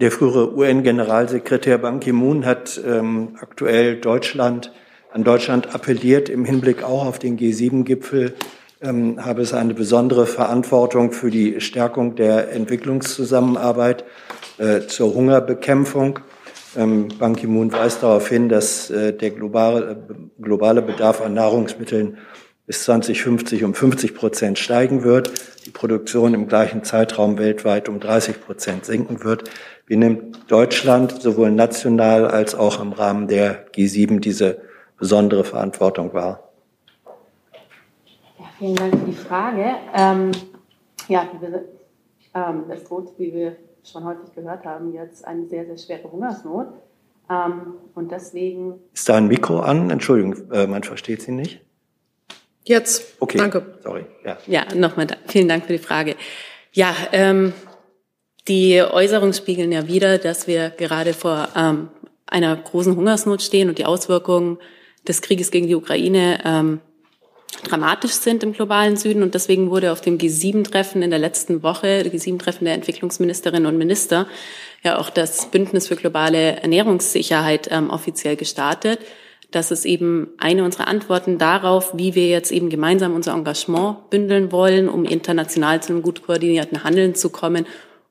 Der 0.00 0.12
frühere 0.12 0.54
UN-Generalsekretär 0.54 1.76
Ban 1.78 1.98
Ki-moon 1.98 2.46
hat 2.46 2.80
ähm, 2.86 3.30
aktuell 3.40 3.96
Deutschland, 3.96 4.72
an 5.12 5.24
Deutschland 5.24 5.74
appelliert, 5.74 6.28
im 6.28 6.44
Hinblick 6.44 6.84
auch 6.84 7.04
auf 7.04 7.18
den 7.18 7.36
G7-Gipfel 7.36 8.34
ähm, 8.80 9.24
habe 9.24 9.42
es 9.42 9.52
eine 9.54 9.74
besondere 9.74 10.26
Verantwortung 10.26 11.10
für 11.10 11.30
die 11.30 11.60
Stärkung 11.60 12.14
der 12.14 12.52
Entwicklungszusammenarbeit 12.52 14.04
äh, 14.58 14.82
zur 14.82 15.14
Hungerbekämpfung. 15.14 16.20
Ähm, 16.76 17.08
Ban 17.18 17.34
Ki-moon 17.34 17.72
weist 17.72 18.04
darauf 18.04 18.28
hin, 18.28 18.48
dass 18.48 18.90
äh, 18.90 19.12
der 19.12 19.30
globale, 19.30 20.00
globale 20.40 20.80
Bedarf 20.80 21.20
an 21.22 21.34
Nahrungsmitteln 21.34 22.18
bis 22.68 22.84
2050 22.84 23.64
um 23.64 23.74
50 23.74 24.14
Prozent 24.14 24.58
steigen 24.58 25.02
wird, 25.02 25.32
die 25.64 25.70
Produktion 25.70 26.34
im 26.34 26.46
gleichen 26.46 26.84
Zeitraum 26.84 27.38
weltweit 27.38 27.88
um 27.88 27.98
30 27.98 28.42
Prozent 28.42 28.84
sinken 28.84 29.24
wird. 29.24 29.50
Wie 29.88 29.96
nimmt 29.96 30.50
Deutschland 30.50 31.22
sowohl 31.22 31.50
national 31.50 32.26
als 32.26 32.54
auch 32.54 32.80
im 32.80 32.92
Rahmen 32.92 33.26
der 33.26 33.66
G7 33.72 34.20
diese 34.20 34.60
besondere 34.98 35.44
Verantwortung 35.44 36.12
wahr? 36.12 36.50
Ja, 38.38 38.44
vielen 38.58 38.76
Dank 38.76 38.98
für 38.98 39.06
die 39.06 39.12
Frage. 39.12 39.76
Ähm, 39.94 40.30
ja, 41.08 41.26
ähm, 42.34 42.64
es 42.68 42.84
droht, 42.84 43.14
wie 43.16 43.32
wir 43.32 43.56
schon 43.82 44.04
häufig 44.04 44.34
gehört 44.34 44.66
haben, 44.66 44.92
jetzt 44.92 45.24
eine 45.24 45.46
sehr, 45.46 45.64
sehr 45.64 45.78
schwere 45.78 46.12
Hungersnot. 46.12 46.68
Ähm, 47.30 47.74
und 47.94 48.12
deswegen. 48.12 48.74
Ist 48.92 49.08
da 49.08 49.16
ein 49.16 49.28
Mikro 49.28 49.60
an? 49.60 49.88
Entschuldigung, 49.88 50.50
äh, 50.52 50.66
man 50.66 50.82
versteht 50.82 51.22
Sie 51.22 51.32
nicht. 51.32 51.62
Jetzt. 52.64 53.16
Okay. 53.20 53.38
Danke. 53.38 53.78
Sorry. 53.82 54.04
Ja, 54.22 54.36
ja 54.46 54.74
nochmal 54.74 55.06
vielen 55.26 55.48
Dank 55.48 55.64
für 55.64 55.72
die 55.72 55.78
Frage. 55.78 56.16
Ja, 56.72 56.94
ähm, 57.12 57.54
die 58.48 58.82
Äußerungen 58.82 59.34
spiegeln 59.34 59.72
ja 59.72 59.86
wieder, 59.86 60.18
dass 60.18 60.46
wir 60.46 60.70
gerade 60.70 61.12
vor 61.12 61.48
ähm, 61.54 61.88
einer 62.26 62.56
großen 62.56 62.96
Hungersnot 62.96 63.42
stehen 63.42 63.68
und 63.68 63.78
die 63.78 63.84
Auswirkungen 63.84 64.58
des 65.06 65.22
Krieges 65.22 65.50
gegen 65.50 65.66
die 65.66 65.74
Ukraine 65.74 66.40
ähm, 66.44 66.80
dramatisch 67.64 68.12
sind 68.12 68.42
im 68.42 68.52
globalen 68.52 68.96
Süden. 68.96 69.22
Und 69.22 69.34
deswegen 69.34 69.70
wurde 69.70 69.92
auf 69.92 70.00
dem 70.00 70.18
G7-Treffen 70.18 71.02
in 71.02 71.10
der 71.10 71.18
letzten 71.18 71.62
Woche, 71.62 72.02
G7-Treffen 72.02 72.64
der 72.64 72.74
Entwicklungsministerinnen 72.74 73.66
und 73.66 73.78
Minister, 73.78 74.26
ja 74.82 74.98
auch 74.98 75.10
das 75.10 75.50
Bündnis 75.50 75.88
für 75.88 75.96
globale 75.96 76.56
Ernährungssicherheit 76.56 77.68
ähm, 77.70 77.90
offiziell 77.90 78.36
gestartet. 78.36 79.00
Das 79.50 79.70
ist 79.70 79.86
eben 79.86 80.28
eine 80.38 80.62
unserer 80.62 80.88
Antworten 80.88 81.38
darauf, 81.38 81.96
wie 81.96 82.14
wir 82.14 82.28
jetzt 82.28 82.52
eben 82.52 82.68
gemeinsam 82.68 83.14
unser 83.14 83.32
Engagement 83.32 84.10
bündeln 84.10 84.52
wollen, 84.52 84.90
um 84.90 85.06
international 85.06 85.82
zu 85.82 85.92
einem 85.92 86.02
gut 86.02 86.26
koordinierten 86.26 86.84
Handeln 86.84 87.14
zu 87.14 87.30
kommen 87.30 87.66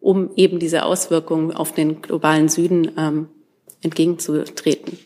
um 0.07 0.29
eben 0.37 0.57
diese 0.57 0.85
Auswirkungen 0.85 1.51
auf 1.51 1.73
den 1.73 2.01
globalen 2.01 2.47
Süden 2.47 2.93
ähm, 2.97 3.27
entgegenzutreten. 3.81 4.97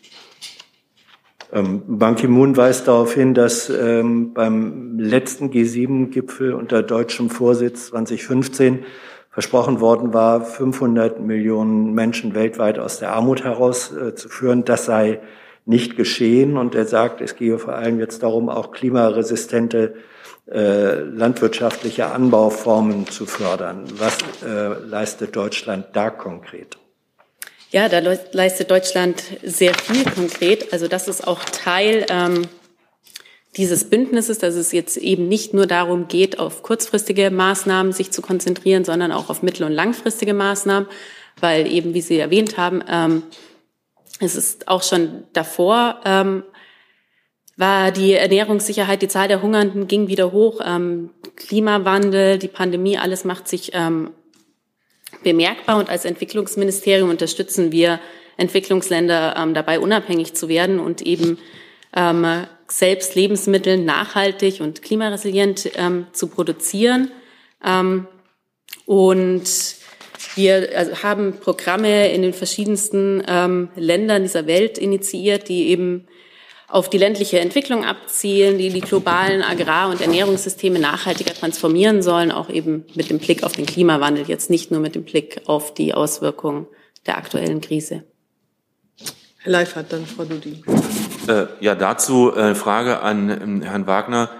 Ähm, 1.52 1.82
Ban 1.88 2.14
Ki-moon 2.14 2.56
weist 2.56 2.86
darauf 2.86 3.12
hin, 3.12 3.34
dass 3.34 3.68
ähm, 3.68 4.32
beim 4.32 5.00
letzten 5.00 5.50
G7-Gipfel 5.50 6.52
unter 6.52 6.84
deutschem 6.84 7.30
Vorsitz 7.30 7.88
2015 7.88 8.84
versprochen 9.28 9.80
worden 9.80 10.14
war, 10.14 10.44
500 10.44 11.18
Millionen 11.18 11.94
Menschen 11.94 12.36
weltweit 12.36 12.78
aus 12.78 13.00
der 13.00 13.12
Armut 13.12 13.42
herauszuführen. 13.42 14.60
Äh, 14.60 14.64
das 14.66 14.84
sei 14.84 15.18
nicht 15.64 15.96
geschehen. 15.96 16.56
Und 16.56 16.76
er 16.76 16.84
sagt, 16.84 17.20
es 17.20 17.34
gehe 17.34 17.58
vor 17.58 17.74
allem 17.74 17.98
jetzt 17.98 18.22
darum, 18.22 18.48
auch 18.48 18.70
klimaresistente 18.70 19.94
landwirtschaftliche 20.46 22.06
Anbauformen 22.06 23.06
zu 23.06 23.26
fördern. 23.26 23.84
Was 23.98 24.18
äh, 24.44 24.78
leistet 24.84 25.36
Deutschland 25.36 25.86
da 25.92 26.10
konkret? 26.10 26.76
Ja, 27.70 27.88
da 27.88 28.00
leistet 28.32 28.70
Deutschland 28.70 29.22
sehr 29.42 29.72
viel 29.72 30.04
konkret. 30.04 30.72
Also 30.72 30.88
das 30.88 31.08
ist 31.08 31.26
auch 31.26 31.42
Teil 31.44 32.04
ähm, 32.10 32.48
dieses 33.56 33.88
Bündnisses, 33.88 34.38
dass 34.38 34.54
es 34.54 34.72
jetzt 34.72 34.96
eben 34.96 35.28
nicht 35.28 35.54
nur 35.54 35.66
darum 35.66 36.08
geht, 36.08 36.38
auf 36.38 36.62
kurzfristige 36.62 37.30
Maßnahmen 37.30 37.92
sich 37.92 38.10
zu 38.10 38.20
konzentrieren, 38.20 38.84
sondern 38.84 39.12
auch 39.12 39.30
auf 39.30 39.42
mittel- 39.42 39.64
und 39.64 39.72
langfristige 39.72 40.34
Maßnahmen, 40.34 40.88
weil 41.40 41.66
eben, 41.66 41.94
wie 41.94 42.02
Sie 42.02 42.18
erwähnt 42.18 42.58
haben, 42.58 42.82
ähm, 42.88 43.22
es 44.20 44.36
ist 44.36 44.68
auch 44.68 44.82
schon 44.82 45.24
davor 45.32 46.00
ähm, 46.04 46.44
war 47.56 47.90
die 47.90 48.14
Ernährungssicherheit, 48.14 49.02
die 49.02 49.08
Zahl 49.08 49.28
der 49.28 49.42
Hungernden 49.42 49.86
ging 49.86 50.08
wieder 50.08 50.32
hoch. 50.32 50.60
Ähm, 50.64 51.10
Klimawandel, 51.36 52.38
die 52.38 52.48
Pandemie, 52.48 52.96
alles 52.96 53.24
macht 53.24 53.46
sich 53.46 53.72
ähm, 53.74 54.10
bemerkbar. 55.22 55.78
Und 55.78 55.90
als 55.90 56.04
Entwicklungsministerium 56.04 57.10
unterstützen 57.10 57.72
wir 57.72 58.00
Entwicklungsländer 58.36 59.36
ähm, 59.36 59.54
dabei 59.54 59.78
unabhängig 59.78 60.34
zu 60.34 60.48
werden 60.48 60.80
und 60.80 61.02
eben 61.02 61.38
ähm, 61.94 62.46
selbst 62.68 63.14
Lebensmittel 63.14 63.76
nachhaltig 63.76 64.62
und 64.62 64.80
klimaresilient 64.80 65.72
ähm, 65.74 66.06
zu 66.12 66.28
produzieren. 66.28 67.10
Ähm, 67.62 68.06
und 68.86 69.44
wir 70.34 70.70
also 70.74 71.02
haben 71.02 71.40
Programme 71.40 72.10
in 72.10 72.22
den 72.22 72.32
verschiedensten 72.32 73.20
Ländern 73.76 74.22
dieser 74.22 74.46
Welt 74.46 74.78
initiiert, 74.78 75.48
die 75.48 75.68
eben 75.68 76.06
auf 76.72 76.88
die 76.88 76.96
ländliche 76.96 77.38
Entwicklung 77.38 77.84
abzielen, 77.84 78.56
die 78.56 78.70
die 78.70 78.80
globalen 78.80 79.42
Agrar- 79.42 79.90
und 79.90 80.00
Ernährungssysteme 80.00 80.78
nachhaltiger 80.78 81.34
transformieren 81.34 82.02
sollen, 82.02 82.32
auch 82.32 82.48
eben 82.48 82.86
mit 82.94 83.10
dem 83.10 83.18
Blick 83.18 83.44
auf 83.44 83.52
den 83.52 83.66
Klimawandel, 83.66 84.24
jetzt 84.26 84.48
nicht 84.48 84.70
nur 84.70 84.80
mit 84.80 84.94
dem 84.94 85.04
Blick 85.04 85.42
auf 85.46 85.74
die 85.74 85.92
Auswirkungen 85.92 86.66
der 87.06 87.18
aktuellen 87.18 87.60
Krise. 87.60 88.04
Herr 89.42 89.52
Leifert, 89.52 89.92
dann 89.92 90.06
Frau 90.06 90.24
Dudi. 90.24 90.62
Äh, 91.28 91.46
ja, 91.60 91.74
dazu 91.74 92.34
äh, 92.34 92.54
Frage 92.54 93.00
an 93.00 93.28
ähm, 93.28 93.62
Herrn 93.62 93.86
Wagner. 93.86 94.30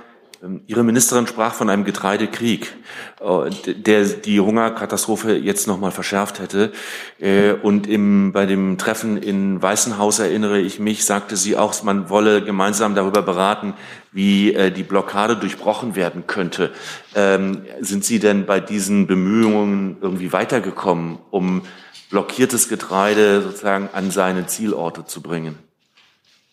Ähm, 0.43 0.63
Ihre 0.67 0.83
Ministerin 0.83 1.27
sprach 1.27 1.55
von 1.55 1.71
einem 1.71 1.85
Getreidekrieg, 1.85 2.75
äh, 3.21 3.75
der 3.75 4.05
die 4.05 4.41
Hungerkatastrophe 4.41 5.37
jetzt 5.37 5.67
noch 5.67 5.79
mal 5.79 5.93
verschärft 5.93 6.41
hätte. 6.41 6.73
Äh, 7.21 7.53
und 7.53 7.87
im, 7.87 8.33
bei 8.33 8.47
dem 8.47 8.79
Treffen 8.79 9.17
in 9.17 9.63
Weißenhaus 9.63 10.19
erinnere 10.19 10.61
ich 10.61 10.81
mich, 10.81 11.05
sagte 11.05 11.37
sie 11.37 11.57
auch, 11.57 11.83
man 11.83 12.11
wolle 12.11 12.43
gemeinsam 12.43 12.95
darüber 12.95 13.23
beraten, 13.23 13.75
wie 14.11 14.53
äh, 14.55 14.71
die 14.71 14.83
Blockade 14.83 15.37
durchbrochen 15.37 15.95
werden 15.95 16.27
könnte. 16.27 16.73
Ähm, 17.15 17.63
sind 17.81 18.05
Sie 18.05 18.19
denn 18.19 18.47
bei 18.47 18.61
diesen 18.61 19.07
Bemühungen 19.07 19.99
irgendwie 20.01 20.33
weitergekommen, 20.33 21.19
um 21.31 21.63
blockiertes 22.11 22.69
Getreide 22.69 23.43
sozusagen 23.43 23.89
an 23.93 24.11
seine 24.11 24.47
Zielorte 24.47 25.07
zu 25.07 25.23
bringen? 25.23 25.59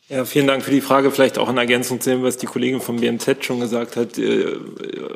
Ja, 0.09 0.25
vielen 0.25 0.47
Dank 0.47 0.63
für 0.63 0.71
die 0.71 0.81
Frage. 0.81 1.11
Vielleicht 1.11 1.37
auch 1.37 1.49
in 1.49 1.57
Ergänzung 1.57 2.01
zu 2.01 2.09
dem, 2.09 2.23
was 2.23 2.35
die 2.35 2.47
Kollegin 2.47 2.81
vom 2.81 2.95
BMZ 2.95 3.45
schon 3.45 3.59
gesagt 3.59 3.95
hat. 3.95 4.17
Äh, 4.17 4.57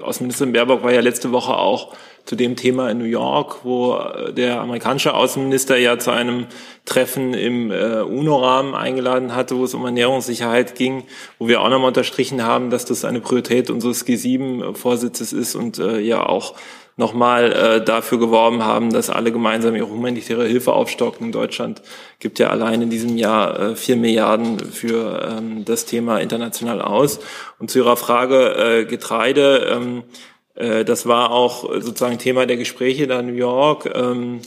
Außenministerin 0.04 0.54
Baerbock 0.54 0.84
war 0.84 0.94
ja 0.94 1.02
letzte 1.02 1.32
Woche 1.32 1.58
auch 1.58 1.96
zu 2.26 2.36
dem 2.36 2.56
Thema 2.56 2.92
in 2.92 3.00
New 3.00 3.06
York, 3.06 3.62
wo 3.66 3.96
äh, 3.96 4.32
der 4.34 4.62
amerikanische 4.62 5.16
Außenminister 5.16 5.78
ja 5.78 5.98
zu 5.98 6.12
einem 6.12 6.46
Treffen 6.86 7.34
im 7.34 7.72
äh, 7.72 8.02
UNO-Rahmen 8.02 8.76
eingeladen 8.76 9.36
hatte, 9.36 9.58
wo 9.58 9.64
es 9.64 9.74
um 9.74 9.84
Ernährungssicherheit 9.84 10.76
ging, 10.76 11.06
wo 11.40 11.48
wir 11.48 11.62
auch 11.62 11.70
nochmal 11.70 11.88
unterstrichen 11.88 12.44
haben, 12.44 12.70
dass 12.70 12.86
das 12.86 13.04
eine 13.04 13.20
Priorität 13.20 13.72
unseres 13.72 14.06
G7-Vorsitzes 14.06 15.34
ist 15.34 15.56
und 15.56 15.80
ja 15.80 16.24
auch 16.24 16.54
nochmal 16.96 17.52
äh, 17.52 17.84
dafür 17.84 18.20
geworben 18.20 18.64
haben, 18.64 18.92
dass 18.92 19.10
alle 19.10 19.32
gemeinsam 19.32 19.76
ihre 19.76 19.90
humanitäre 19.90 20.46
Hilfe 20.46 20.74
aufstocken. 20.74 21.32
Deutschland 21.32 21.82
gibt 22.20 22.40
ja 22.40 22.50
allein 22.50 22.82
in 22.82 22.90
diesem 22.90 23.18
Jahr 23.18 23.60
äh, 23.60 23.76
vier 23.76 23.96
Milliarden 23.96 24.60
für 24.60 25.38
ähm, 25.38 25.66
das 25.66 25.86
Thema 25.86 26.20
international 26.20 26.82
aus. 26.82 27.20
Und 27.60 27.72
zu 27.72 27.80
Ihrer 27.80 27.98
Frage 27.98 28.56
äh, 28.56 28.86
Getreide, 28.86 29.72
ähm, 29.72 30.04
äh, 30.56 30.86
das 30.86 31.08
war 31.08 31.32
auch 31.32 31.64
sozusagen 31.64 32.20
Thema 32.20 32.46
der 32.46 32.58
Gespräche 32.58 33.08
da 33.08 33.20
in 33.20 33.28
New 33.28 33.34
York. 33.34 33.90
Ähm, 33.94 34.42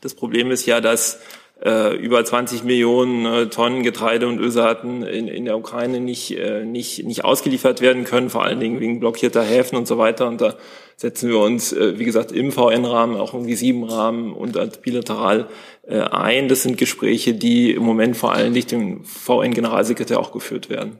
das 0.00 0.14
Problem 0.14 0.50
ist 0.50 0.66
ja, 0.66 0.80
dass 0.80 1.20
äh, 1.64 1.94
über 1.96 2.24
20 2.24 2.64
Millionen 2.64 3.24
äh, 3.24 3.46
Tonnen 3.46 3.82
Getreide 3.82 4.26
und 4.26 4.40
Ölsaaten 4.40 5.02
in, 5.02 5.28
in 5.28 5.44
der 5.44 5.56
Ukraine 5.56 6.00
nicht, 6.00 6.36
äh, 6.36 6.64
nicht, 6.64 7.04
nicht 7.04 7.24
ausgeliefert 7.24 7.80
werden 7.80 8.04
können, 8.04 8.30
vor 8.30 8.44
allen 8.44 8.60
Dingen 8.60 8.80
wegen 8.80 9.00
blockierter 9.00 9.42
Häfen 9.42 9.76
und 9.76 9.86
so 9.86 9.96
weiter. 9.98 10.26
Und 10.26 10.40
da 10.40 10.56
setzen 10.96 11.28
wir 11.28 11.38
uns, 11.38 11.72
äh, 11.72 11.98
wie 11.98 12.04
gesagt, 12.04 12.32
im 12.32 12.50
VN-Rahmen, 12.50 13.16
auch 13.16 13.34
im 13.34 13.44
G7-Rahmen 13.44 14.32
und 14.32 14.56
als 14.56 14.78
bilateral 14.78 15.48
äh, 15.86 16.00
ein. 16.00 16.48
Das 16.48 16.62
sind 16.62 16.78
Gespräche, 16.78 17.34
die 17.34 17.70
im 17.72 17.84
Moment 17.84 18.16
vor 18.16 18.32
allen 18.32 18.54
Dingen 18.54 18.68
dem 18.68 19.04
VN-Generalsekretär 19.04 20.18
auch 20.18 20.32
geführt 20.32 20.68
werden. 20.68 20.98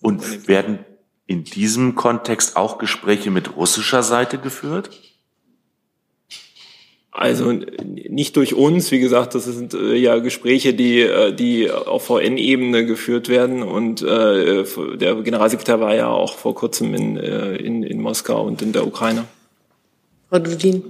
Und 0.00 0.48
werden 0.48 0.80
in 1.26 1.44
diesem 1.44 1.94
Kontext 1.94 2.56
auch 2.56 2.78
Gespräche 2.78 3.30
mit 3.30 3.56
russischer 3.56 4.02
Seite 4.02 4.38
geführt? 4.38 4.90
Also 7.16 7.52
nicht 7.52 8.34
durch 8.36 8.54
uns, 8.54 8.90
wie 8.90 8.98
gesagt, 8.98 9.36
das 9.36 9.44
sind 9.44 9.72
äh, 9.72 9.94
ja 9.94 10.18
Gespräche, 10.18 10.74
die, 10.74 11.00
äh, 11.00 11.32
die 11.32 11.70
auf 11.70 12.06
VN-Ebene 12.06 12.86
geführt 12.86 13.28
werden 13.28 13.62
und 13.62 14.02
äh, 14.02 14.64
der 14.96 15.14
Generalsekretär 15.22 15.78
war 15.78 15.94
ja 15.94 16.08
auch 16.08 16.34
vor 16.34 16.56
kurzem 16.56 16.92
in, 16.92 17.16
äh, 17.16 17.54
in, 17.54 17.84
in 17.84 18.02
Moskau 18.02 18.42
und 18.44 18.62
in 18.62 18.72
der 18.72 18.84
Ukraine. 18.84 19.26
Frau 20.28 20.40
Dudin. 20.40 20.82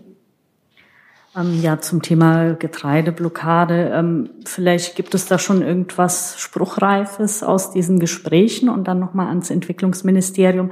Ähm, 1.36 1.60
ja, 1.62 1.80
zum 1.80 2.00
Thema 2.00 2.54
Getreideblockade. 2.54 3.90
Ähm, 3.92 4.30
vielleicht 4.44 4.94
gibt 4.94 5.14
es 5.14 5.26
da 5.26 5.38
schon 5.38 5.62
irgendwas 5.62 6.38
Spruchreifes 6.38 7.42
aus 7.42 7.72
diesen 7.72 7.98
Gesprächen 7.98 8.68
und 8.68 8.86
dann 8.86 9.00
nochmal 9.00 9.28
ans 9.28 9.50
Entwicklungsministerium. 9.50 10.70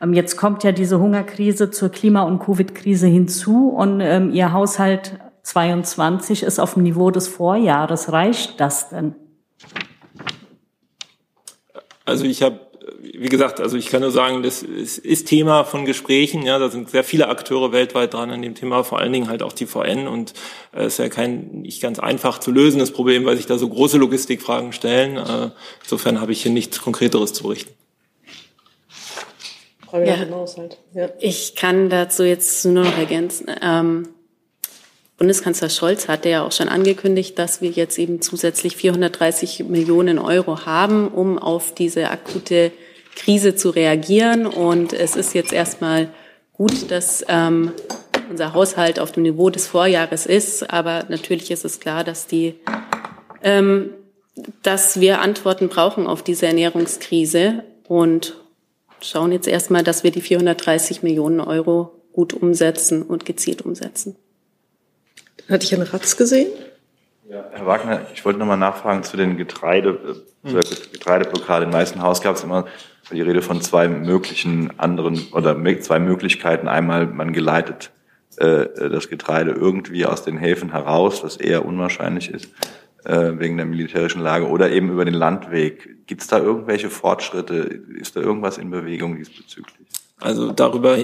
Ähm, 0.00 0.12
jetzt 0.12 0.36
kommt 0.36 0.64
ja 0.64 0.72
diese 0.72 0.98
Hungerkrise 0.98 1.70
zur 1.70 1.90
Klima- 1.90 2.22
und 2.22 2.40
Covid-Krise 2.40 3.06
hinzu 3.06 3.68
und 3.68 4.00
Ihr 4.00 4.52
Haushalt 4.52 5.18
22 5.42 6.42
ist 6.42 6.58
auf 6.58 6.74
dem 6.74 6.82
Niveau 6.82 7.10
des 7.10 7.28
Vorjahres. 7.28 8.12
Reicht 8.12 8.60
das 8.60 8.88
denn? 8.88 9.14
Also 12.04 12.24
ich 12.24 12.42
habe 12.42 12.60
wie 13.14 13.28
gesagt, 13.28 13.60
also 13.60 13.76
ich 13.76 13.88
kann 13.88 14.00
nur 14.00 14.10
sagen, 14.10 14.42
das 14.42 14.62
ist, 14.62 15.24
Thema 15.26 15.64
von 15.64 15.84
Gesprächen. 15.84 16.42
Ja, 16.44 16.58
da 16.58 16.70
sind 16.70 16.88
sehr 16.88 17.04
viele 17.04 17.28
Akteure 17.28 17.70
weltweit 17.70 18.14
dran 18.14 18.30
an 18.30 18.40
dem 18.40 18.54
Thema, 18.54 18.84
vor 18.84 19.00
allen 19.00 19.12
Dingen 19.12 19.28
halt 19.28 19.42
auch 19.42 19.52
die 19.52 19.66
VN. 19.66 20.08
Und 20.08 20.32
es 20.72 20.80
äh, 20.80 20.86
ist 20.86 20.98
ja 20.98 21.08
kein 21.10 21.62
nicht 21.62 21.82
ganz 21.82 21.98
einfach 21.98 22.38
zu 22.38 22.50
lösen 22.50 22.78
das 22.78 22.90
Problem, 22.90 23.26
weil 23.26 23.36
sich 23.36 23.46
da 23.46 23.58
so 23.58 23.68
große 23.68 23.98
Logistikfragen 23.98 24.72
stellen. 24.72 25.18
Äh, 25.18 25.50
insofern 25.82 26.22
habe 26.22 26.32
ich 26.32 26.42
hier 26.42 26.52
nichts 26.52 26.80
Konkreteres 26.80 27.34
zu 27.34 27.42
berichten. 27.42 27.74
Ja. 30.94 31.02
ja. 31.02 31.08
Ich 31.20 31.54
kann 31.54 31.90
dazu 31.90 32.22
jetzt 32.22 32.64
nur 32.64 32.84
noch 32.84 32.96
ergänzen. 32.96 33.46
Ähm, 33.60 34.08
Bundeskanzler 35.18 35.68
Scholz 35.68 36.08
hatte 36.08 36.30
ja 36.30 36.46
auch 36.46 36.52
schon 36.52 36.70
angekündigt, 36.70 37.38
dass 37.38 37.60
wir 37.60 37.70
jetzt 37.70 37.98
eben 37.98 38.22
zusätzlich 38.22 38.76
430 38.76 39.64
Millionen 39.68 40.18
Euro 40.18 40.64
haben, 40.64 41.08
um 41.08 41.38
auf 41.38 41.74
diese 41.74 42.10
akute 42.10 42.72
Krise 43.14 43.54
zu 43.54 43.70
reagieren. 43.70 44.46
Und 44.46 44.92
es 44.92 45.16
ist 45.16 45.34
jetzt 45.34 45.52
erstmal 45.52 46.08
gut, 46.52 46.90
dass 46.90 47.24
ähm, 47.28 47.72
unser 48.30 48.54
Haushalt 48.54 48.98
auf 48.98 49.12
dem 49.12 49.24
Niveau 49.24 49.50
des 49.50 49.66
Vorjahres 49.66 50.26
ist. 50.26 50.70
Aber 50.70 51.04
natürlich 51.08 51.50
ist 51.50 51.64
es 51.64 51.80
klar, 51.80 52.04
dass 52.04 52.26
die 52.26 52.54
ähm, 53.42 53.90
dass 54.62 55.00
wir 55.00 55.20
Antworten 55.20 55.68
brauchen 55.68 56.06
auf 56.06 56.22
diese 56.22 56.46
Ernährungskrise 56.46 57.64
und 57.86 58.36
schauen 59.00 59.32
jetzt 59.32 59.48
erstmal, 59.48 59.82
dass 59.82 60.04
wir 60.04 60.10
die 60.10 60.20
430 60.20 61.02
Millionen 61.02 61.40
Euro 61.40 61.92
gut 62.12 62.32
umsetzen 62.32 63.02
und 63.02 63.26
gezielt 63.26 63.62
umsetzen. 63.62 64.16
Hatte 65.48 65.64
ich 65.64 65.74
einen 65.74 65.82
Ratz 65.82 66.16
gesehen. 66.16 66.48
Ja, 67.32 67.46
Herr 67.50 67.64
Wagner, 67.64 68.02
ich 68.12 68.22
wollte 68.26 68.38
nochmal 68.38 68.58
nachfragen 68.58 69.04
zu 69.04 69.16
den 69.16 69.38
Getreide, 69.38 70.22
äh, 70.44 70.50
zur 70.50 70.60
Getreideblockade. 70.92 71.64
Im 71.64 71.72
Weißen 71.72 71.98
gab 71.98 72.36
es 72.36 72.44
immer 72.44 72.66
die 73.10 73.22
Rede 73.22 73.40
von 73.40 73.62
zwei 73.62 73.88
möglichen 73.88 74.78
anderen 74.78 75.18
oder 75.32 75.56
zwei 75.80 75.98
Möglichkeiten. 75.98 76.68
Einmal, 76.68 77.06
man 77.06 77.32
geleitet 77.32 77.90
äh, 78.36 78.66
das 78.90 79.08
Getreide 79.08 79.52
irgendwie 79.52 80.04
aus 80.04 80.24
den 80.24 80.36
Häfen 80.36 80.72
heraus, 80.72 81.24
was 81.24 81.38
eher 81.38 81.64
unwahrscheinlich 81.64 82.30
ist 82.30 82.50
äh, 83.04 83.32
wegen 83.38 83.56
der 83.56 83.64
militärischen 83.64 84.20
Lage, 84.20 84.46
oder 84.46 84.70
eben 84.70 84.90
über 84.90 85.06
den 85.06 85.14
Landweg. 85.14 86.06
Gibt 86.06 86.20
es 86.20 86.26
da 86.26 86.38
irgendwelche 86.38 86.90
Fortschritte? 86.90 87.54
Ist 87.98 88.14
da 88.14 88.20
irgendwas 88.20 88.58
in 88.58 88.70
Bewegung 88.70 89.16
diesbezüglich? 89.16 89.86
Also 90.20 90.52
darüber, 90.52 90.98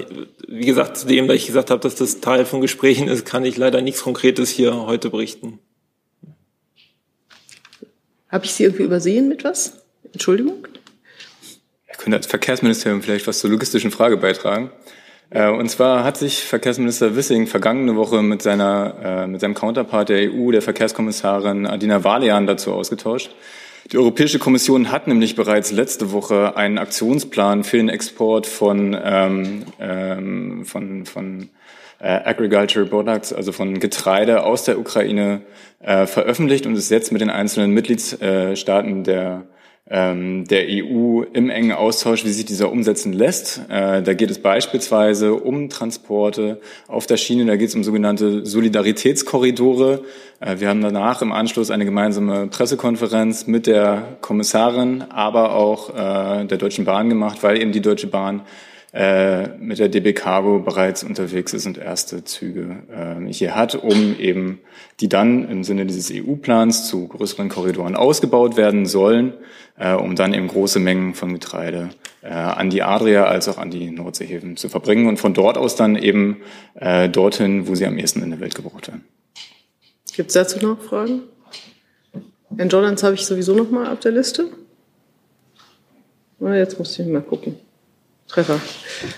wie 0.47 0.65
gesagt, 0.65 0.95
zu 0.95 1.07
dem, 1.07 1.27
da 1.27 1.33
ich 1.33 1.47
gesagt 1.47 1.71
habe, 1.71 1.81
dass 1.81 1.95
das 1.95 2.21
Teil 2.21 2.45
von 2.45 2.61
Gesprächen 2.61 3.07
ist, 3.07 3.25
kann 3.25 3.45
ich 3.45 3.57
leider 3.57 3.81
nichts 3.81 4.03
Konkretes 4.03 4.51
hier 4.51 4.85
heute 4.85 5.09
berichten. 5.09 5.57
Habe 8.29 8.45
ich 8.45 8.53
Sie 8.53 8.63
irgendwie 8.63 8.83
übersehen 8.83 9.27
mit 9.27 9.43
was? 9.43 9.81
Entschuldigung? 10.11 10.67
Ich 11.91 11.97
könnte 11.97 12.17
als 12.17 12.27
Verkehrsministerium 12.27 13.01
vielleicht 13.01 13.27
was 13.27 13.39
zur 13.39 13.49
logistischen 13.49 13.91
Frage 13.91 14.17
beitragen. 14.17 14.71
Äh, 15.31 15.49
und 15.49 15.69
zwar 15.69 16.03
hat 16.03 16.17
sich 16.17 16.43
Verkehrsminister 16.43 17.15
Wissing 17.15 17.47
vergangene 17.47 17.95
Woche 17.95 18.21
mit 18.21 18.41
seiner, 18.41 18.95
äh, 19.03 19.27
mit 19.27 19.41
seinem 19.41 19.53
Counterpart 19.53 20.09
der 20.09 20.31
EU, 20.31 20.51
der 20.51 20.61
Verkehrskommissarin 20.61 21.67
Adina 21.67 22.03
Valian, 22.03 22.47
dazu 22.47 22.73
ausgetauscht. 22.73 23.31
Die 23.91 23.97
Europäische 23.97 24.37
Kommission 24.39 24.91
hat 24.91 25.07
nämlich 25.07 25.35
bereits 25.35 25.71
letzte 25.71 26.11
Woche 26.11 26.55
einen 26.55 26.77
Aktionsplan 26.77 27.63
für 27.63 27.77
den 27.77 27.89
Export 27.89 28.45
von, 28.45 28.95
ähm, 29.03 29.65
ähm, 29.79 30.65
von, 30.65 31.05
von 31.05 31.49
äh, 31.99 32.07
Agricultural 32.07 32.87
Products, 32.87 33.33
also 33.33 33.51
von 33.51 33.79
Getreide 33.79 34.43
aus 34.43 34.63
der 34.63 34.79
Ukraine 34.79 35.41
äh, 35.79 36.05
veröffentlicht 36.05 36.65
und 36.65 36.75
ist 36.75 36.89
jetzt 36.89 37.11
mit 37.11 37.21
den 37.21 37.29
einzelnen 37.29 37.71
Mitgliedstaaten 37.71 39.03
der 39.03 39.47
ähm, 39.89 40.45
der 40.45 40.65
EU 40.67 41.23
im 41.33 41.49
engen 41.49 41.71
Austausch, 41.71 42.23
wie 42.23 42.29
sich 42.29 42.45
dieser 42.45 42.71
umsetzen 42.71 43.11
lässt. 43.11 43.61
Äh, 43.69 44.03
da 44.03 44.13
geht 44.13 44.29
es 44.29 44.39
beispielsweise 44.39 45.33
um 45.33 45.69
Transporte 45.69 46.61
auf 46.87 47.07
der 47.07 47.17
Schiene, 47.17 47.45
da 47.45 47.55
geht 47.55 47.69
es 47.69 47.75
um 47.75 47.83
sogenannte 47.83 48.45
Solidaritätskorridore. 48.45 50.03
Äh, 50.39 50.59
wir 50.59 50.69
haben 50.69 50.81
danach 50.81 51.21
im 51.23 51.31
Anschluss 51.31 51.71
eine 51.71 51.85
gemeinsame 51.85 52.47
Pressekonferenz 52.47 53.47
mit 53.47 53.65
der 53.65 54.17
Kommissarin, 54.21 55.05
aber 55.09 55.55
auch 55.55 55.89
äh, 55.89 56.45
der 56.45 56.57
Deutschen 56.59 56.85
Bahn 56.85 57.09
gemacht, 57.09 57.39
weil 57.41 57.59
eben 57.59 57.71
die 57.71 57.81
Deutsche 57.81 58.07
Bahn 58.07 58.41
äh, 58.91 59.49
mit 59.59 59.77
der 59.77 59.87
DB 59.87 60.13
Cargo 60.13 60.59
bereits 60.59 61.03
unterwegs 61.03 61.53
ist 61.53 61.67
und 61.67 61.77
erste 61.77 62.23
Züge 62.23 62.77
äh, 62.89 63.31
hier 63.31 63.55
hat, 63.55 63.75
um 63.75 64.17
eben 64.17 64.61
die 64.99 65.07
dann 65.07 65.47
im 65.47 65.63
Sinne 65.63 65.85
dieses 65.85 66.11
EU-Plans 66.11 66.87
zu 66.87 67.07
größeren 67.07 67.49
Korridoren 67.49 67.95
ausgebaut 67.95 68.57
werden 68.57 68.87
sollen, 68.87 69.33
äh, 69.77 69.93
um 69.93 70.15
dann 70.15 70.33
eben 70.33 70.47
große 70.47 70.79
Mengen 70.79 71.13
von 71.13 71.33
Getreide 71.33 71.89
an 72.21 72.69
die 72.69 72.83
Adria 72.83 73.27
als 73.27 73.47
auch 73.47 73.57
an 73.57 73.71
die 73.71 73.91
Nordseehäfen 73.91 74.57
zu 74.57 74.67
verbringen 74.67 75.07
und 75.07 75.15
von 75.21 75.33
dort 75.33 75.57
aus 75.57 75.77
dann 75.77 75.95
eben 75.95 76.41
dorthin, 77.13 77.65
wo 77.65 77.75
sie 77.75 77.85
am 77.85 77.97
ehesten 77.97 78.21
in 78.21 78.31
der 78.31 78.41
Welt 78.41 78.55
gebraucht 78.55 78.89
werden. 78.89 79.05
Gibt 80.13 80.27
es 80.27 80.33
dazu 80.33 80.59
noch 80.59 80.81
Fragen? 80.81 81.21
Herrn 82.57 82.67
Jordans 82.67 83.03
habe 83.03 83.15
ich 83.15 83.25
sowieso 83.25 83.55
noch 83.55 83.69
mal 83.69 83.89
auf 83.89 84.01
der 84.01 84.11
Liste. 84.11 84.49
Na, 86.39 86.57
jetzt 86.57 86.77
muss 86.77 86.99
ich 86.99 87.07
mal 87.07 87.21
gucken. 87.21 87.55
Treffer. 88.29 88.61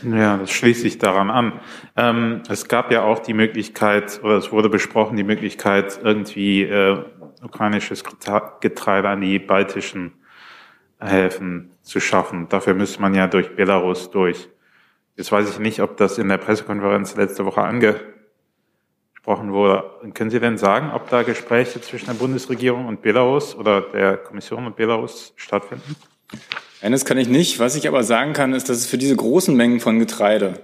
Ja, 0.03 0.37
das 0.37 0.51
schließt 0.51 0.81
sich 0.81 0.97
daran 0.97 1.29
an. 1.29 1.59
Ähm, 1.97 2.43
es 2.49 2.67
gab 2.67 2.91
ja 2.91 3.03
auch 3.03 3.19
die 3.19 3.33
Möglichkeit, 3.33 4.21
oder 4.23 4.37
es 4.37 4.51
wurde 4.53 4.69
besprochen, 4.69 5.17
die 5.17 5.23
Möglichkeit, 5.23 5.99
irgendwie 6.01 6.63
äh, 6.63 7.03
ukrainisches 7.43 8.03
Getreide 8.61 9.09
an 9.09 9.21
die 9.21 9.37
baltischen 9.37 10.13
Häfen 10.99 11.71
zu 11.81 11.99
schaffen. 11.99 12.47
Dafür 12.47 12.73
müsste 12.73 13.01
man 13.01 13.13
ja 13.13 13.27
durch 13.27 13.55
Belarus 13.55 14.11
durch. 14.11 14.47
Jetzt 15.17 15.31
weiß 15.31 15.49
ich 15.49 15.59
nicht, 15.59 15.81
ob 15.81 15.97
das 15.97 16.17
in 16.17 16.29
der 16.29 16.37
Pressekonferenz 16.37 17.15
letzte 17.15 17.45
Woche 17.45 17.61
angesprochen 17.61 19.51
wurde. 19.51 19.83
Können 20.13 20.29
Sie 20.29 20.39
denn 20.39 20.57
sagen, 20.57 20.91
ob 20.91 21.09
da 21.09 21.23
Gespräche 21.23 21.81
zwischen 21.81 22.05
der 22.05 22.13
Bundesregierung 22.13 22.85
und 22.85 23.01
Belarus 23.01 23.55
oder 23.55 23.81
der 23.81 24.17
Kommission 24.17 24.67
und 24.67 24.75
Belarus 24.77 25.33
stattfinden? 25.35 25.95
Eines 26.81 27.05
kann 27.05 27.17
ich 27.17 27.27
nicht. 27.27 27.59
Was 27.59 27.75
ich 27.75 27.87
aber 27.87 28.03
sagen 28.03 28.33
kann, 28.33 28.53
ist, 28.53 28.69
dass 28.69 28.77
es 28.77 28.85
für 28.87 28.97
diese 28.97 29.15
großen 29.15 29.55
Mengen 29.55 29.79
von 29.79 29.99
Getreide 29.99 30.59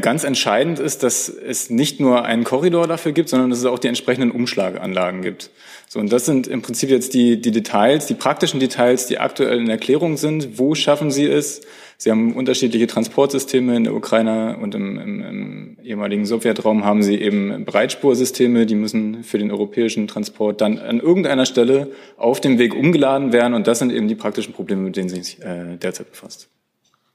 ganz 0.00 0.24
entscheidend 0.24 0.80
ist, 0.80 1.02
dass 1.04 1.28
es 1.28 1.70
nicht 1.70 2.00
nur 2.00 2.24
einen 2.24 2.42
Korridor 2.42 2.88
dafür 2.88 3.12
gibt, 3.12 3.28
sondern 3.28 3.50
dass 3.50 3.60
es 3.60 3.64
auch 3.66 3.78
die 3.78 3.88
entsprechenden 3.88 4.32
Umschlaganlagen 4.32 5.22
gibt. 5.22 5.50
So, 5.88 6.00
und 6.00 6.12
das 6.12 6.26
sind 6.26 6.48
im 6.48 6.62
Prinzip 6.62 6.90
jetzt 6.90 7.14
die, 7.14 7.40
die 7.40 7.52
Details, 7.52 8.06
die 8.06 8.14
praktischen 8.14 8.58
Details, 8.58 9.06
die 9.06 9.18
aktuell 9.18 9.60
in 9.60 9.70
Erklärung 9.70 10.16
sind. 10.16 10.58
Wo 10.58 10.74
schaffen 10.74 11.12
Sie 11.12 11.26
es? 11.26 11.60
Sie 11.98 12.10
haben 12.10 12.34
unterschiedliche 12.34 12.88
Transportsysteme 12.88 13.76
in 13.76 13.84
der 13.84 13.94
Ukraine 13.94 14.58
und 14.60 14.74
im, 14.74 14.98
im, 14.98 15.22
im 15.22 15.78
ehemaligen 15.82 16.26
Sowjetraum 16.26 16.84
haben 16.84 17.04
Sie 17.04 17.14
eben 17.14 17.64
Breitspursysteme, 17.64 18.66
die 18.66 18.74
müssen 18.74 19.22
für 19.22 19.38
den 19.38 19.50
europäischen 19.52 20.08
Transport 20.08 20.60
dann 20.60 20.78
an 20.78 20.98
irgendeiner 20.98 21.46
Stelle 21.46 21.92
auf 22.16 22.40
dem 22.40 22.58
Weg 22.58 22.74
umgeladen 22.74 23.32
werden. 23.32 23.54
Und 23.54 23.68
das 23.68 23.78
sind 23.78 23.92
eben 23.92 24.08
die 24.08 24.16
praktischen 24.16 24.52
Probleme, 24.52 24.82
mit 24.82 24.96
denen 24.96 25.08
Sie 25.08 25.22
sich 25.22 25.40
äh, 25.42 25.76
derzeit 25.76 26.10
befasst. 26.10 26.48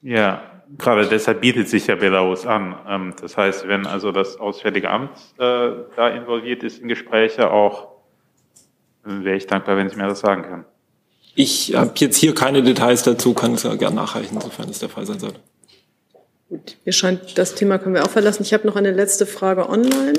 Ja, 0.01 0.41
gerade 0.77 1.07
deshalb 1.07 1.41
bietet 1.41 1.69
sich 1.69 1.87
ja 1.87 1.95
Belarus 1.95 2.45
an. 2.45 2.75
Ähm, 2.87 3.13
das 3.21 3.37
heißt, 3.37 3.67
wenn 3.67 3.85
also 3.85 4.11
das 4.11 4.37
Auswärtige 4.37 4.89
Amt 4.89 5.11
äh, 5.37 5.71
da 5.95 6.09
involviert 6.09 6.63
ist 6.63 6.79
in 6.79 6.87
Gespräche, 6.87 7.51
auch 7.51 7.87
wäre 9.03 9.35
ich 9.35 9.47
dankbar, 9.47 9.77
wenn 9.77 9.89
Sie 9.89 9.95
mir 9.95 10.07
das 10.07 10.19
sagen 10.19 10.43
können. 10.43 10.65
Ich 11.35 11.73
habe 11.75 11.91
jetzt 11.95 12.17
hier 12.17 12.35
keine 12.35 12.61
Details 12.61 13.03
dazu, 13.03 13.33
kann 13.33 13.53
es 13.53 13.63
ja 13.63 13.73
gerne 13.75 13.95
nachreichen, 13.95 14.39
sofern 14.39 14.69
es 14.69 14.79
der 14.79 14.89
Fall 14.89 15.05
sein 15.05 15.19
sollte. 15.19 15.39
Gut, 16.49 16.77
mir 16.83 16.91
scheint, 16.91 17.37
das 17.37 17.55
Thema 17.55 17.79
können 17.79 17.95
wir 17.95 18.03
auch 18.03 18.09
verlassen. 18.09 18.43
Ich 18.43 18.53
habe 18.53 18.67
noch 18.67 18.75
eine 18.75 18.91
letzte 18.91 19.25
Frage 19.25 19.69
online. 19.69 20.13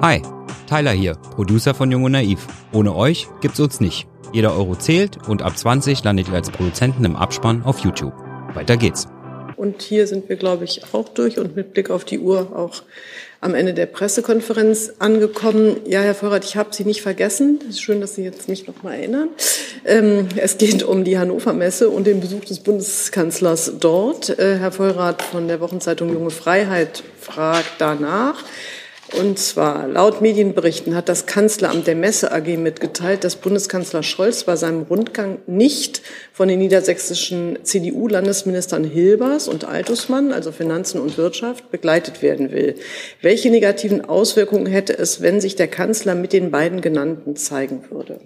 Hi, 0.00 0.22
Tyler 0.66 0.92
hier, 0.92 1.14
Producer 1.34 1.74
von 1.74 1.92
Jung 1.92 2.04
und 2.04 2.12
Naiv. 2.12 2.46
Ohne 2.72 2.94
euch 2.94 3.28
gibt's 3.40 3.60
uns 3.60 3.80
nicht. 3.80 4.08
Jeder 4.32 4.54
Euro 4.54 4.76
zählt 4.76 5.28
und 5.28 5.42
ab 5.42 5.56
20 5.56 6.04
landet 6.04 6.28
ihr 6.28 6.34
als 6.34 6.50
Produzenten 6.50 7.04
im 7.04 7.16
Abspann 7.16 7.62
auf 7.62 7.80
YouTube. 7.80 8.12
Weiter 8.54 8.76
geht's. 8.76 9.08
Und 9.56 9.82
hier 9.82 10.06
sind 10.06 10.28
wir, 10.28 10.36
glaube 10.36 10.64
ich, 10.64 10.82
auch 10.92 11.08
durch 11.08 11.38
und 11.38 11.56
mit 11.56 11.72
Blick 11.72 11.90
auf 11.90 12.04
die 12.04 12.20
Uhr 12.20 12.56
auch 12.56 12.82
am 13.40 13.54
Ende 13.54 13.74
der 13.74 13.86
Pressekonferenz 13.86 14.94
angekommen. 14.98 15.78
Ja, 15.86 16.00
Herr 16.00 16.14
Vorrat, 16.14 16.44
ich 16.44 16.56
habe 16.56 16.70
Sie 16.72 16.84
nicht 16.84 17.02
vergessen. 17.02 17.58
Es 17.62 17.76
ist 17.76 17.82
schön, 17.82 18.00
dass 18.00 18.14
Sie 18.14 18.22
jetzt 18.22 18.48
mich 18.48 18.66
noch 18.66 18.82
mal 18.82 18.94
erinnern. 18.94 19.30
Ähm, 19.84 20.28
es 20.36 20.58
geht 20.58 20.82
um 20.82 21.04
die 21.04 21.18
Hannover 21.18 21.52
Messe 21.52 21.88
und 21.88 22.06
den 22.06 22.20
Besuch 22.20 22.44
des 22.44 22.60
Bundeskanzlers 22.60 23.74
dort. 23.80 24.38
Äh, 24.38 24.58
Herr 24.58 24.72
Vollrath 24.72 25.22
von 25.22 25.48
der 25.48 25.60
Wochenzeitung 25.60 26.12
Junge 26.12 26.30
Freiheit 26.30 27.02
fragt 27.20 27.72
danach. 27.78 28.44
Und 29.16 29.38
zwar 29.38 29.88
laut 29.88 30.20
Medienberichten 30.20 30.94
hat 30.94 31.08
das 31.08 31.24
Kanzleramt 31.24 31.86
der 31.86 31.94
Messe 31.94 32.30
AG 32.30 32.58
mitgeteilt, 32.58 33.24
dass 33.24 33.36
Bundeskanzler 33.36 34.02
Scholz 34.02 34.44
bei 34.44 34.54
seinem 34.54 34.82
Rundgang 34.82 35.38
nicht 35.46 36.02
von 36.32 36.48
den 36.48 36.58
niedersächsischen 36.58 37.58
CDU-Landesministern 37.62 38.84
Hilbers 38.84 39.48
und 39.48 39.64
Altusmann, 39.64 40.32
also 40.32 40.52
Finanzen 40.52 41.00
und 41.00 41.16
Wirtschaft, 41.16 41.70
begleitet 41.70 42.20
werden 42.20 42.52
will. 42.52 42.74
Welche 43.22 43.50
negativen 43.50 44.04
Auswirkungen 44.04 44.66
hätte 44.66 44.98
es, 44.98 45.22
wenn 45.22 45.40
sich 45.40 45.56
der 45.56 45.68
Kanzler 45.68 46.14
mit 46.14 46.34
den 46.34 46.50
beiden 46.50 46.82
genannten 46.82 47.34
zeigen 47.34 47.84
würde? 47.90 48.20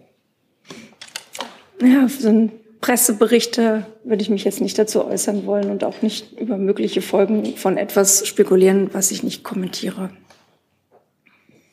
Ja, 1.81 2.09
so 2.09 2.51
Presseberichte 2.81 3.87
würde 4.03 4.23
ich 4.23 4.31
mich 4.31 4.43
jetzt 4.43 4.61
nicht 4.61 4.77
dazu 4.77 5.05
äußern 5.05 5.47
wollen 5.47 5.71
und 5.71 5.85
auch 5.85 6.03
nicht 6.03 6.41
über 6.41 6.57
mögliche 6.57 7.01
Folgen 7.01 7.57
von 7.57 7.77
etwas 7.77 8.27
spekulieren, 8.27 8.91
was 8.93 9.13
ich 9.13 9.23
nicht 9.23 9.45
kommentiere. 9.45 10.11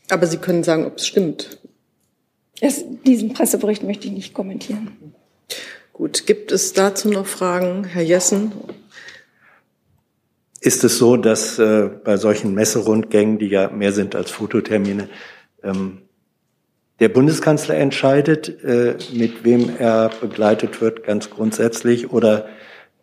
Aber 0.10 0.28
Sie 0.28 0.38
können 0.38 0.64
sagen, 0.64 0.86
ob 0.86 0.98
es 0.98 1.08
stimmt. 1.08 1.60
Es, 2.62 2.84
diesen 3.06 3.34
Pressebericht 3.34 3.84
möchte 3.84 4.08
ich 4.08 4.14
nicht 4.14 4.34
kommentieren. 4.34 5.14
Gut, 5.94 6.26
gibt 6.26 6.52
es 6.52 6.74
dazu 6.74 7.10
noch 7.10 7.26
Fragen, 7.26 7.84
Herr 7.84 8.02
Jessen? 8.02 8.52
Ist 10.62 10.84
es 10.84 10.98
so, 10.98 11.16
dass 11.16 11.58
äh, 11.60 11.90
bei 12.04 12.18
solchen 12.18 12.54
Messerundgängen, 12.54 13.38
die 13.38 13.48
ja 13.48 13.70
mehr 13.70 13.94
sind 13.94 14.16
als 14.16 14.30
Fototermine, 14.32 15.08
ähm, 15.64 16.02
der 17.00 17.10
Bundeskanzler 17.10 17.76
entscheidet, 17.76 18.62
äh, 18.64 18.98
mit 19.14 19.44
wem 19.46 19.78
er 19.78 20.10
begleitet 20.20 20.82
wird, 20.82 21.04
ganz 21.04 21.30
grundsätzlich, 21.30 22.12
oder 22.12 22.48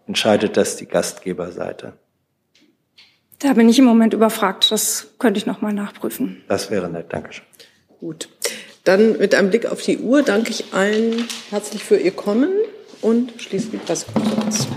entscheidet 0.06 0.56
das 0.56 0.76
die 0.76 0.86
Gastgeberseite? 0.86 1.94
Da 3.38 3.52
bin 3.52 3.68
ich 3.68 3.78
im 3.78 3.84
Moment 3.84 4.14
überfragt. 4.14 4.70
Das 4.70 5.08
könnte 5.18 5.38
ich 5.38 5.46
noch 5.46 5.60
mal 5.60 5.72
nachprüfen. 5.72 6.42
Das 6.48 6.70
wäre 6.70 6.88
nett. 6.88 7.06
Dankeschön. 7.12 7.44
Gut. 8.00 8.28
Dann 8.84 9.18
mit 9.18 9.34
einem 9.34 9.50
Blick 9.50 9.66
auf 9.66 9.82
die 9.82 9.98
Uhr 9.98 10.22
danke 10.22 10.50
ich 10.50 10.72
allen 10.72 11.26
herzlich 11.50 11.82
für 11.82 11.96
Ihr 11.96 12.12
Kommen 12.12 12.50
und 13.02 13.32
schließe 13.38 13.70
die 13.70 13.78
Pressekonferenz. 13.78 14.68